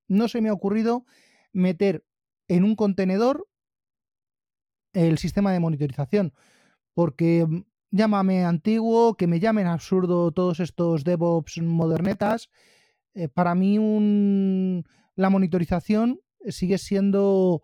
No 0.06 0.28
se 0.28 0.40
me 0.40 0.50
ha 0.50 0.52
ocurrido 0.52 1.06
meter 1.52 2.04
en 2.46 2.64
un 2.64 2.76
contenedor 2.76 3.48
el 4.94 5.18
sistema 5.18 5.52
de 5.52 5.60
monitorización, 5.60 6.32
porque 6.94 7.46
mm, 7.46 7.64
llámame 7.90 8.44
antiguo, 8.44 9.16
que 9.16 9.26
me 9.26 9.40
llamen 9.40 9.66
absurdo 9.66 10.32
todos 10.32 10.60
estos 10.60 11.04
DevOps 11.04 11.60
modernetas. 11.60 12.48
Eh, 13.14 13.28
para 13.28 13.54
mí 13.54 14.82
la 15.14 15.30
monitorización 15.30 16.20
sigue 16.48 16.78
siendo 16.78 17.62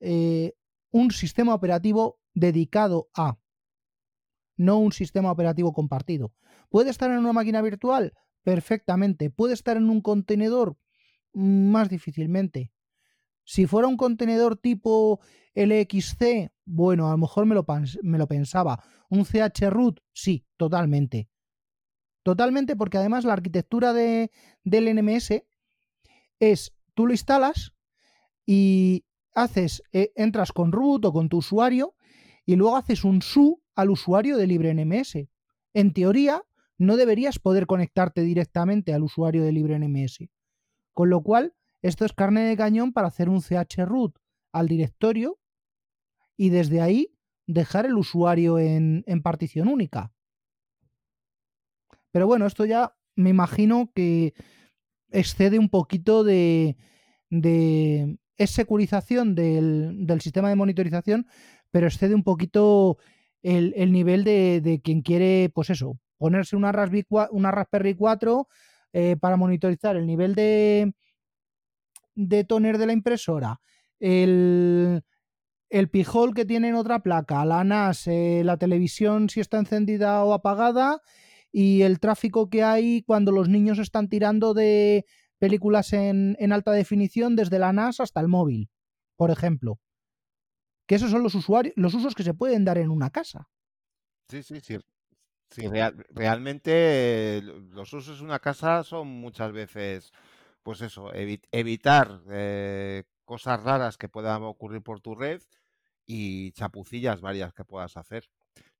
eh, 0.00 0.54
un 0.90 1.10
sistema 1.10 1.54
operativo 1.54 2.18
dedicado 2.34 3.08
a 3.14 3.38
no 4.56 4.78
un 4.78 4.92
sistema 4.92 5.30
operativo 5.30 5.72
compartido. 5.72 6.32
¿Puede 6.68 6.90
estar 6.90 7.10
en 7.10 7.18
una 7.18 7.32
máquina 7.32 7.62
virtual? 7.62 8.12
Perfectamente. 8.42 9.30
¿Puede 9.30 9.54
estar 9.54 9.76
en 9.76 9.88
un 9.88 10.00
contenedor? 10.00 10.76
Más 11.32 11.88
difícilmente. 11.88 12.72
Si 13.48 13.64
fuera 13.64 13.88
un 13.88 13.96
contenedor 13.96 14.58
tipo 14.58 15.20
LXC, 15.54 16.52
bueno, 16.66 17.08
a 17.08 17.12
lo 17.12 17.16
mejor 17.16 17.46
me 17.46 17.54
lo, 17.54 17.64
pensaba. 18.28 18.84
¿Un 19.08 19.24
CH 19.24 19.70
root? 19.70 20.00
Sí, 20.12 20.44
totalmente. 20.58 21.30
Totalmente 22.22 22.76
porque 22.76 22.98
además 22.98 23.24
la 23.24 23.32
arquitectura 23.32 23.94
de, 23.94 24.30
del 24.64 24.94
NMS 24.94 25.44
es, 26.38 26.74
tú 26.92 27.06
lo 27.06 27.12
instalas 27.12 27.72
y 28.44 29.06
haces, 29.32 29.82
eh, 29.92 30.12
entras 30.14 30.52
con 30.52 30.70
root 30.70 31.06
o 31.06 31.12
con 31.14 31.30
tu 31.30 31.38
usuario 31.38 31.94
y 32.44 32.56
luego 32.56 32.76
haces 32.76 33.02
un 33.02 33.22
su 33.22 33.62
al 33.74 33.88
usuario 33.88 34.36
de 34.36 34.46
LibreNMS. 34.46 35.26
En 35.72 35.94
teoría, 35.94 36.42
no 36.76 36.98
deberías 36.98 37.38
poder 37.38 37.66
conectarte 37.66 38.20
directamente 38.20 38.92
al 38.92 39.04
usuario 39.04 39.42
de 39.42 39.52
LibreNMS. 39.52 40.28
Con 40.92 41.08
lo 41.08 41.22
cual, 41.22 41.54
esto 41.82 42.04
es 42.04 42.12
carne 42.12 42.42
de 42.42 42.56
cañón 42.56 42.92
para 42.92 43.08
hacer 43.08 43.28
un 43.28 43.40
chroot 43.40 44.18
al 44.52 44.68
directorio 44.68 45.38
y 46.36 46.50
desde 46.50 46.80
ahí 46.80 47.12
dejar 47.46 47.86
el 47.86 47.96
usuario 47.96 48.58
en, 48.58 49.04
partición 49.22 49.68
única. 49.68 50.12
Pero 52.10 52.26
bueno, 52.26 52.46
esto 52.46 52.64
ya 52.64 52.94
me 53.16 53.30
imagino 53.30 53.90
que 53.94 54.34
excede 55.10 55.58
un 55.58 55.68
poquito 55.68 56.24
de, 56.24 56.76
de 57.30 58.18
es 58.36 58.50
securización 58.50 59.34
del, 59.34 60.06
del, 60.06 60.20
sistema 60.20 60.48
de 60.48 60.56
monitorización, 60.56 61.26
pero 61.70 61.86
excede 61.86 62.14
un 62.14 62.22
poquito 62.22 62.98
el, 63.42 63.92
nivel 63.92 64.24
de, 64.24 64.80
quien 64.82 65.02
quiere, 65.02 65.50
pues 65.54 65.70
eso, 65.70 65.98
ponerse 66.16 66.56
una 66.56 66.72
Raspberry, 66.72 67.06
una 67.30 67.50
Raspberry 67.50 67.94
4 67.94 68.48
eh, 68.92 69.16
para 69.20 69.36
monitorizar 69.36 69.96
el 69.96 70.06
nivel 70.06 70.34
de, 70.34 70.92
de 72.18 72.44
toner 72.44 72.78
de 72.78 72.86
la 72.86 72.92
impresora, 72.92 73.60
el, 74.00 75.02
el 75.70 75.88
pijol 75.88 76.34
que 76.34 76.44
tiene 76.44 76.68
en 76.68 76.74
otra 76.74 77.00
placa, 77.00 77.44
la 77.44 77.64
NAS, 77.64 78.06
eh, 78.06 78.42
la 78.44 78.56
televisión 78.56 79.28
si 79.28 79.40
está 79.40 79.58
encendida 79.58 80.22
o 80.24 80.32
apagada 80.32 81.00
y 81.52 81.82
el 81.82 82.00
tráfico 82.00 82.50
que 82.50 82.62
hay 82.62 83.02
cuando 83.02 83.32
los 83.32 83.48
niños 83.48 83.78
están 83.78 84.08
tirando 84.08 84.54
de 84.54 85.06
películas 85.38 85.92
en, 85.92 86.36
en 86.38 86.52
alta 86.52 86.72
definición 86.72 87.36
desde 87.36 87.58
la 87.58 87.72
NAS 87.72 88.00
hasta 88.00 88.20
el 88.20 88.28
móvil, 88.28 88.68
por 89.16 89.30
ejemplo 89.30 89.78
que 90.88 90.94
esos 90.94 91.10
son 91.10 91.22
los 91.22 91.34
usuarios, 91.34 91.74
los 91.76 91.94
usos 91.94 92.14
que 92.14 92.22
se 92.24 92.34
pueden 92.34 92.64
dar 92.64 92.78
en 92.78 92.90
una 92.90 93.10
casa. 93.10 93.48
Sí, 94.28 94.42
sí, 94.42 94.58
sí. 94.60 94.78
realmente 96.10 97.42
los 97.42 97.92
usos 97.92 98.18
de 98.18 98.24
una 98.24 98.38
casa 98.38 98.82
son 98.82 99.06
muchas 99.06 99.52
veces, 99.52 100.12
pues 100.68 100.82
eso, 100.82 101.10
evitar 101.14 102.20
eh, 102.30 103.04
cosas 103.24 103.62
raras 103.62 103.96
que 103.96 104.10
puedan 104.10 104.42
ocurrir 104.42 104.82
por 104.82 105.00
tu 105.00 105.14
red 105.14 105.40
y 106.04 106.52
chapucillas 106.52 107.22
varias 107.22 107.54
que 107.54 107.64
puedas 107.64 107.96
hacer. 107.96 108.28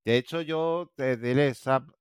De 0.04 0.18
hecho, 0.18 0.42
yo 0.42 0.92
te 0.94 1.16
diré, 1.16 1.54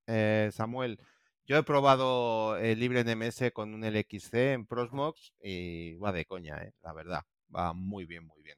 eh, 0.07 0.49
Samuel, 0.51 0.99
yo 1.45 1.55
he 1.55 1.63
probado 1.63 2.57
el 2.57 2.79
LibreNMS 2.79 3.51
con 3.53 3.73
un 3.73 3.85
LXC 3.85 4.33
en 4.33 4.65
Prosmox 4.65 5.31
y 5.41 5.95
va 5.95 6.11
de 6.11 6.25
coña, 6.25 6.61
eh, 6.63 6.73
la 6.83 6.91
verdad. 6.91 7.23
Va 7.55 7.71
muy 7.71 8.03
bien, 8.03 8.25
muy 8.25 8.41
bien 8.41 8.57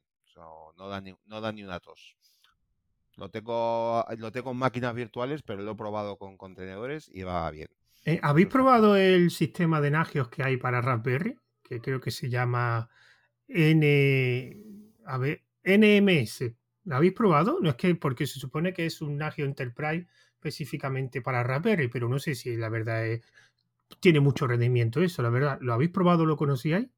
no, 0.76 0.88
da 0.88 1.00
ni, 1.00 1.14
no 1.26 1.40
da 1.40 1.52
ni 1.52 1.62
una 1.62 1.78
tos. 1.78 2.16
Lo 3.16 3.28
tengo, 3.30 4.04
lo 4.18 4.32
tengo 4.32 4.50
en 4.50 4.56
máquinas 4.56 4.94
virtuales, 4.94 5.42
pero 5.42 5.62
lo 5.62 5.72
he 5.72 5.76
probado 5.76 6.16
con 6.16 6.36
contenedores 6.36 7.08
y 7.12 7.22
va 7.22 7.48
bien. 7.52 7.68
Eh, 8.04 8.18
¿Habéis 8.22 8.48
probado 8.48 8.96
el 8.96 9.30
sistema 9.30 9.80
de 9.80 9.90
nagios 9.90 10.28
que 10.28 10.42
hay 10.42 10.56
para 10.56 10.80
Raspberry? 10.80 11.36
Que 11.62 11.80
creo 11.80 12.00
que 12.00 12.10
se 12.10 12.28
llama 12.28 12.88
N... 13.48 14.56
A 15.06 15.18
ver, 15.18 15.42
NMS. 15.64 16.54
¿Lo 16.84 16.96
habéis 16.96 17.12
probado? 17.12 17.58
No 17.60 17.70
es 17.70 17.76
que 17.76 17.94
porque 17.94 18.26
se 18.26 18.38
supone 18.38 18.72
que 18.72 18.86
es 18.86 19.00
un 19.00 19.16
Nagio 19.16 19.44
Enterprise 19.44 20.06
específicamente 20.34 21.20
para 21.20 21.42
Raspberry, 21.42 21.88
pero 21.88 22.08
no 22.08 22.18
sé 22.18 22.34
si 22.34 22.56
la 22.56 22.70
verdad 22.70 23.06
es 23.06 23.22
tiene 23.98 24.20
mucho 24.20 24.46
rendimiento 24.46 25.02
eso, 25.02 25.22
la 25.22 25.30
verdad. 25.30 25.58
¿Lo 25.60 25.74
habéis 25.74 25.90
probado? 25.90 26.24
¿Lo 26.24 26.36
conocíais? 26.36 26.88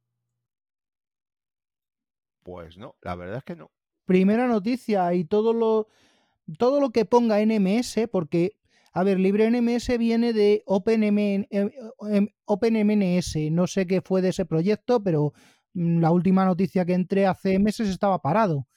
Pues 2.42 2.76
no, 2.76 2.96
la 3.00 3.14
verdad 3.14 3.38
es 3.38 3.44
que 3.44 3.56
no. 3.56 3.70
Primera 4.04 4.46
noticia 4.46 5.14
y 5.14 5.24
todo 5.24 5.52
lo, 5.52 5.88
todo 6.58 6.80
lo 6.80 6.90
que 6.90 7.04
ponga 7.04 7.40
NMS, 7.40 8.08
porque, 8.10 8.56
a 8.92 9.04
ver, 9.04 9.18
LibreNMS 9.18 9.96
viene 9.98 10.34
de 10.34 10.62
OpenMNS, 10.66 11.50
no 13.50 13.66
sé 13.66 13.86
qué 13.86 14.02
fue 14.02 14.20
de 14.20 14.28
ese 14.28 14.44
proyecto, 14.44 15.02
pero 15.02 15.32
mm, 15.72 16.00
la 16.00 16.10
última 16.10 16.44
noticia 16.44 16.84
que 16.84 16.92
entré 16.92 17.26
hace 17.26 17.58
meses 17.58 17.88
estaba 17.88 18.20
parado. 18.20 18.68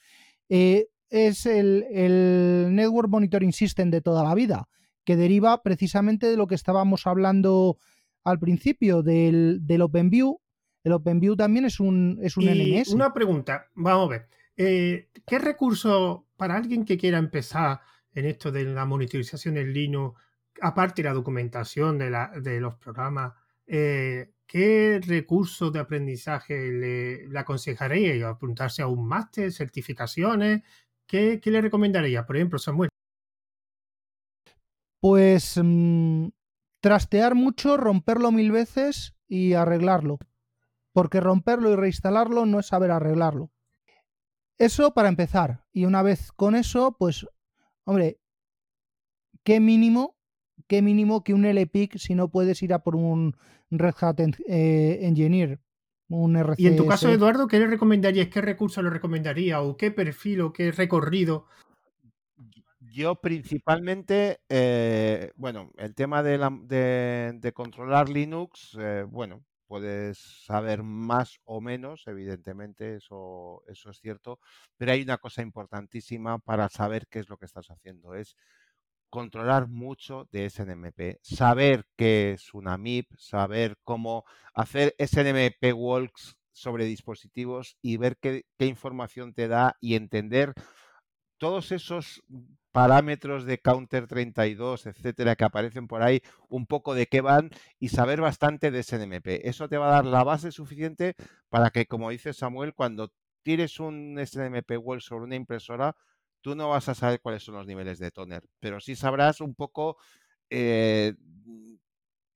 Eh, 0.48 0.88
es 1.10 1.46
el, 1.46 1.86
el, 1.92 2.70
Network 2.72 3.10
Monitoring 3.10 3.52
System 3.52 3.92
de 3.92 4.02
toda 4.02 4.24
la 4.24 4.34
vida, 4.36 4.70
que 5.04 5.18
deriva 5.18 5.62
precisamente 5.64 6.28
de 6.28 6.38
lo 6.38 6.48
que 6.48 6.56
estábamos 6.56 7.06
hablando 7.08 7.78
al 8.24 8.40
principio 8.40 9.04
del, 9.04 9.60
del 9.68 9.82
OpenView. 9.82 10.40
El 10.84 10.94
OpenView 10.94 11.36
también 11.36 11.66
es 11.66 11.80
un, 11.80 12.20
es 12.22 12.38
un 12.38 12.44
y 12.44 12.84
Una 12.94 13.14
pregunta, 13.14 13.68
vamos 13.76 14.08
a 14.08 14.10
ver. 14.10 14.28
Eh, 14.56 15.10
¿Qué 15.28 15.40
recurso 15.40 16.26
para 16.38 16.56
alguien 16.56 16.86
que 16.86 16.98
quiera 16.98 17.18
empezar 17.18 17.82
en 18.16 18.26
esto 18.26 18.52
de 18.52 18.64
la 18.64 18.86
monitorización 18.86 19.58
en 19.58 19.74
Linux, 19.74 20.20
aparte 20.62 21.04
de 21.04 21.10
la 21.10 21.14
documentación 21.14 21.98
de, 21.98 22.60
los 22.60 22.76
programas, 22.76 23.34
eh, 23.68 24.32
¿qué 24.48 25.02
recursos 25.06 25.72
de 25.72 25.80
aprendizaje 25.80 26.72
le, 26.72 27.38
aconsejaréis? 27.38 28.24
¿Apuntarse 28.24 28.82
a 28.82 28.88
un 28.88 29.06
máster, 29.06 29.52
certificaciones? 29.52 30.64
¿Qué, 31.06 31.40
¿Qué, 31.42 31.52
le 31.52 31.62
recomendaría, 31.62 32.26
por 32.26 32.38
ejemplo, 32.38 32.58
Samuel? 32.58 32.90
Pues 35.02 35.60
mmm, 35.62 36.30
trastear 36.80 37.36
mucho, 37.36 37.78
romperlo 37.78 38.32
mil 38.32 38.52
veces 38.52 39.14
y 39.28 39.54
arreglarlo. 39.54 40.20
Porque 40.94 41.20
romperlo 41.20 41.72
y 41.72 41.76
reinstalarlo 41.76 42.46
no 42.46 42.60
es 42.60 42.68
saber 42.68 42.92
arreglarlo. 42.92 43.52
Eso 44.58 44.94
para 44.94 45.10
empezar. 45.10 45.66
Y 45.74 45.86
una 45.86 46.02
vez 46.02 46.32
con 46.32 46.56
eso, 46.56 46.96
pues, 46.98 47.28
hombre, 47.86 48.20
qué 49.44 49.60
mínimo, 49.60 50.16
qué 50.68 50.82
mínimo 50.82 51.24
que 51.24 51.34
un 51.34 51.46
LPIC 51.46 51.98
si 51.98 52.16
no 52.16 52.30
puedes 52.30 52.62
ir 52.62 52.74
a 52.74 52.80
por 52.80 52.96
un 52.96 53.36
Red 53.72 53.96
Hat 54.02 54.20
eh, 54.20 55.00
Engineer. 55.02 55.60
Un 56.08 56.36
RCS. 56.36 56.60
Y 56.60 56.68
en 56.68 56.76
tu 56.78 56.86
caso, 56.86 57.10
Eduardo, 57.10 57.48
¿qué 57.48 57.58
le 57.58 57.66
recomendarías? 57.66 58.28
¿Qué 58.28 58.40
recurso 58.40 58.84
le 58.84 58.92
recomendaría? 58.92 59.62
¿O 59.62 59.76
qué 59.76 59.90
perfil 59.90 60.42
o 60.42 60.54
qué 60.54 60.72
recorrido? 60.72 61.48
Yo 62.80 63.16
principalmente, 63.16 64.40
eh, 64.48 65.32
bueno, 65.36 65.72
el 65.78 65.96
tema 65.96 66.22
de, 66.22 66.38
la, 66.38 66.56
de, 66.62 67.34
de 67.42 67.52
controlar 67.54 68.08
Linux, 68.10 68.78
eh, 68.80 69.04
bueno, 69.10 69.44
puedes 69.68 70.18
saber 70.46 70.84
más 70.84 71.40
o 71.46 71.62
menos, 71.62 72.04
evidentemente, 72.08 72.96
eso, 72.96 73.64
eso 73.68 73.90
es 73.90 74.00
cierto, 74.00 74.40
pero 74.78 74.92
hay 74.92 75.02
una 75.02 75.18
cosa 75.18 75.42
importantísima 75.42 76.40
para 76.40 76.70
saber 76.70 77.08
qué 77.08 77.20
es 77.20 77.30
lo 77.30 77.38
que 77.38 77.46
estás 77.46 77.68
haciendo, 77.70 78.16
es 78.16 78.36
controlar 79.10 79.68
mucho 79.68 80.28
de 80.32 80.50
SNMP, 80.50 81.20
saber 81.22 81.86
qué 81.96 82.32
es 82.32 82.54
una 82.54 82.78
MIP, 82.78 83.16
saber 83.18 83.78
cómo 83.84 84.26
hacer 84.54 84.96
SNMP 85.00 85.74
walks 85.74 86.38
sobre 86.52 86.86
dispositivos 86.86 87.78
y 87.82 87.98
ver 87.98 88.18
qué, 88.18 88.46
qué 88.58 88.66
información 88.66 89.34
te 89.34 89.48
da 89.48 89.78
y 89.80 89.96
entender 89.96 90.54
todos 91.38 91.72
esos 91.72 92.24
parámetros 92.76 93.46
de 93.46 93.62
Counter 93.62 94.06
32, 94.06 94.88
etcétera, 94.88 95.38
que 95.38 95.46
aparecen 95.46 95.88
por 95.88 96.04
ahí, 96.04 96.22
un 96.50 96.66
poco 96.66 96.94
de 96.94 97.08
qué 97.08 97.22
van 97.22 97.50
y 97.80 97.88
saber 97.88 98.20
bastante 98.20 98.70
de 98.70 98.84
SNMP. 98.84 99.48
Eso 99.48 99.70
te 99.70 99.78
va 99.78 99.88
a 99.88 99.92
dar 99.92 100.06
la 100.06 100.26
base 100.26 100.52
suficiente 100.52 101.16
para 101.48 101.70
que, 101.70 101.86
como 101.86 102.10
dice 102.10 102.34
Samuel, 102.34 102.74
cuando 102.74 103.14
tires 103.44 103.80
un 103.80 104.18
SNMP 104.20 104.72
Wall 104.78 105.00
sobre 105.00 105.24
una 105.24 105.38
impresora, 105.38 105.96
tú 106.42 106.54
no 106.54 106.68
vas 106.68 106.90
a 106.90 106.96
saber 106.96 107.22
cuáles 107.22 107.44
son 107.44 107.56
los 107.56 107.66
niveles 107.66 107.98
de 107.98 108.12
toner, 108.12 108.44
pero 108.60 108.82
sí 108.82 108.98
sabrás 108.98 109.40
un 109.40 109.56
poco 109.56 109.96
eh, 110.50 111.14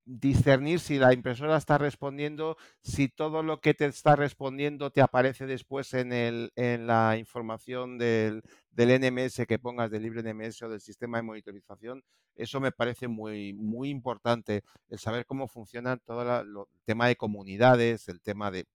discernir 0.09 0.79
si 0.79 0.97
la 0.97 1.13
impresora 1.13 1.55
está 1.55 1.77
respondiendo, 1.77 2.57
si 2.81 3.09
todo 3.09 3.43
lo 3.43 3.61
que 3.61 3.75
te 3.75 3.85
está 3.85 4.15
respondiendo 4.15 4.89
te 4.89 5.01
aparece 5.01 5.45
después 5.45 5.93
en, 5.93 6.11
el, 6.11 6.51
en 6.55 6.87
la 6.87 7.15
información 7.17 7.99
del, 7.99 8.41
del, 8.71 8.99
NMS 8.99 9.45
que 9.47 9.59
pongas 9.59 9.91
del 9.91 10.01
libre 10.01 10.23
NMS 10.23 10.63
o 10.63 10.69
del 10.69 10.81
sistema 10.81 11.19
de 11.19 11.23
monitorización. 11.23 12.03
Eso 12.35 12.59
me 12.59 12.71
parece 12.71 13.07
muy, 13.07 13.53
muy 13.53 13.89
importante, 13.89 14.63
el 14.89 14.97
saber 14.97 15.27
cómo 15.27 15.47
funciona 15.47 15.97
todo 15.97 16.23
la, 16.23 16.39
el 16.39 16.65
tema 16.85 17.07
de 17.07 17.15
comunidades, 17.15 18.07
el 18.07 18.19
tema 18.19 18.49
de... 18.49 18.65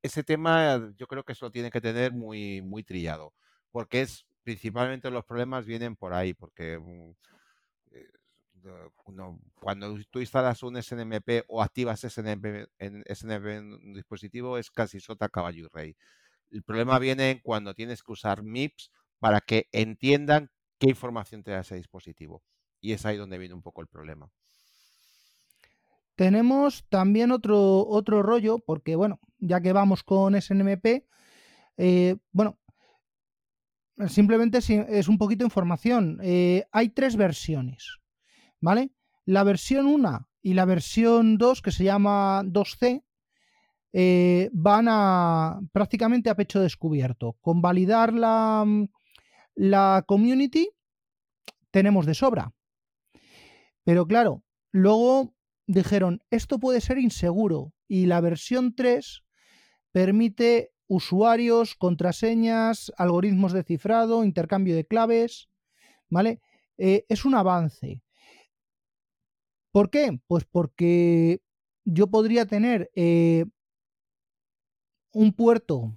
Ese 0.00 0.22
tema 0.22 0.92
yo 0.96 1.06
creo 1.08 1.24
que 1.24 1.32
eso 1.32 1.46
lo 1.46 1.52
tiene 1.52 1.70
que 1.70 1.80
tener 1.80 2.12
muy, 2.12 2.62
muy 2.62 2.84
trillado, 2.84 3.34
porque 3.70 4.00
es 4.00 4.24
principalmente 4.44 5.10
los 5.10 5.26
problemas 5.26 5.66
vienen 5.66 5.94
por 5.94 6.14
ahí, 6.14 6.32
porque 6.32 6.80
cuando 9.60 9.98
tú 10.10 10.20
instalas 10.20 10.62
un 10.62 10.80
SNMP 10.80 11.44
o 11.48 11.62
activas 11.62 12.00
SNMP 12.00 12.68
en, 12.78 13.04
SNMP 13.06 13.46
en 13.46 13.72
un 13.74 13.94
dispositivo 13.94 14.58
es 14.58 14.70
casi 14.70 15.00
sota, 15.00 15.28
caballo 15.28 15.66
y 15.66 15.68
rey. 15.68 15.96
El 16.50 16.62
problema 16.62 16.98
viene 16.98 17.40
cuando 17.42 17.74
tienes 17.74 18.02
que 18.02 18.12
usar 18.12 18.42
MIPS 18.42 18.90
para 19.18 19.40
que 19.40 19.68
entiendan 19.72 20.50
qué 20.78 20.88
información 20.88 21.42
te 21.42 21.50
da 21.50 21.60
ese 21.60 21.76
dispositivo. 21.76 22.42
Y 22.80 22.92
es 22.92 23.04
ahí 23.04 23.16
donde 23.16 23.38
viene 23.38 23.54
un 23.54 23.62
poco 23.62 23.80
el 23.80 23.88
problema. 23.88 24.30
Tenemos 26.14 26.84
también 26.88 27.30
otro, 27.30 27.86
otro 27.86 28.22
rollo, 28.22 28.58
porque 28.58 28.96
bueno, 28.96 29.20
ya 29.38 29.60
que 29.60 29.72
vamos 29.72 30.02
con 30.02 30.40
SNMP, 30.40 31.06
eh, 31.76 32.16
bueno, 32.32 32.58
simplemente 34.08 34.58
es 34.58 35.08
un 35.08 35.18
poquito 35.18 35.40
de 35.40 35.46
información. 35.46 36.18
Eh, 36.22 36.66
hay 36.72 36.88
tres 36.90 37.16
versiones. 37.16 37.98
¿Vale? 38.60 38.90
La 39.24 39.44
versión 39.44 39.86
1 39.86 40.28
y 40.42 40.54
la 40.54 40.64
versión 40.64 41.38
2, 41.38 41.62
que 41.62 41.72
se 41.72 41.84
llama 41.84 42.42
2C, 42.44 43.04
eh, 43.92 44.50
van 44.52 44.86
a 44.88 45.60
prácticamente 45.72 46.30
a 46.30 46.34
pecho 46.34 46.60
descubierto. 46.60 47.36
Con 47.40 47.60
validar 47.62 48.12
la, 48.12 48.64
mm, 48.66 48.88
la 49.54 50.04
community 50.06 50.70
tenemos 51.70 52.06
de 52.06 52.14
sobra. 52.14 52.52
Pero 53.84 54.06
claro, 54.06 54.42
luego 54.70 55.34
dijeron, 55.66 56.22
esto 56.30 56.58
puede 56.58 56.80
ser 56.80 56.98
inseguro 56.98 57.72
y 57.86 58.06
la 58.06 58.20
versión 58.20 58.74
3 58.74 59.24
permite 59.92 60.72
usuarios, 60.86 61.74
contraseñas, 61.74 62.92
algoritmos 62.96 63.52
de 63.52 63.62
cifrado, 63.62 64.24
intercambio 64.24 64.74
de 64.74 64.86
claves, 64.86 65.48
¿vale? 66.08 66.40
Eh, 66.78 67.04
es 67.08 67.24
un 67.24 67.34
avance. 67.34 68.00
¿Por 69.72 69.90
qué? 69.90 70.20
Pues 70.26 70.44
porque 70.44 71.40
yo 71.84 72.08
podría 72.08 72.46
tener 72.46 72.90
eh, 72.94 73.44
un 75.12 75.32
puerto 75.32 75.96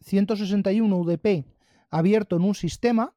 161 0.00 0.96
UDP 0.96 1.46
abierto 1.90 2.36
en 2.36 2.42
un 2.42 2.54
sistema 2.54 3.16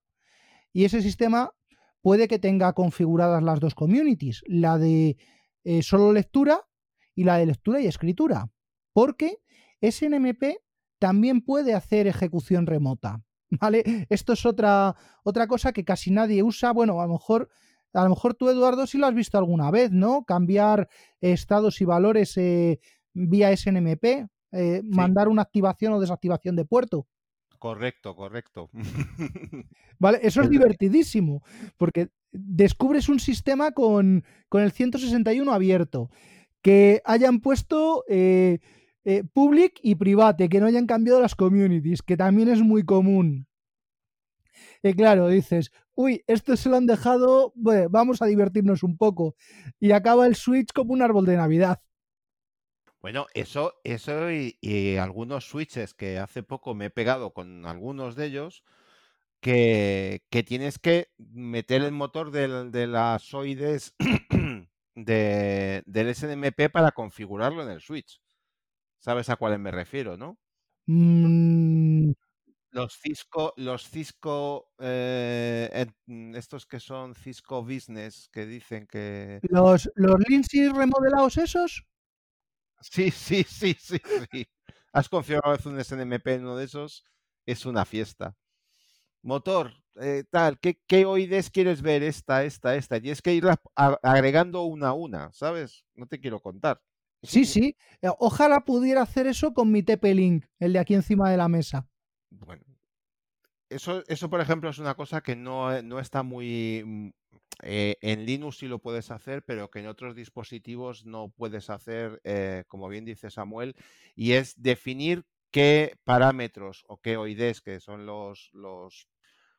y 0.74 0.86
ese 0.86 1.02
sistema 1.02 1.54
puede 2.02 2.28
que 2.28 2.40
tenga 2.40 2.74
configuradas 2.74 3.44
las 3.44 3.60
dos 3.60 3.76
communities, 3.76 4.44
la 4.48 4.78
de 4.78 5.18
eh, 5.64 5.82
solo 5.82 6.14
lectura 6.14 6.68
y 7.16 7.24
la 7.24 7.38
de 7.38 7.48
lectura 7.48 7.82
y 7.82 7.88
escritura, 7.88 8.50
porque 8.94 9.40
SNMP 9.82 10.58
también 11.00 11.42
puede 11.42 11.74
hacer 11.74 12.08
ejecución 12.08 12.66
remota. 12.66 13.24
¿Vale? 13.50 14.08
Esto 14.10 14.34
es 14.34 14.46
otra, 14.46 14.96
otra 15.24 15.48
cosa 15.48 15.72
que 15.72 15.86
casi 15.86 16.12
nadie 16.12 16.44
usa. 16.44 16.72
Bueno, 16.72 17.00
a 17.00 17.08
lo 17.08 17.14
mejor 17.14 17.50
a 17.98 18.04
lo 18.04 18.10
mejor 18.10 18.36
tú, 18.36 18.50
Eduardo, 18.50 18.86
sí 18.86 18.98
lo 18.98 19.08
has 19.08 19.16
visto 19.16 19.38
alguna 19.38 19.72
vez, 19.72 19.92
¿no? 19.92 20.24
Cambiar 20.24 20.88
estados 21.20 21.82
y 21.82 21.86
valores 21.86 22.38
eh, 22.38 22.80
vía 23.14 23.56
SNMP, 23.56 24.30
eh, 24.52 24.82
mandar 24.84 25.28
una 25.28 25.42
activación 25.42 25.94
o 25.94 26.00
desactivación 26.00 26.56
de 26.56 26.66
puerto. 26.66 27.08
Correcto, 27.58 28.16
correcto. 28.16 28.70
Vale, 30.00 30.20
eso 30.22 30.42
es 30.42 30.50
divertidísimo, 30.50 31.42
porque 31.76 32.10
descubres 32.32 33.10
un 33.10 33.20
sistema 33.20 33.72
con, 33.72 34.24
con 34.48 34.62
el 34.62 34.72
161 34.72 35.52
abierto, 35.52 36.12
que 36.62 37.02
hayan 37.04 37.40
puesto 37.40 38.04
eh, 38.08 38.60
public 39.34 39.80
y 39.82 39.96
private, 39.96 40.50
que 40.50 40.60
no 40.60 40.68
hayan 40.68 40.86
cambiado 40.86 41.20
las 41.20 41.34
communities, 41.34 42.04
que 42.04 42.16
también 42.16 42.50
es 42.50 42.62
muy 42.62 42.84
común. 42.84 43.48
Y 44.84 44.94
claro, 44.94 45.28
dices, 45.30 45.72
uy, 45.98 46.24
esto 46.28 46.56
se 46.56 46.70
lo 46.70 46.78
han 46.78 46.86
dejado, 46.86 47.52
vamos 47.56 48.22
a 48.22 48.28
divertirnos 48.28 48.84
un 48.84 48.98
poco. 48.98 49.36
Y 49.80 49.92
acaba 49.92 50.28
el 50.28 50.36
Switch 50.36 50.72
como 50.72 50.94
un 50.94 51.02
árbol 51.02 51.26
de 51.26 51.36
Navidad. 51.36 51.82
Bueno, 53.02 53.26
eso, 53.34 53.74
eso 53.84 54.32
y, 54.32 54.98
algunos 54.98 55.50
switches 55.50 55.94
que 55.94 56.20
hace 56.20 56.44
poco 56.44 56.76
me 56.76 56.86
he 56.86 56.90
pegado 56.92 57.34
con 57.34 57.66
algunos 57.66 58.16
de 58.16 58.28
ellos, 58.28 58.64
que, 59.42 60.22
tienes 60.46 60.78
que 60.78 61.10
meter 61.18 61.82
el 61.82 61.92
motor 61.92 62.32
de 62.32 62.88
las 62.88 63.24
SOIDES 63.24 63.96
de, 64.96 65.84
del 65.86 66.16
SNMP 66.16 66.70
para 66.72 66.92
configurarlo 66.92 67.64
en 67.64 67.70
el 67.70 67.82
Switch. 67.82 68.22
¿Sabes 69.00 69.30
a 69.30 69.36
cuáles 69.36 69.60
me 69.60 69.72
refiero, 69.72 70.16
no? 70.16 70.38
Mm, 70.86 72.12
los 72.72 73.00
Cisco, 73.00 73.54
los 73.58 73.90
Cisco, 73.90 74.74
eh, 74.80 75.86
mm, 76.06 76.36
estos 76.36 76.66
que 76.66 76.80
son 76.80 77.16
Cisco 77.16 77.64
Business, 77.64 78.30
que 78.32 78.46
dicen 78.46 78.88
que... 78.88 79.40
¿Los, 79.44 79.90
los 79.96 80.20
Lindsay 80.28 80.68
remodelados 80.70 81.38
esos? 81.38 81.86
Sí, 82.82 83.12
sí, 83.12 83.44
sí, 83.44 83.76
sí, 83.80 84.00
sí. 84.32 84.46
has 84.94 85.10
configurado 85.10 85.58
un 85.70 85.84
SNMP 85.84 86.28
en 86.28 86.42
uno 86.42 86.58
de 86.58 86.66
esos, 86.66 87.04
es 87.46 87.66
una 87.66 87.86
fiesta. 87.86 88.36
Motor, 89.24 89.74
eh, 90.00 90.24
tal, 90.30 90.60
¿qué, 90.60 90.80
¿qué, 90.88 91.06
OIDs 91.06 91.50
quieres 91.50 91.82
ver? 91.82 92.04
Esta, 92.04 92.44
esta, 92.44 92.76
esta. 92.76 92.98
Y 92.98 93.10
es 93.10 93.22
que 93.22 93.34
ir 93.34 93.46
agregando 93.76 94.64
una 94.64 94.90
a 94.90 94.94
una, 94.94 95.32
¿sabes? 95.34 95.86
No 95.96 96.08
te 96.08 96.20
quiero 96.20 96.40
contar. 96.40 96.82
Sí, 97.24 97.46
sí. 97.46 97.76
Eh, 98.02 98.10
ojalá 98.20 98.62
pudiera 98.62 99.02
hacer 99.02 99.28
eso 99.28 99.54
con 99.54 99.72
mi 99.72 99.82
TP-Link, 99.82 100.46
el 100.60 100.74
de 100.74 100.80
aquí 100.80 100.94
encima 100.94 101.32
de 101.32 101.38
la 101.38 101.48
mesa. 101.48 101.88
Bueno, 102.30 102.64
eso, 103.70 104.04
eso 104.08 104.30
por 104.30 104.42
ejemplo, 104.42 104.70
es 104.70 104.80
una 104.80 104.96
cosa 104.96 105.22
que 105.22 105.36
no, 105.36 105.74
eh, 105.76 105.84
no 105.84 106.00
está 106.00 106.24
muy... 106.24 106.84
Mm, 106.86 107.10
en 107.64 108.26
Linux 108.26 108.58
sí 108.60 108.68
lo 108.68 108.78
puedes 108.80 109.10
hacer, 109.10 109.44
pero 109.44 109.72
que 109.72 109.80
en 109.80 109.88
otros 109.88 110.16
dispositivos 110.16 111.06
no 111.06 111.30
puedes 111.30 111.72
hacer, 111.72 112.22
como 112.68 112.88
bien 112.88 113.04
dice 113.04 113.32
Samuel, 113.32 113.76
y 114.16 114.34
es 114.34 114.62
definir 114.62 115.26
qué 115.50 115.96
parámetros 116.04 116.84
o 116.88 116.98
qué 117.02 117.18
OIDs, 117.18 117.62
que 117.62 117.80
son 117.80 118.06
los, 118.06 118.52
los 118.54 119.08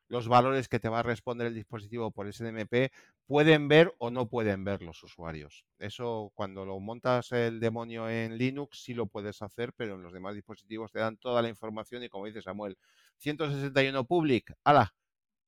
los 0.08 0.28
valores 0.28 0.68
que 0.68 0.80
te 0.80 0.88
va 0.88 1.00
a 1.00 1.02
responder 1.02 1.46
el 1.48 1.54
dispositivo 1.54 2.10
por 2.10 2.28
SNMP 2.28 2.90
pueden 3.28 3.68
ver 3.68 3.94
o 3.98 4.10
no 4.10 4.28
pueden 4.30 4.64
ver 4.64 4.80
los 4.82 5.02
usuarios. 5.04 5.66
Eso 5.78 6.32
cuando 6.34 6.64
lo 6.64 6.80
montas 6.80 7.30
el 7.32 7.60
demonio 7.60 8.08
en 8.08 8.38
Linux 8.38 8.82
sí 8.82 8.94
lo 8.94 9.06
puedes 9.06 9.42
hacer, 9.42 9.74
pero 9.74 9.96
en 9.96 10.02
los 10.02 10.14
demás 10.14 10.34
dispositivos 10.34 10.90
te 10.90 10.98
dan 10.98 11.18
toda 11.18 11.42
la 11.42 11.50
información 11.50 12.02
y 12.02 12.08
como 12.08 12.24
dice 12.24 12.40
Samuel, 12.40 12.78
161 13.18 14.06
public, 14.06 14.54
ala, 14.64 14.94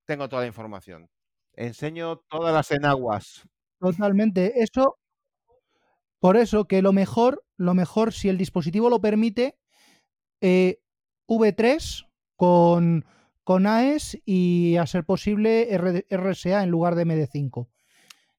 tengo 0.04 0.28
toda 0.28 0.42
la 0.42 0.48
información. 0.48 1.08
Enseño 1.54 2.18
todas 2.28 2.52
las 2.52 2.70
enaguas. 2.70 3.48
Totalmente. 3.80 4.62
Eso, 4.62 4.98
por 6.20 6.36
eso 6.36 6.66
que 6.66 6.82
lo 6.82 6.92
mejor, 6.92 7.44
lo 7.56 7.72
mejor, 7.72 8.12
si 8.12 8.28
el 8.28 8.36
dispositivo 8.36 8.90
lo 8.90 9.00
permite, 9.00 9.56
eh, 10.42 10.82
V3 11.26 12.06
con 12.36 13.06
con 13.50 13.66
AES 13.66 14.16
y 14.24 14.76
a 14.76 14.86
ser 14.86 15.02
posible 15.02 15.66
RSA 16.08 16.62
en 16.62 16.70
lugar 16.70 16.94
de 16.94 17.04
MD5. 17.04 17.66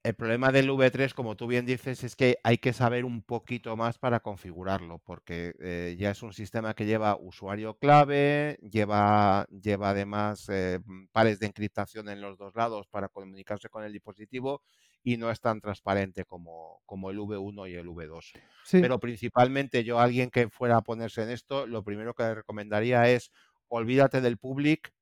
El 0.03 0.13
problema 0.15 0.53
del 0.53 0.69
V3, 0.69 1.13
como 1.13 1.35
tú 1.35 1.47
bien 1.47 1.65
dices, 1.65 2.05
es 2.05 2.15
que 2.15 2.37
hay 2.45 2.59
que 2.59 2.71
saber 2.71 3.03
un 3.03 3.21
poquito 3.21 3.75
más 3.75 3.97
para 3.97 4.21
configurarlo, 4.21 4.99
porque 4.99 5.53
eh, 5.59 5.97
ya 5.99 6.11
es 6.11 6.23
un 6.23 6.31
sistema 6.31 6.73
que 6.75 6.85
lleva 6.85 7.17
usuario 7.17 7.73
clave, 7.73 8.57
lleva, 8.61 9.45
lleva 9.49 9.89
además 9.89 10.47
eh, 10.47 10.79
pares 11.11 11.39
de 11.39 11.47
encriptación 11.47 12.07
en 12.07 12.21
los 12.21 12.37
dos 12.37 12.55
lados 12.55 12.87
para 12.87 13.09
comunicarse 13.09 13.67
con 13.67 13.83
el 13.83 13.91
dispositivo 13.91 14.61
y 15.03 15.17
no 15.17 15.29
es 15.29 15.41
tan 15.41 15.59
transparente 15.59 16.23
como, 16.23 16.83
como 16.85 17.09
el 17.09 17.19
V1 17.19 17.69
y 17.69 17.73
el 17.73 17.87
V2. 17.87 18.31
Pero 18.71 18.97
principalmente 18.97 19.83
yo, 19.83 19.99
alguien 19.99 20.29
que 20.29 20.47
fuera 20.47 20.77
a 20.77 20.83
ponerse 20.83 21.23
en 21.23 21.31
esto, 21.31 21.67
lo 21.67 21.83
primero 21.83 22.13
que 22.13 22.23
le 22.23 22.35
recomendaría 22.35 23.09
es 23.09 23.29
olvídate 23.71 24.21
del 24.21 24.37
public, 24.37 24.93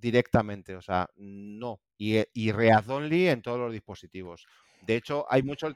directamente, 0.00 0.76
o 0.76 0.82
sea, 0.82 1.08
no. 1.16 1.80
Y, 1.96 2.16
eh, 2.16 2.30
y 2.32 2.52
read 2.52 2.88
only 2.88 3.28
en 3.28 3.42
todos 3.42 3.58
los 3.58 3.72
dispositivos. 3.72 4.46
De 4.82 4.96
hecho, 4.96 5.26
hay 5.28 5.42
muchos. 5.42 5.74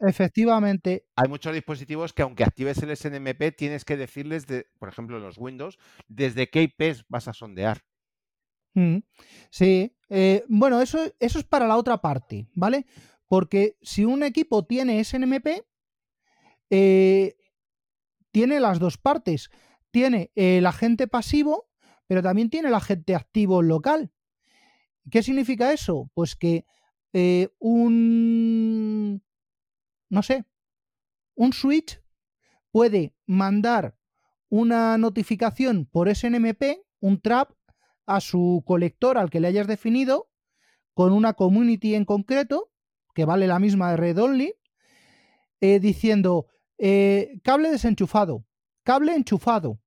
Efectivamente. 0.00 1.06
Hay 1.16 1.28
muchos 1.28 1.54
dispositivos 1.54 2.12
que 2.12 2.22
aunque 2.22 2.44
actives 2.44 2.82
el 2.82 2.96
SNMP, 2.96 3.56
tienes 3.56 3.84
que 3.84 3.96
decirles, 3.96 4.46
de, 4.46 4.66
por 4.78 4.88
ejemplo, 4.88 5.16
en 5.16 5.22
los 5.22 5.38
Windows, 5.38 5.78
desde 6.08 6.50
qué 6.50 6.62
IPs 6.62 7.04
vas 7.08 7.28
a 7.28 7.32
sondear. 7.32 7.82
Mm, 8.74 8.98
sí, 9.50 9.96
eh, 10.08 10.44
bueno, 10.48 10.80
eso, 10.80 10.98
eso 11.20 11.38
es 11.38 11.44
para 11.44 11.66
la 11.66 11.76
otra 11.76 11.98
parte, 12.00 12.48
¿vale? 12.54 12.86
Porque 13.28 13.76
si 13.82 14.04
un 14.04 14.22
equipo 14.22 14.64
tiene 14.64 15.02
SNMP, 15.04 15.64
eh, 16.70 17.36
tiene 18.30 18.60
las 18.60 18.78
dos 18.78 18.98
partes. 18.98 19.50
Tiene 19.90 20.32
el 20.34 20.66
agente 20.66 21.06
pasivo 21.06 21.71
pero 22.12 22.22
también 22.22 22.50
tiene 22.50 22.68
el 22.68 22.74
agente 22.74 23.14
activo 23.14 23.62
local. 23.62 24.12
¿Qué 25.10 25.22
significa 25.22 25.72
eso? 25.72 26.10
Pues 26.12 26.36
que 26.36 26.66
eh, 27.14 27.48
un, 27.58 29.22
no 30.10 30.22
sé, 30.22 30.44
un 31.34 31.54
switch 31.54 32.02
puede 32.70 33.14
mandar 33.24 33.96
una 34.50 34.98
notificación 34.98 35.86
por 35.86 36.14
SNMP, 36.14 36.84
un 37.00 37.18
trap, 37.22 37.52
a 38.04 38.20
su 38.20 38.62
colector 38.66 39.16
al 39.16 39.30
que 39.30 39.40
le 39.40 39.48
hayas 39.48 39.66
definido, 39.66 40.30
con 40.92 41.14
una 41.14 41.32
community 41.32 41.94
en 41.94 42.04
concreto, 42.04 42.70
que 43.14 43.24
vale 43.24 43.46
la 43.46 43.58
misma 43.58 43.92
de 43.92 43.96
Red 43.96 44.18
Only, 44.18 44.54
eh, 45.62 45.80
diciendo 45.80 46.44
eh, 46.76 47.40
cable 47.42 47.70
desenchufado, 47.70 48.44
cable 48.82 49.14
enchufado. 49.14 49.80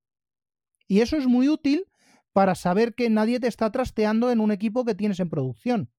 Y 0.88 1.02
eso 1.02 1.16
es 1.16 1.28
muy 1.28 1.48
útil 1.48 1.86
para 2.36 2.54
saber 2.54 2.94
que 2.94 3.08
nadie 3.08 3.40
te 3.40 3.46
está 3.46 3.72
trasteando 3.72 4.30
en 4.30 4.40
un 4.40 4.52
equipo 4.52 4.84
que 4.84 4.94
tienes 4.94 5.20
en 5.20 5.30
producción. 5.30 5.90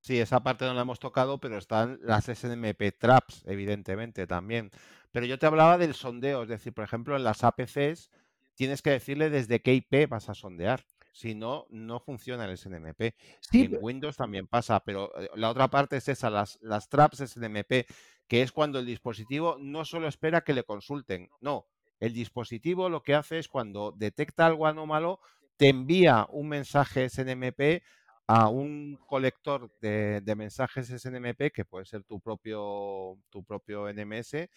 Sí, 0.00 0.18
esa 0.18 0.42
parte 0.42 0.64
no 0.64 0.72
la 0.72 0.80
hemos 0.80 0.98
tocado, 0.98 1.38
pero 1.38 1.58
están 1.58 1.98
las 2.00 2.24
SNMP 2.24 2.96
traps, 2.98 3.42
evidentemente, 3.44 4.26
también. 4.26 4.70
Pero 5.10 5.26
yo 5.26 5.38
te 5.38 5.44
hablaba 5.44 5.76
del 5.76 5.92
sondeo, 5.92 6.44
es 6.44 6.48
decir, 6.48 6.72
por 6.72 6.82
ejemplo, 6.82 7.14
en 7.14 7.24
las 7.24 7.44
APCs 7.44 8.10
tienes 8.54 8.80
que 8.80 8.92
decirle 8.92 9.28
desde 9.28 9.60
qué 9.60 9.74
IP 9.74 10.08
vas 10.08 10.30
a 10.30 10.34
sondear. 10.34 10.82
Si 11.12 11.34
no, 11.34 11.66
no 11.68 12.00
funciona 12.00 12.46
el 12.46 12.56
SNMP. 12.56 13.14
en 13.52 13.78
Windows 13.82 14.16
también 14.16 14.46
pasa, 14.46 14.80
pero 14.80 15.12
eh, 15.20 15.28
la 15.34 15.50
otra 15.50 15.68
parte 15.68 15.98
es 15.98 16.08
esa, 16.08 16.30
las, 16.30 16.58
las 16.62 16.88
traps 16.88 17.18
SNMP, 17.18 17.86
que 18.26 18.40
es 18.40 18.50
cuando 18.50 18.78
el 18.78 18.86
dispositivo 18.86 19.58
no 19.60 19.84
solo 19.84 20.08
espera 20.08 20.40
que 20.40 20.54
le 20.54 20.64
consulten, 20.64 21.28
no, 21.42 21.66
el 22.02 22.12
dispositivo 22.14 22.88
lo 22.88 23.04
que 23.04 23.14
hace 23.14 23.38
es 23.38 23.46
cuando 23.46 23.94
detecta 23.96 24.44
algo 24.44 24.66
anómalo, 24.66 25.20
te 25.56 25.68
envía 25.68 26.26
un 26.30 26.48
mensaje 26.48 27.08
SNMP 27.08 27.80
a 28.26 28.48
un 28.48 28.98
colector 29.06 29.70
de, 29.80 30.20
mensajes 30.36 30.88
SNMP, 30.88 31.52
que 31.54 31.64
puede 31.64 31.84
ser 31.84 32.02
tu 32.02 32.18
propio, 32.18 33.18
tu 33.30 33.44
propio 33.44 33.86
NMS, 33.92 34.48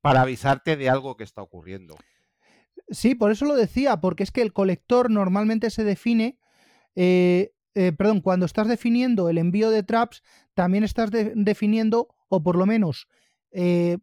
para 0.00 0.22
avisarte 0.22 0.76
de 0.76 0.90
algo 0.90 1.16
que 1.16 1.22
está 1.22 1.42
ocurriendo. 1.42 1.94
Sí, 2.88 3.14
por 3.14 3.30
eso 3.30 3.44
lo 3.44 3.54
decía, 3.54 4.00
porque 4.00 4.24
es 4.24 4.32
que 4.32 4.42
el 4.42 4.52
colector 4.52 5.12
normalmente 5.12 5.70
se 5.70 5.84
define, 5.84 6.40
eh, 6.96 7.52
eh, 7.76 7.92
perdón, 7.92 8.20
cuando 8.20 8.46
estás 8.46 8.66
definiendo 8.66 9.28
el 9.28 9.38
envío 9.38 9.70
de 9.70 9.84
traps, 9.84 10.24
también 10.54 10.82
estás 10.82 11.12
definiendo, 11.12 12.16
o 12.28 12.42
por 12.42 12.56
lo 12.56 12.66
menos 12.66 13.06
eh, 13.52 13.98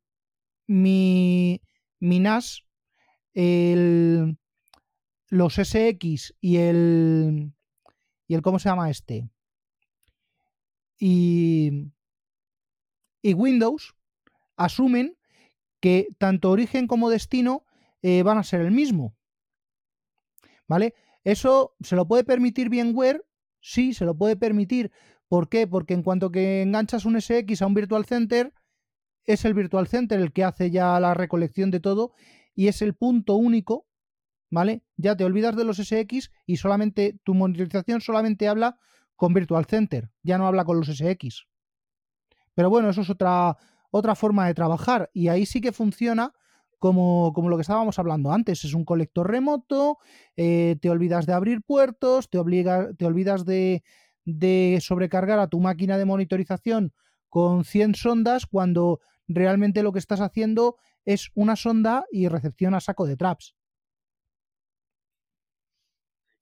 mi, 0.67 1.61
mi 1.99 2.19
NAS 2.21 2.63
el, 3.37 4.39
los 5.29 5.53
SX 5.53 6.33
y 6.41 6.57
el, 6.57 7.53
y 8.27 8.33
el, 8.33 8.41
¿cómo 8.41 8.57
se 8.57 8.67
llama 8.67 8.89
este? 8.89 9.29
Y, 10.97 11.91
y 13.21 13.33
Windows 13.35 13.95
asumen 14.55 15.19
que 15.79 16.07
tanto 16.17 16.49
origen 16.49 16.87
como 16.87 17.11
destino 17.11 17.63
eh, 18.01 18.23
van 18.23 18.39
a 18.39 18.43
ser 18.43 18.61
el 18.61 18.71
mismo. 18.71 19.15
¿Vale? 20.67 20.95
Eso 21.23 21.75
se 21.81 21.95
lo 21.95 22.07
puede 22.07 22.23
permitir 22.23 22.69
VMware, 22.69 23.23
sí, 23.61 23.93
se 23.93 24.05
lo 24.05 24.17
puede 24.17 24.35
permitir. 24.35 24.91
¿Por 25.27 25.47
qué? 25.47 25.67
Porque 25.67 25.93
en 25.93 26.01
cuanto 26.01 26.31
que 26.31 26.63
enganchas 26.63 27.05
un 27.05 27.21
SX 27.21 27.61
a 27.61 27.67
un 27.67 27.75
Virtual 27.75 28.03
Center, 28.05 28.51
es 29.25 29.45
el 29.45 29.53
Virtual 29.53 29.87
Center 29.87 30.19
el 30.19 30.33
que 30.33 30.43
hace 30.43 30.71
ya 30.71 30.99
la 30.99 31.13
recolección 31.13 31.69
de 31.69 31.79
todo 31.79 32.13
y 32.57 32.67
es 32.67 32.81
el 32.81 32.95
punto 32.95 33.35
único, 33.35 33.85
¿vale? 34.49 34.83
Ya 34.97 35.15
te 35.15 35.23
olvidas 35.23 35.55
de 35.55 35.63
los 35.63 35.77
SX 35.77 36.31
y 36.47 36.57
solamente 36.57 37.19
tu 37.23 37.35
monitorización 37.35 38.01
solamente 38.01 38.47
habla 38.47 38.79
con 39.15 39.31
Virtual 39.33 39.65
Center, 39.65 40.09
ya 40.23 40.39
no 40.39 40.47
habla 40.47 40.65
con 40.65 40.79
los 40.79 40.87
SX. 40.87 41.45
Pero 42.55 42.71
bueno, 42.71 42.89
eso 42.89 43.01
es 43.01 43.11
otra, 43.11 43.55
otra 43.91 44.15
forma 44.15 44.47
de 44.47 44.55
trabajar 44.55 45.11
y 45.13 45.27
ahí 45.27 45.45
sí 45.45 45.61
que 45.61 45.71
funciona 45.71 46.33
como, 46.79 47.31
como 47.33 47.47
lo 47.49 47.57
que 47.57 47.61
estábamos 47.61 47.99
hablando 47.99 48.31
antes. 48.31 48.65
Es 48.65 48.73
un 48.73 48.85
colector 48.85 49.29
remoto, 49.29 49.99
eh, 50.35 50.77
te 50.81 50.89
olvidas 50.89 51.27
de 51.27 51.33
abrir 51.33 51.61
puertos, 51.61 52.27
te, 52.27 52.39
obliga, 52.39 52.91
te 52.95 53.05
olvidas 53.05 53.45
de, 53.45 53.83
de 54.25 54.79
sobrecargar 54.81 55.37
a 55.37 55.47
tu 55.47 55.59
máquina 55.59 55.99
de 55.99 56.05
monitorización 56.05 56.91
con 57.29 57.65
100 57.65 57.93
sondas 57.93 58.47
cuando 58.47 58.99
realmente 59.27 59.83
lo 59.83 59.93
que 59.93 59.99
estás 59.99 60.21
haciendo 60.21 60.77
es 61.07 61.31
una 61.35 61.55
sonda 61.55 62.05
y 62.11 62.27
recepción 62.27 62.75
a 62.75 62.81
saco 62.81 63.07
de 63.07 63.15
traps. 63.15 63.55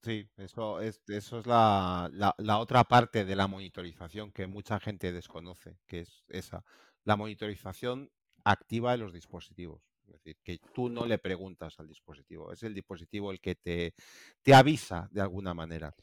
Sí, 0.02 0.28
eso 0.36 0.80
es, 0.80 1.00
eso 1.06 1.38
es 1.38 1.46
la, 1.46 2.10
la, 2.38 2.58
otra 2.58 2.82
parte 2.84 3.24
de 3.24 3.36
la 3.36 3.46
monitorización 3.46 4.32
que 4.32 4.48
mucha 4.48 4.80
gente 4.80 5.12
desconoce, 5.12 5.78
que 5.86 6.00
es 6.00 6.24
esa, 6.28 6.64
la 7.04 7.16
monitorización 7.16 8.10
activa 8.44 8.92
de 8.92 8.98
los 8.98 9.12
dispositivos. 9.12 9.82
Es 10.06 10.14
decir, 10.14 10.36
que 10.42 10.58
tú 10.74 10.88
no 10.88 11.06
le 11.06 11.18
preguntas 11.18 11.78
al 11.78 11.86
dispositivo, 11.86 12.52
es 12.52 12.62
el 12.64 12.74
dispositivo 12.74 13.30
el 13.30 13.40
que 13.40 13.54
te, 13.54 13.94
te 14.42 14.54
avisa 14.54 15.08
de 15.12 15.20
alguna 15.20 15.54
manera. 15.54 15.94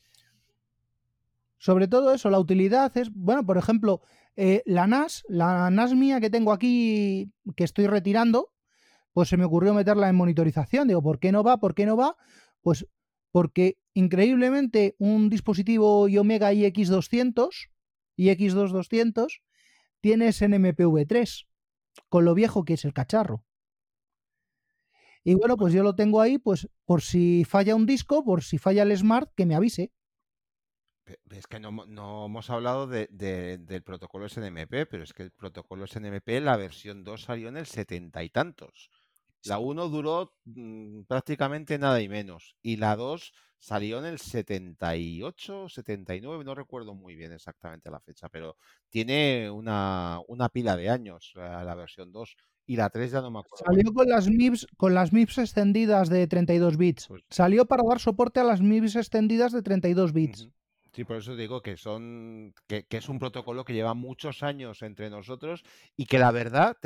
Sobre 1.57 1.87
todo 1.87 2.13
eso, 2.13 2.29
la 2.29 2.39
utilidad 2.39 2.95
es, 2.97 3.09
bueno, 3.13 3.45
por 3.45 3.57
ejemplo, 3.57 4.01
eh, 4.35 4.63
la 4.65 4.87
NAS, 4.87 5.23
la 5.27 5.69
NAS 5.69 5.93
mía 5.95 6.19
que 6.19 6.29
tengo 6.29 6.51
aquí, 6.51 7.31
que 7.55 7.63
estoy 7.63 7.87
retirando, 7.87 8.51
pues 9.13 9.29
se 9.29 9.37
me 9.37 9.45
ocurrió 9.45 9.73
meterla 9.73 10.09
en 10.09 10.15
monitorización. 10.15 10.87
Digo, 10.87 11.01
¿por 11.01 11.19
qué 11.19 11.31
no 11.31 11.43
va? 11.43 11.57
¿Por 11.57 11.75
qué 11.75 11.85
no 11.85 11.95
va? 11.95 12.15
Pues 12.61 12.87
porque 13.31 13.77
increíblemente 13.93 14.95
un 14.99 15.29
dispositivo 15.29 16.03
Omega 16.03 16.53
iX200, 16.53 17.49
iX2200, 18.17 19.41
tiene 20.01 20.27
SNMPv3, 20.29 21.47
con 22.09 22.25
lo 22.25 22.33
viejo 22.33 22.65
que 22.65 22.73
es 22.73 22.85
el 22.85 22.93
cacharro. 22.93 23.43
Y 25.23 25.35
bueno, 25.35 25.57
pues 25.57 25.73
yo 25.73 25.83
lo 25.83 25.95
tengo 25.95 26.21
ahí, 26.21 26.37
pues 26.37 26.67
por 26.85 27.01
si 27.01 27.45
falla 27.45 27.75
un 27.75 27.85
disco, 27.85 28.23
por 28.23 28.43
si 28.43 28.57
falla 28.57 28.83
el 28.83 28.95
Smart, 28.97 29.31
que 29.35 29.45
me 29.45 29.55
avise. 29.55 29.91
Es 31.31 31.47
que 31.47 31.59
no, 31.59 32.25
hemos 32.25 32.49
hablado 32.49 32.87
del 32.87 33.83
protocolo 33.83 34.29
SNMP, 34.29 34.87
pero 34.89 35.03
es 35.03 35.13
que 35.13 35.23
el 35.23 35.31
protocolo 35.31 35.85
SNMP, 35.85 36.39
la 36.41 36.57
versión 36.57 37.03
2 37.03 37.21
salió 37.21 37.49
en 37.49 37.57
el 37.57 37.65
setenta 37.65 38.23
y 38.23 38.29
tantos. 38.29 38.89
La 39.45 39.59
1 39.59 39.89
duró 39.89 40.33
mm, 40.45 41.01
prácticamente 41.03 41.77
nada 41.77 42.01
y 42.01 42.07
menos. 42.07 42.55
Y 42.61 42.77
la 42.77 42.95
2 42.95 43.33
salió 43.59 43.99
en 43.99 44.05
el 44.05 44.19
78, 44.19 45.67
79, 45.67 46.43
no 46.45 46.55
recuerdo 46.55 46.93
muy 46.93 47.15
bien 47.15 47.33
exactamente 47.33 47.91
la 47.91 47.99
fecha, 47.99 48.29
pero 48.29 48.55
tiene 48.89 49.49
una, 49.49 50.21
pila 50.53 50.77
de 50.77 50.89
años 50.89 51.33
la, 51.35 51.75
versión 51.75 52.13
2. 52.13 52.35
Y 52.65 52.77
la 52.77 52.89
3 52.89 53.11
ya 53.11 53.21
no 53.21 53.31
me 53.31 53.39
acuerdo. 53.39 53.65
Salió 53.65 53.93
con 53.93 54.07
las 54.07 54.29
MIPS, 54.29 54.67
con 54.77 54.93
las 54.93 55.11
MIPS 55.11 55.39
extendidas 55.39 56.07
de 56.07 56.27
32 56.27 56.77
bits. 56.77 57.07
Pues 57.07 57.23
salió 57.29 57.65
para 57.65 57.83
dar 57.83 57.99
soporte 57.99 58.39
a 58.39 58.45
las 58.45 58.61
MIPS 58.61 58.95
extendidas 58.95 59.51
de 59.51 59.61
32 59.61 60.13
bits. 60.13 60.47
Sí, 60.93 61.05
por 61.05 61.17
eso 61.17 61.35
digo 61.35 61.61
que 61.61 61.75
son 61.75 62.53
que, 62.67 62.85
es 62.87 63.09
un 63.09 63.17
protocolo 63.17 63.65
que 63.65 63.73
lleva 63.73 63.95
muchos 63.95 64.43
años 64.43 64.83
entre 64.83 65.09
nosotros 65.09 65.63
y 65.97 66.05
que 66.05 66.19
la 66.19 66.29
verdad, 66.29 66.77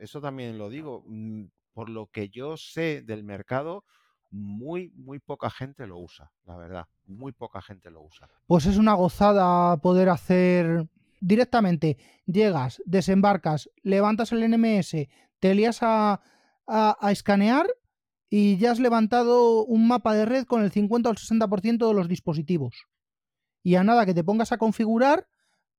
eso 0.00 0.20
también 0.20 0.58
lo 0.58 0.68
digo, 0.68 1.02
mm, 1.06 1.44
por 1.72 1.88
lo 1.88 2.06
que 2.08 2.28
yo 2.28 2.58
sé 2.58 3.00
del 3.00 3.24
mercado, 3.24 3.84
muy, 4.30 4.90
muy 4.96 5.18
poca 5.18 5.48
gente 5.48 5.86
lo 5.86 5.98
usa, 5.98 6.30
la 6.44 6.56
verdad. 6.56 6.86
Muy 7.06 7.32
poca 7.32 7.62
gente 7.62 7.90
lo 7.90 8.02
usa. 8.02 8.28
Pues 8.46 8.66
es 8.66 8.76
una 8.76 8.94
gozada 8.94 9.76
poder 9.78 10.10
hacer 10.10 10.86
directamente. 11.20 11.96
Llegas, 12.26 12.82
desembarcas, 12.84 13.70
levantas 13.82 14.32
el 14.32 14.50
NMS, 14.50 15.08
te 15.40 15.54
lías 15.54 15.78
a, 15.82 16.20
a, 16.66 17.12
escanear 17.12 17.66
y 18.28 18.58
ya 18.58 18.72
has 18.72 18.80
levantado 18.80 19.64
un 19.64 19.88
mapa 19.88 20.14
de 20.14 20.26
red 20.26 20.44
con 20.44 20.62
el 20.62 20.70
50 20.70 21.08
o 21.08 21.12
el 21.12 21.18
60% 21.18 21.88
de 21.88 21.94
los 21.94 22.08
dispositivos. 22.08 22.86
Y 23.64 23.74
a 23.74 23.82
nada 23.82 24.06
que 24.06 24.14
te 24.14 24.22
pongas 24.22 24.52
a 24.52 24.58
configurar, 24.58 25.26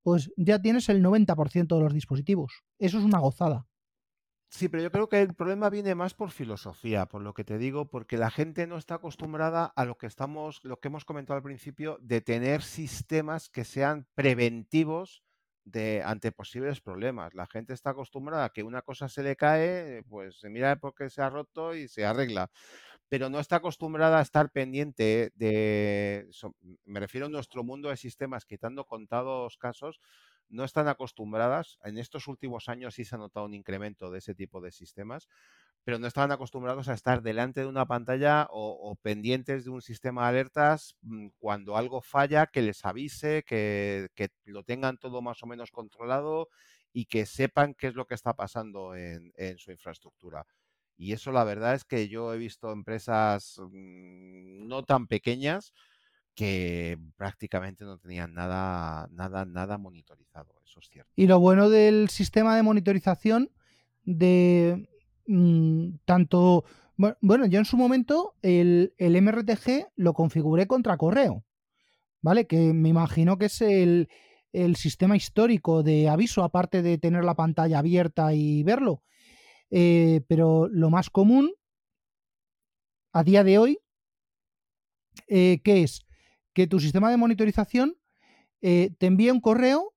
pues 0.02 0.30
ya 0.36 0.60
tienes 0.60 0.90
el 0.90 1.02
90% 1.02 1.76
de 1.76 1.82
los 1.82 1.94
dispositivos. 1.94 2.64
Eso 2.78 2.98
es 2.98 3.04
una 3.04 3.18
gozada. 3.18 3.66
Sí, 4.48 4.68
pero 4.68 4.82
yo 4.82 4.92
creo 4.92 5.08
que 5.08 5.20
el 5.20 5.34
problema 5.34 5.70
viene 5.70 5.94
más 5.94 6.14
por 6.14 6.30
filosofía, 6.30 7.06
por 7.06 7.20
lo 7.22 7.34
que 7.34 7.44
te 7.44 7.58
digo, 7.58 7.90
porque 7.90 8.16
la 8.16 8.30
gente 8.30 8.66
no 8.66 8.76
está 8.76 8.96
acostumbrada 8.96 9.64
a 9.64 9.84
lo 9.84 9.98
que 9.98 10.06
estamos, 10.06 10.60
lo 10.62 10.78
que 10.78 10.88
hemos 10.88 11.04
comentado 11.04 11.36
al 11.36 11.42
principio, 11.42 11.98
de 12.00 12.20
tener 12.20 12.62
sistemas 12.62 13.48
que 13.48 13.64
sean 13.64 14.06
preventivos 14.14 15.24
de 15.64 16.02
ante 16.04 16.30
posibles 16.30 16.80
problemas. 16.80 17.34
La 17.34 17.46
gente 17.46 17.74
está 17.74 17.90
acostumbrada 17.90 18.44
a 18.44 18.50
que 18.50 18.62
una 18.62 18.82
cosa 18.82 19.08
se 19.08 19.24
le 19.24 19.34
cae, 19.36 20.04
pues 20.08 20.38
se 20.38 20.48
mira 20.48 20.76
por 20.76 20.94
qué 20.94 21.10
se 21.10 21.22
ha 21.22 21.28
roto 21.28 21.74
y 21.74 21.88
se 21.88 22.06
arregla. 22.06 22.50
Pero 23.08 23.30
no 23.30 23.38
está 23.38 23.56
acostumbrada 23.56 24.18
a 24.18 24.22
estar 24.22 24.50
pendiente 24.50 25.32
de, 25.36 26.28
me 26.84 27.00
refiero 27.00 27.26
a 27.26 27.30
nuestro 27.30 27.62
mundo 27.62 27.88
de 27.88 27.96
sistemas, 27.96 28.44
quitando 28.44 28.84
contados 28.84 29.56
casos, 29.58 30.00
no 30.48 30.64
están 30.64 30.88
acostumbradas, 30.88 31.78
en 31.84 31.98
estos 31.98 32.28
últimos 32.28 32.68
años 32.68 32.94
sí 32.94 33.04
se 33.04 33.14
ha 33.14 33.18
notado 33.18 33.46
un 33.46 33.54
incremento 33.54 34.10
de 34.10 34.18
ese 34.18 34.34
tipo 34.34 34.60
de 34.60 34.70
sistemas, 34.70 35.28
pero 35.84 35.98
no 35.98 36.06
estaban 36.06 36.32
acostumbrados 36.32 36.88
a 36.88 36.94
estar 36.94 37.22
delante 37.22 37.60
de 37.60 37.66
una 37.66 37.86
pantalla 37.86 38.48
o, 38.50 38.96
pendientes 39.02 39.64
de 39.64 39.70
un 39.70 39.82
sistema 39.82 40.22
de 40.22 40.28
alertas 40.28 40.96
mm, 41.02 41.28
cuando 41.38 41.76
algo 41.76 42.00
falla, 42.00 42.46
que 42.46 42.62
les 42.62 42.84
avise, 42.84 43.44
que, 43.44 44.08
lo 44.44 44.64
tengan 44.64 44.98
todo 44.98 45.22
más 45.22 45.42
o 45.42 45.46
menos 45.46 45.70
controlado 45.70 46.48
y 46.92 47.06
que 47.06 47.26
sepan 47.26 47.74
qué 47.74 47.88
es 47.88 47.94
lo 47.94 48.06
que 48.06 48.14
está 48.14 48.34
pasando 48.34 48.96
en, 48.96 49.32
su 49.58 49.70
infraestructura. 49.70 50.44
Y 50.96 51.12
eso 51.12 51.32
la 51.32 51.44
verdad 51.44 51.74
es 51.74 51.84
que 51.84 52.08
yo 52.08 52.32
he 52.32 52.38
visto 52.38 52.72
empresas 52.72 53.60
mm, 53.60 54.66
no 54.66 54.82
tan 54.82 55.06
pequeñas, 55.06 55.72
que 56.36 56.98
prácticamente 57.16 57.84
no 57.84 57.98
tenían 57.98 58.34
nada, 58.34 59.08
nada, 59.10 59.46
nada 59.46 59.78
monitorizado, 59.78 60.54
eso 60.64 60.80
es 60.80 60.88
cierto. 60.90 61.10
Y 61.16 61.26
lo 61.26 61.40
bueno 61.40 61.70
del 61.70 62.10
sistema 62.10 62.54
de 62.54 62.62
monitorización 62.62 63.50
de 64.04 64.86
mm, 65.26 65.96
tanto, 66.04 66.64
bueno, 66.96 67.46
yo 67.46 67.58
en 67.58 67.64
su 67.64 67.78
momento 67.78 68.34
el, 68.42 68.92
el, 68.98 69.20
MRTG 69.20 69.88
lo 69.96 70.12
configuré 70.12 70.66
contra 70.66 70.98
correo, 70.98 71.42
¿vale? 72.20 72.46
Que 72.46 72.74
me 72.74 72.90
imagino 72.90 73.38
que 73.38 73.46
es 73.46 73.62
el, 73.62 74.10
el 74.52 74.76
sistema 74.76 75.16
histórico 75.16 75.82
de 75.82 76.10
aviso, 76.10 76.44
aparte 76.44 76.82
de 76.82 76.98
tener 76.98 77.24
la 77.24 77.34
pantalla 77.34 77.78
abierta 77.78 78.34
y 78.34 78.62
verlo. 78.62 79.02
Eh, 79.70 80.22
pero 80.28 80.68
lo 80.68 80.90
más 80.90 81.10
común 81.10 81.52
a 83.12 83.24
día 83.24 83.42
de 83.42 83.58
hoy, 83.58 83.78
eh, 85.28 85.60
¿qué 85.64 85.82
es? 85.82 86.02
que 86.52 86.66
tu 86.66 86.80
sistema 86.80 87.10
de 87.10 87.18
monitorización 87.18 87.98
eh, 88.62 88.90
te 88.98 89.06
envíe 89.06 89.30
un 89.30 89.42
correo 89.42 89.94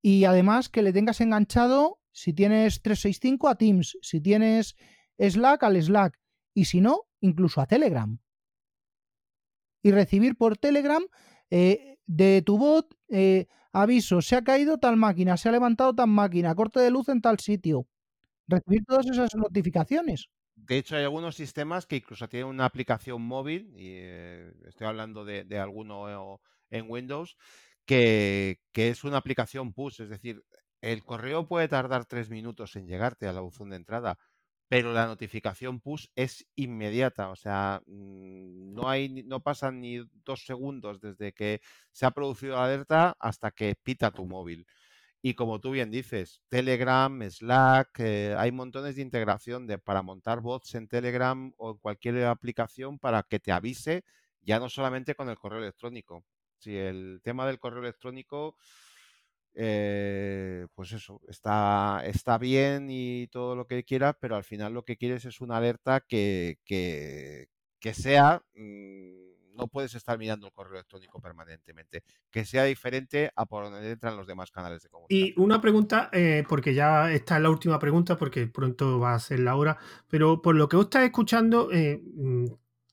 y 0.00 0.24
además 0.24 0.70
que 0.70 0.80
le 0.80 0.94
tengas 0.94 1.20
enganchado, 1.20 2.00
si 2.10 2.32
tienes 2.32 2.80
365, 2.80 3.48
a 3.48 3.56
Teams, 3.56 3.98
si 4.00 4.22
tienes 4.22 4.76
Slack, 5.18 5.62
al 5.62 5.82
Slack, 5.82 6.18
y 6.54 6.64
si 6.64 6.80
no, 6.80 7.02
incluso 7.20 7.60
a 7.60 7.66
Telegram. 7.66 8.18
Y 9.82 9.90
recibir 9.90 10.36
por 10.36 10.56
Telegram 10.56 11.02
de 11.50 12.42
tu 12.46 12.56
bot 12.56 12.96
aviso, 13.72 14.22
se 14.22 14.36
ha 14.36 14.42
caído 14.42 14.78
tal 14.78 14.96
máquina, 14.96 15.36
se 15.36 15.50
ha 15.50 15.52
levantado 15.52 15.94
tal 15.94 16.08
máquina, 16.08 16.54
corte 16.54 16.80
de 16.80 16.90
luz 16.90 17.10
en 17.10 17.20
tal 17.20 17.40
sitio. 17.40 17.86
Recibir 18.50 18.84
todas 18.84 19.06
esas 19.06 19.34
notificaciones. 19.36 20.28
De 20.56 20.76
hecho, 20.76 20.96
hay 20.96 21.04
algunos 21.04 21.36
sistemas 21.36 21.86
que 21.86 21.96
incluso 21.96 22.28
tienen 22.28 22.48
una 22.48 22.64
aplicación 22.64 23.22
móvil, 23.22 23.72
y 23.76 23.92
eh, 23.94 24.52
estoy 24.66 24.88
hablando 24.88 25.24
de, 25.24 25.58
alguno 25.58 26.40
en 26.70 26.90
Windows, 26.90 27.36
que, 27.86 28.58
es 28.74 29.04
una 29.04 29.18
aplicación 29.18 29.72
push, 29.72 30.02
es 30.02 30.08
decir, 30.08 30.44
el 30.80 31.04
correo 31.04 31.46
puede 31.46 31.68
tardar 31.68 32.06
tres 32.06 32.28
minutos 32.28 32.74
en 32.76 32.86
llegarte 32.86 33.26
a 33.26 33.32
la 33.32 33.40
buzón 33.40 33.70
de 33.70 33.76
entrada, 33.76 34.18
pero 34.68 34.92
la 34.92 35.06
notificación 35.06 35.80
push 35.80 36.06
es 36.14 36.46
inmediata, 36.56 37.30
o 37.30 37.36
sea, 37.36 37.82
mm, 37.86 38.74
no 38.74 38.88
hay, 38.88 39.24
no 39.24 39.42
pasan 39.42 39.80
ni 39.80 39.98
dos 40.24 40.44
segundos 40.44 41.00
desde 41.00 41.32
que 41.32 41.60
se 41.92 42.06
ha 42.06 42.12
producido 42.12 42.56
la 42.56 42.64
alerta 42.64 43.16
hasta 43.20 43.50
que 43.50 43.76
pita 43.76 44.10
tu 44.10 44.26
móvil. 44.26 44.66
Y 45.22 45.34
como 45.34 45.60
tú 45.60 45.72
bien 45.72 45.90
dices, 45.90 46.40
Telegram, 46.48 47.22
Slack, 47.30 48.00
eh, 48.00 48.34
hay 48.38 48.52
montones 48.52 48.96
de 48.96 49.02
integración 49.02 49.66
de, 49.66 49.78
para 49.78 50.02
montar 50.02 50.40
bots 50.40 50.74
en 50.74 50.88
Telegram 50.88 51.52
o 51.58 51.78
cualquier 51.78 52.24
aplicación 52.24 52.98
para 52.98 53.22
que 53.24 53.38
te 53.38 53.52
avise, 53.52 54.04
ya 54.40 54.58
no 54.58 54.70
solamente 54.70 55.14
con 55.14 55.28
el 55.28 55.38
correo 55.38 55.58
electrónico. 55.58 56.24
Si 56.58 56.74
el 56.76 57.20
tema 57.22 57.46
del 57.46 57.58
correo 57.58 57.80
electrónico, 57.82 58.56
eh, 59.54 60.66
pues 60.74 60.92
eso, 60.92 61.20
está, 61.28 62.02
está 62.06 62.38
bien 62.38 62.88
y 62.90 63.26
todo 63.28 63.56
lo 63.56 63.66
que 63.66 63.84
quieras, 63.84 64.16
pero 64.20 64.36
al 64.36 64.44
final 64.44 64.72
lo 64.72 64.84
que 64.84 64.96
quieres 64.96 65.26
es 65.26 65.40
una 65.42 65.58
alerta 65.58 66.00
que, 66.00 66.58
que, 66.64 67.48
que 67.78 67.94
sea... 67.94 68.42
Mm, 68.54 69.19
no 69.60 69.68
puedes 69.68 69.94
estar 69.94 70.18
mirando 70.18 70.46
el 70.46 70.52
correo 70.52 70.74
electrónico 70.74 71.20
permanentemente, 71.20 72.02
que 72.30 72.44
sea 72.44 72.64
diferente 72.64 73.30
a 73.36 73.46
por 73.46 73.64
donde 73.64 73.90
entran 73.90 74.16
los 74.16 74.26
demás 74.26 74.50
canales 74.50 74.82
de 74.82 74.88
comunicación. 74.88 75.28
Y 75.28 75.40
una 75.40 75.60
pregunta, 75.60 76.08
eh, 76.12 76.44
porque 76.48 76.74
ya 76.74 77.12
esta 77.12 77.36
es 77.36 77.42
la 77.42 77.50
última 77.50 77.78
pregunta, 77.78 78.16
porque 78.16 78.46
pronto 78.46 78.98
va 78.98 79.14
a 79.14 79.18
ser 79.18 79.40
la 79.40 79.54
hora, 79.56 79.78
pero 80.08 80.40
por 80.42 80.56
lo 80.56 80.68
que 80.68 80.76
os 80.76 80.84
está 80.84 81.04
escuchando, 81.04 81.70
eh, 81.72 82.02
mm, 82.02 82.46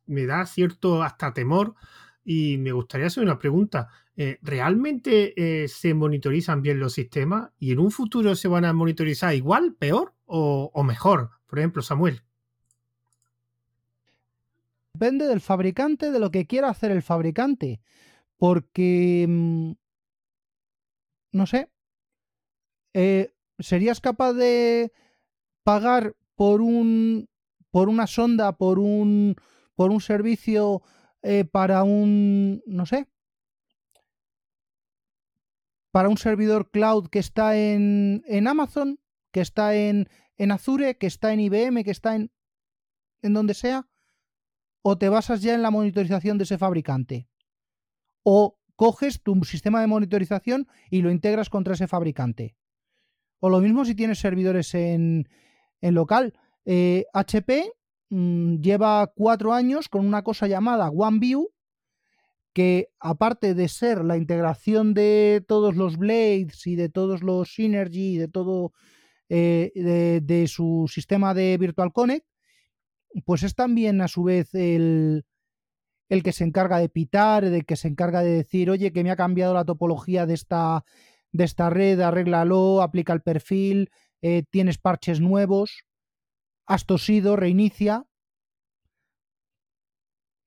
me 0.08 0.26
da 0.26 0.46
cierto 0.46 1.04
hasta 1.04 1.34
temor 1.34 1.76
y 2.24 2.58
me 2.58 2.72
gustaría 2.72 3.08
hacer 3.08 3.24
una 3.24 3.40
pregunta. 3.40 3.88
Eh, 4.16 4.40
¿Realmente 4.42 5.68
se 5.68 5.94
monitorizan 5.94 6.62
bien 6.62 6.80
los 6.80 6.94
sistemas 6.94 7.52
y 7.60 7.72
en 7.72 7.80
un 7.80 7.92
futuro 7.92 8.36
se 8.36 8.48
van 8.48 8.66
a 8.66 8.74
monitorizar 8.74 9.34
igual, 9.36 9.76
peor 9.78 10.14
o 10.26 10.84
mejor? 10.84 11.32
Por 11.46 11.60
ejemplo, 11.60 11.82
Samuel. 11.82 12.27
Depende 14.98 15.28
del 15.28 15.42
fabricante, 15.42 16.10
de 16.10 16.20
lo 16.20 16.32
que 16.32 16.48
quiera 16.48 16.70
hacer 16.70 16.90
el 16.90 17.04
fabricante. 17.04 17.82
Porque, 18.36 19.28
mm, 19.30 19.74
no 21.34 21.46
sé, 21.46 21.70
eh, 22.96 23.32
¿serías 23.60 24.02
capaz 24.02 24.34
de 24.34 24.92
pagar 25.62 26.16
por 26.34 26.62
un 26.62 27.30
por 27.70 27.90
una 27.90 28.08
sonda, 28.08 28.58
por 28.58 28.80
un 28.80 29.36
por 29.76 29.92
un 29.92 30.02
servicio 30.02 30.82
eh, 31.22 31.46
para 31.46 31.84
un, 31.84 32.64
no 32.66 32.88
sé, 32.88 33.08
para 35.92 36.10
un 36.10 36.18
servidor 36.18 36.72
cloud 36.72 37.10
que 37.10 37.20
está 37.20 37.56
en, 37.56 38.24
en 38.26 38.48
Amazon, 38.48 39.00
que 39.32 39.42
está 39.42 39.76
en, 39.76 40.10
en 40.38 40.52
Azure, 40.52 40.98
que 40.98 41.06
está 41.06 41.34
en 41.34 41.42
IBM, 41.42 41.84
que 41.84 41.92
está 41.92 42.16
en... 42.16 42.32
en 43.22 43.34
donde 43.34 43.54
sea, 43.54 43.88
o 44.82 44.98
te 44.98 45.10
basas 45.10 45.42
ya 45.42 45.54
en 45.54 45.62
la 45.62 45.72
monitorización 45.72 46.38
de 46.38 46.46
ese 46.46 46.58
fabricante. 46.58 47.28
O 48.24 48.58
coges 48.76 49.22
tu 49.22 49.44
sistema 49.44 49.82
de 49.82 49.88
monitorización 49.88 50.68
y 50.90 51.02
lo 51.02 51.12
integras 51.12 51.50
contra 51.50 51.74
ese 51.74 51.88
fabricante. 51.88 52.56
O 53.40 53.50
lo 53.50 53.60
mismo 53.60 53.86
si 53.86 53.96
tienes 53.96 54.20
servidores 54.20 54.74
en, 54.74 55.28
local. 55.82 56.34
HP 57.14 57.58
eh, 57.58 57.72
mm, 58.10 58.62
lleva 58.62 59.12
cuatro 59.16 59.54
años 59.54 59.90
con 59.90 60.06
una 60.06 60.24
cosa 60.24 60.48
llamada 60.48 60.90
OneView, 60.90 61.50
que 62.54 62.90
aparte 63.00 63.54
de 63.54 63.68
ser 63.68 64.04
la 64.04 64.18
integración 64.18 64.94
de 64.94 65.44
todos 65.48 65.76
los 65.76 65.98
Blades 65.98 66.66
y 66.66 66.76
de 66.76 66.90
todos 66.90 67.22
los 67.22 67.54
Synergy 67.54 68.16
y 68.16 68.18
de 68.18 68.28
todo 68.28 68.74
eh, 69.30 70.22
de, 70.24 70.48
su 70.48 70.90
sistema 70.92 71.34
de 71.34 71.58
Virtual 71.60 71.92
Connect, 71.92 72.26
pues 73.26 73.44
es 73.44 73.56
también 73.56 74.02
a 74.02 74.08
su 74.08 74.24
vez 74.24 74.54
el, 74.54 75.26
el 76.10 76.24
que 76.24 76.32
se 76.32 76.44
encarga 76.44 76.80
de 76.80 76.90
pitar, 76.90 77.44
el 77.44 77.66
que 77.66 77.76
se 77.76 77.88
encarga 77.88 78.22
de 78.22 78.32
decir, 78.32 78.70
oye, 78.70 78.92
que 78.92 79.04
me 79.04 79.12
ha 79.12 79.16
cambiado 79.16 79.54
la 79.54 79.66
topología 79.66 80.26
de 80.26 80.34
esta, 80.34 80.84
de 81.32 81.44
esta 81.44 81.70
red, 81.70 82.00
arréglalo, 82.00 82.82
aplica 82.82 83.14
el 83.14 83.22
perfil, 83.22 83.90
eh, 84.22 84.44
tienes 84.50 84.78
parches 84.78 85.20
nuevos, 85.20 85.84
has 86.66 86.86
tosido, 86.86 87.36
reinicia. 87.36 88.06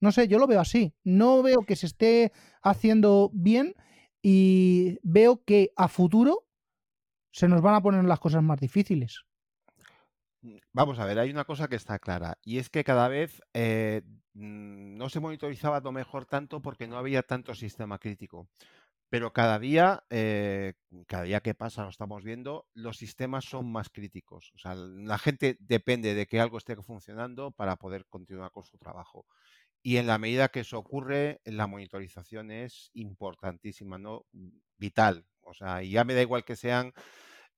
No 0.00 0.12
sé, 0.12 0.28
yo 0.28 0.38
lo 0.38 0.46
veo 0.46 0.60
así. 0.60 0.94
No 1.04 1.42
veo 1.42 1.60
que 1.66 1.76
se 1.76 1.86
esté 1.86 2.32
haciendo 2.62 3.30
bien 3.34 3.74
y 4.22 4.98
veo 5.02 5.42
que 5.44 5.72
a 5.76 5.88
futuro 5.88 6.46
se 7.32 7.48
nos 7.48 7.60
van 7.60 7.74
a 7.74 7.82
poner 7.82 8.04
las 8.04 8.18
cosas 8.18 8.42
más 8.42 8.58
difíciles. 8.58 9.24
Mm, 10.42 10.56
vamos 10.72 10.98
a 10.98 11.04
ver, 11.04 11.18
hay 11.18 11.30
una 11.30 11.44
cosa 11.44 11.68
que 11.68 11.76
está 11.76 11.98
clara 11.98 12.38
y 12.42 12.58
es 12.58 12.70
que 12.70 12.84
cada 12.84 13.08
vez 13.08 13.42
eh, 13.54 14.02
mm, 14.34 14.96
no 14.96 15.08
se 15.10 15.20
monitorizaba 15.20 15.80
lo 15.80 15.92
mejor 15.92 16.24
tanto 16.26 16.62
porque 16.62 16.88
no 16.88 16.96
había 16.98 17.22
tanto 17.22 17.54
sistema 17.54 17.98
crítico. 17.98 18.48
Pero 19.10 19.32
cada 19.32 19.58
día, 19.60 20.04
eh, 20.10 20.74
cada 21.06 21.24
día 21.24 21.40
que 21.40 21.54
pasa, 21.54 21.84
lo 21.84 21.90
estamos 21.90 22.24
viendo, 22.24 22.68
los 22.74 22.98
sistemas 22.98 23.44
son 23.44 23.70
más 23.72 23.90
críticos. 23.90 24.52
O 24.54 24.58
sea, 24.58 24.74
la 24.74 25.18
gente 25.18 25.56
depende 25.60 26.14
de 26.14 26.26
que 26.26 26.40
algo 26.40 26.58
esté 26.58 26.76
funcionando 26.76 27.52
para 27.52 27.76
poder 27.76 28.06
continuar 28.08 28.52
con 28.52 28.64
su 28.64 28.78
trabajo. 28.78 29.26
Y 29.82 29.98
en 29.98 30.06
la 30.08 30.18
medida 30.18 30.48
que 30.50 30.60
eso 30.60 30.78
ocurre, 30.78 31.40
la 31.44 31.66
monitorización 31.66 32.50
es 32.52 32.90
importantísima, 32.94 33.98
¿no? 33.98 34.26
Vital. 34.78 35.26
O 35.42 35.54
sea, 35.54 35.82
y 35.82 35.92
ya 35.92 36.04
me 36.04 36.14
da 36.14 36.22
igual 36.22 36.44
que 36.44 36.56
sean, 36.56 36.92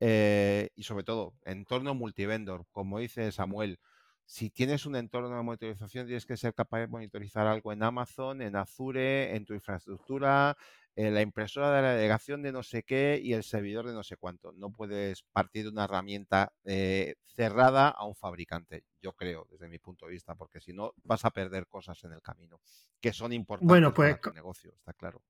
eh, 0.04 0.70
y 0.74 0.82
sobre 0.82 1.04
todo, 1.04 1.32
entorno 1.44 1.94
multivendor, 1.94 2.66
como 2.72 2.98
dice 2.98 3.30
Samuel. 3.30 3.78
Si 4.24 4.50
tienes 4.50 4.84
un 4.84 4.96
entorno 4.96 5.36
de 5.36 5.42
monitorización, 5.44 6.06
tienes 6.06 6.26
que 6.26 6.36
ser 6.36 6.54
capaz 6.54 6.80
de 6.80 6.88
monitorizar 6.88 7.46
algo 7.46 7.72
en 7.72 7.84
Amazon, 7.84 8.42
en 8.42 8.56
Azure, 8.56 9.36
en 9.36 9.44
tu 9.44 9.54
infraestructura, 9.54 10.56
eh, 10.96 11.12
la 11.12 11.22
impresora 11.22 11.70
de 11.70 11.82
la 11.82 11.94
delegación 11.94 12.42
de 12.42 12.50
no 12.50 12.64
sé 12.64 12.82
qué 12.82 13.20
y 13.22 13.34
el 13.34 13.44
servidor 13.44 13.86
de 13.86 13.92
no 13.92 14.02
sé 14.02 14.16
cuánto. 14.16 14.50
No 14.54 14.70
puedes 14.70 15.22
partir 15.22 15.64
de 15.64 15.68
una 15.70 15.84
herramienta 15.84 16.52
eh, 16.64 17.14
cerrada 17.24 17.88
a 17.88 18.04
un 18.04 18.16
fabricante, 18.16 18.82
yo 19.00 19.12
creo, 19.12 19.46
desde 19.52 19.68
mi 19.68 19.78
punto 19.78 20.06
de 20.06 20.12
vista, 20.12 20.34
porque 20.34 20.60
si 20.60 20.72
no 20.72 20.94
vas 21.04 21.24
a 21.24 21.30
perder 21.30 21.68
cosas 21.68 22.02
en 22.02 22.10
el 22.10 22.22
camino 22.22 22.60
que 23.00 23.12
son 23.12 23.32
importantes 23.32 23.68
bueno, 23.68 23.94
pues, 23.94 24.18
para 24.18 24.32
tu 24.32 24.34
negocio, 24.34 24.72
está 24.78 24.94
claro. 24.94 25.22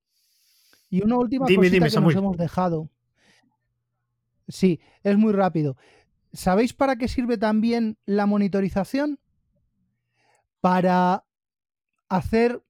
Y 0.89 1.03
una 1.03 1.17
última 1.17 1.45
cosa 1.45 1.61
que 1.61 1.79
nos 1.79 2.15
hemos 2.15 2.37
dejado. 2.37 2.89
Sí, 4.47 4.79
es 5.03 5.17
muy 5.17 5.33
rápido. 5.33 5.77
¿Sabéis 6.33 6.73
para 6.73 6.95
qué 6.95 7.07
sirve 7.07 7.37
también 7.37 7.97
la 8.05 8.25
monitorización? 8.25 9.19
Para 10.59 11.25
hacer 12.09 12.63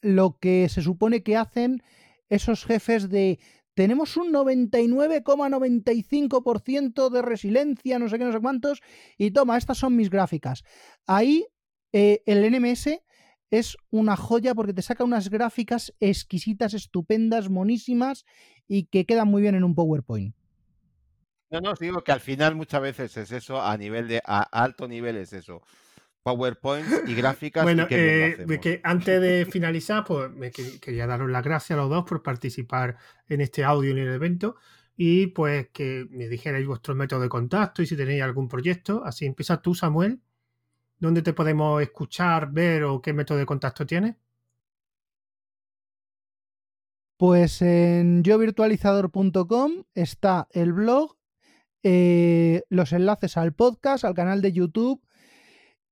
lo 0.00 0.38
que 0.38 0.68
se 0.68 0.82
supone 0.82 1.22
que 1.22 1.36
hacen 1.36 1.82
esos 2.28 2.64
jefes 2.64 3.08
de 3.08 3.38
tenemos 3.74 4.16
un 4.16 4.32
99,95% 4.32 7.10
de 7.10 7.22
resiliencia, 7.22 7.98
no 7.98 8.08
sé 8.08 8.18
qué, 8.18 8.24
no 8.24 8.32
sé 8.32 8.40
cuántos, 8.40 8.80
y 9.18 9.32
toma, 9.32 9.58
estas 9.58 9.78
son 9.78 9.96
mis 9.96 10.10
gráficas. 10.10 10.62
Ahí 11.06 11.46
eh, 11.92 12.22
el 12.26 12.48
NMS 12.52 13.00
es 13.50 13.76
una 13.90 14.16
joya 14.16 14.54
porque 14.54 14.74
te 14.74 14.82
saca 14.82 15.04
unas 15.04 15.28
gráficas 15.28 15.92
exquisitas, 16.00 16.74
estupendas, 16.74 17.50
monísimas 17.50 18.24
y 18.68 18.84
que 18.84 19.06
quedan 19.06 19.28
muy 19.28 19.42
bien 19.42 19.54
en 19.54 19.64
un 19.64 19.74
PowerPoint. 19.74 20.34
No, 21.54 21.60
no, 21.60 21.74
digo 21.78 22.02
que 22.02 22.10
al 22.10 22.20
final 22.20 22.56
muchas 22.56 22.82
veces 22.82 23.16
es 23.16 23.30
eso, 23.30 23.62
a 23.62 23.76
nivel 23.76 24.08
de, 24.08 24.20
a 24.24 24.42
alto 24.42 24.88
nivel 24.88 25.16
es 25.16 25.32
eso. 25.32 25.62
PowerPoint 26.24 26.86
y 27.06 27.14
gráficas. 27.14 27.62
Bueno, 27.62 27.86
eh, 27.90 28.44
que 28.60 28.80
antes 28.82 29.20
de 29.20 29.46
finalizar, 29.46 30.04
pues 30.04 30.32
me 30.32 30.50
quería 30.50 31.06
daros 31.06 31.30
las 31.30 31.44
gracias 31.44 31.78
a 31.78 31.82
los 31.82 31.90
dos 31.90 32.04
por 32.04 32.22
participar 32.22 32.96
en 33.28 33.40
este 33.40 33.62
audio 33.62 33.92
en 33.92 33.98
el 33.98 34.08
evento 34.08 34.56
y 34.96 35.28
pues 35.28 35.68
que 35.68 36.06
me 36.10 36.28
dijerais 36.28 36.66
vuestro 36.66 36.94
método 36.94 37.20
de 37.20 37.28
contacto 37.28 37.82
y 37.82 37.86
si 37.86 37.96
tenéis 37.96 38.22
algún 38.22 38.48
proyecto. 38.48 39.04
Así 39.04 39.24
empieza 39.24 39.60
tú, 39.62 39.74
Samuel. 39.74 40.20
¿Dónde 40.98 41.22
te 41.22 41.34
podemos 41.34 41.82
escuchar, 41.82 42.50
ver 42.50 42.84
o 42.84 43.00
qué 43.00 43.12
método 43.12 43.38
de 43.38 43.46
contacto 43.46 43.86
tienes? 43.86 44.16
Pues 47.16 47.62
en 47.62 48.24
yovirtualizador.com 48.24 49.84
está 49.94 50.48
el 50.50 50.72
blog, 50.72 51.16
eh, 51.86 52.62
los 52.70 52.94
enlaces 52.94 53.36
al 53.36 53.52
podcast, 53.52 54.04
al 54.04 54.14
canal 54.14 54.40
de 54.40 54.52
YouTube 54.52 55.02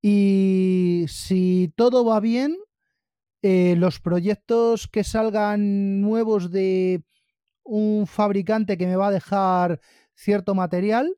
y 0.00 1.04
si 1.06 1.72
todo 1.76 2.04
va 2.04 2.18
bien, 2.18 2.56
eh, 3.42 3.76
los 3.76 4.00
proyectos 4.00 4.88
que 4.88 5.04
salgan 5.04 6.00
nuevos 6.00 6.50
de 6.50 7.04
un 7.62 8.06
fabricante 8.06 8.78
que 8.78 8.86
me 8.86 8.96
va 8.96 9.08
a 9.08 9.12
dejar 9.12 9.80
cierto 10.14 10.54
material, 10.54 11.14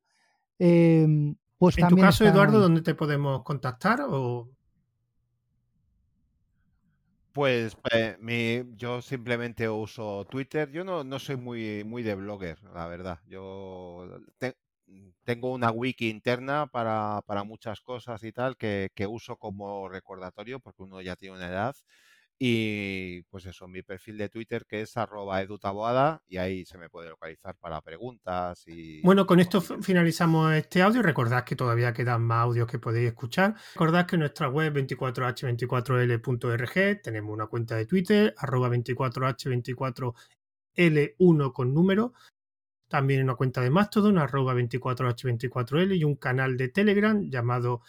em, 0.59 1.37
pues 1.57 1.79
en 1.79 1.87
tu 1.87 1.97
caso, 1.97 2.27
Eduardo, 2.27 2.59
¿dónde 2.59 2.83
te 2.83 2.97
podemos 2.97 3.45
contactar? 3.45 4.01
O... 4.09 4.51
Pues 7.33 7.77
eh, 7.93 8.67
yo 8.77 9.03
simplemente 9.03 9.69
uso 9.69 10.27
Twitter. 10.27 10.71
Yo 10.73 10.83
no, 10.83 11.05
no 11.05 11.19
soy 11.21 11.37
muy, 11.37 11.85
muy 11.85 12.03
de 12.03 12.17
blogger, 12.17 12.63
la 12.75 12.87
verdad. 12.87 13.21
Yo 13.27 14.07
tengo 15.25 15.53
una 15.53 15.71
wiki 15.71 16.11
interna 16.11 16.67
para, 16.67 17.23
muchas 17.45 17.81
cosas 17.81 18.23
y 18.25 18.33
tal 18.33 18.57
que, 18.57 18.91
uso 19.09 19.37
como 19.37 19.89
recordatorio 19.89 20.59
porque 20.61 20.83
uno 20.83 21.01
ya 21.01 21.17
tiene 21.17 21.37
una 21.37 21.49
edad. 21.49 21.75
Y 22.37 23.23
pues 23.31 23.47
eso, 23.47 23.69
mi 23.69 23.83
perfil 23.83 24.19
de 24.19 24.29
Twitter 24.29 24.67
que 24.67 24.81
es 24.81 24.97
arroba 24.97 25.41
edutaboada 25.41 26.21
y 26.27 26.39
ahí 26.39 26.67
se 26.67 26.79
me 26.79 26.91
puede 26.91 27.11
localizar 27.11 27.55
para 27.61 27.81
preguntas 27.81 28.65
y... 28.67 29.01
Bueno, 29.03 29.25
con 29.25 29.39
esto 29.39 29.61
finalizamos 29.61 30.53
este 30.55 30.83
audio. 30.83 31.01
Recordad 31.01 31.45
que 31.45 31.55
todavía 31.55 31.93
quedan 31.93 32.23
más 32.23 32.43
audios 32.43 32.67
que 32.67 32.81
podéis 32.81 33.07
escuchar. 33.07 33.55
Recordad 33.75 34.07
que 34.07 34.17
en 34.17 34.21
nuestra 34.21 34.49
web 34.49 34.75
24h24l.org 34.75 37.03
tenemos 37.03 37.33
una 37.33 37.47
cuenta 37.47 37.77
de 37.77 37.87
Twitter, 37.87 38.35
arroba 38.37 38.69
24h24l1 38.69 41.53
con 41.53 41.73
número 41.73 42.15
también 42.89 43.23
una 43.23 43.35
cuenta 43.35 43.61
de 43.61 43.71
Mastodon, 43.71 44.19
arroba 44.19 44.55
24h24l 44.55 45.97
y 45.97 46.05
un 46.05 46.17
canal 46.17 46.57
de 46.57 46.69
Telegram 46.69 47.21
llamado 47.31 47.83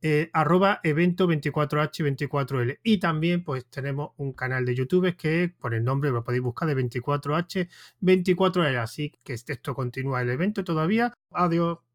eh, 0.00 0.30
arroba 0.32 0.80
evento 0.84 1.26
24h24l. 1.26 2.78
Y 2.82 2.98
también 2.98 3.44
pues 3.44 3.66
tenemos 3.66 4.12
un 4.16 4.32
canal 4.32 4.64
de 4.64 4.74
YouTube 4.74 5.16
que 5.16 5.52
por 5.58 5.74
el 5.74 5.84
nombre 5.84 6.10
lo 6.10 6.24
podéis 6.24 6.42
buscar 6.42 6.68
de 6.68 6.76
24h24l. 6.76 8.80
Así 8.80 9.12
que 9.24 9.34
esto 9.34 9.74
continúa 9.74 10.22
el 10.22 10.30
evento 10.30 10.64
todavía. 10.64 11.12
Adiós. 11.32 11.87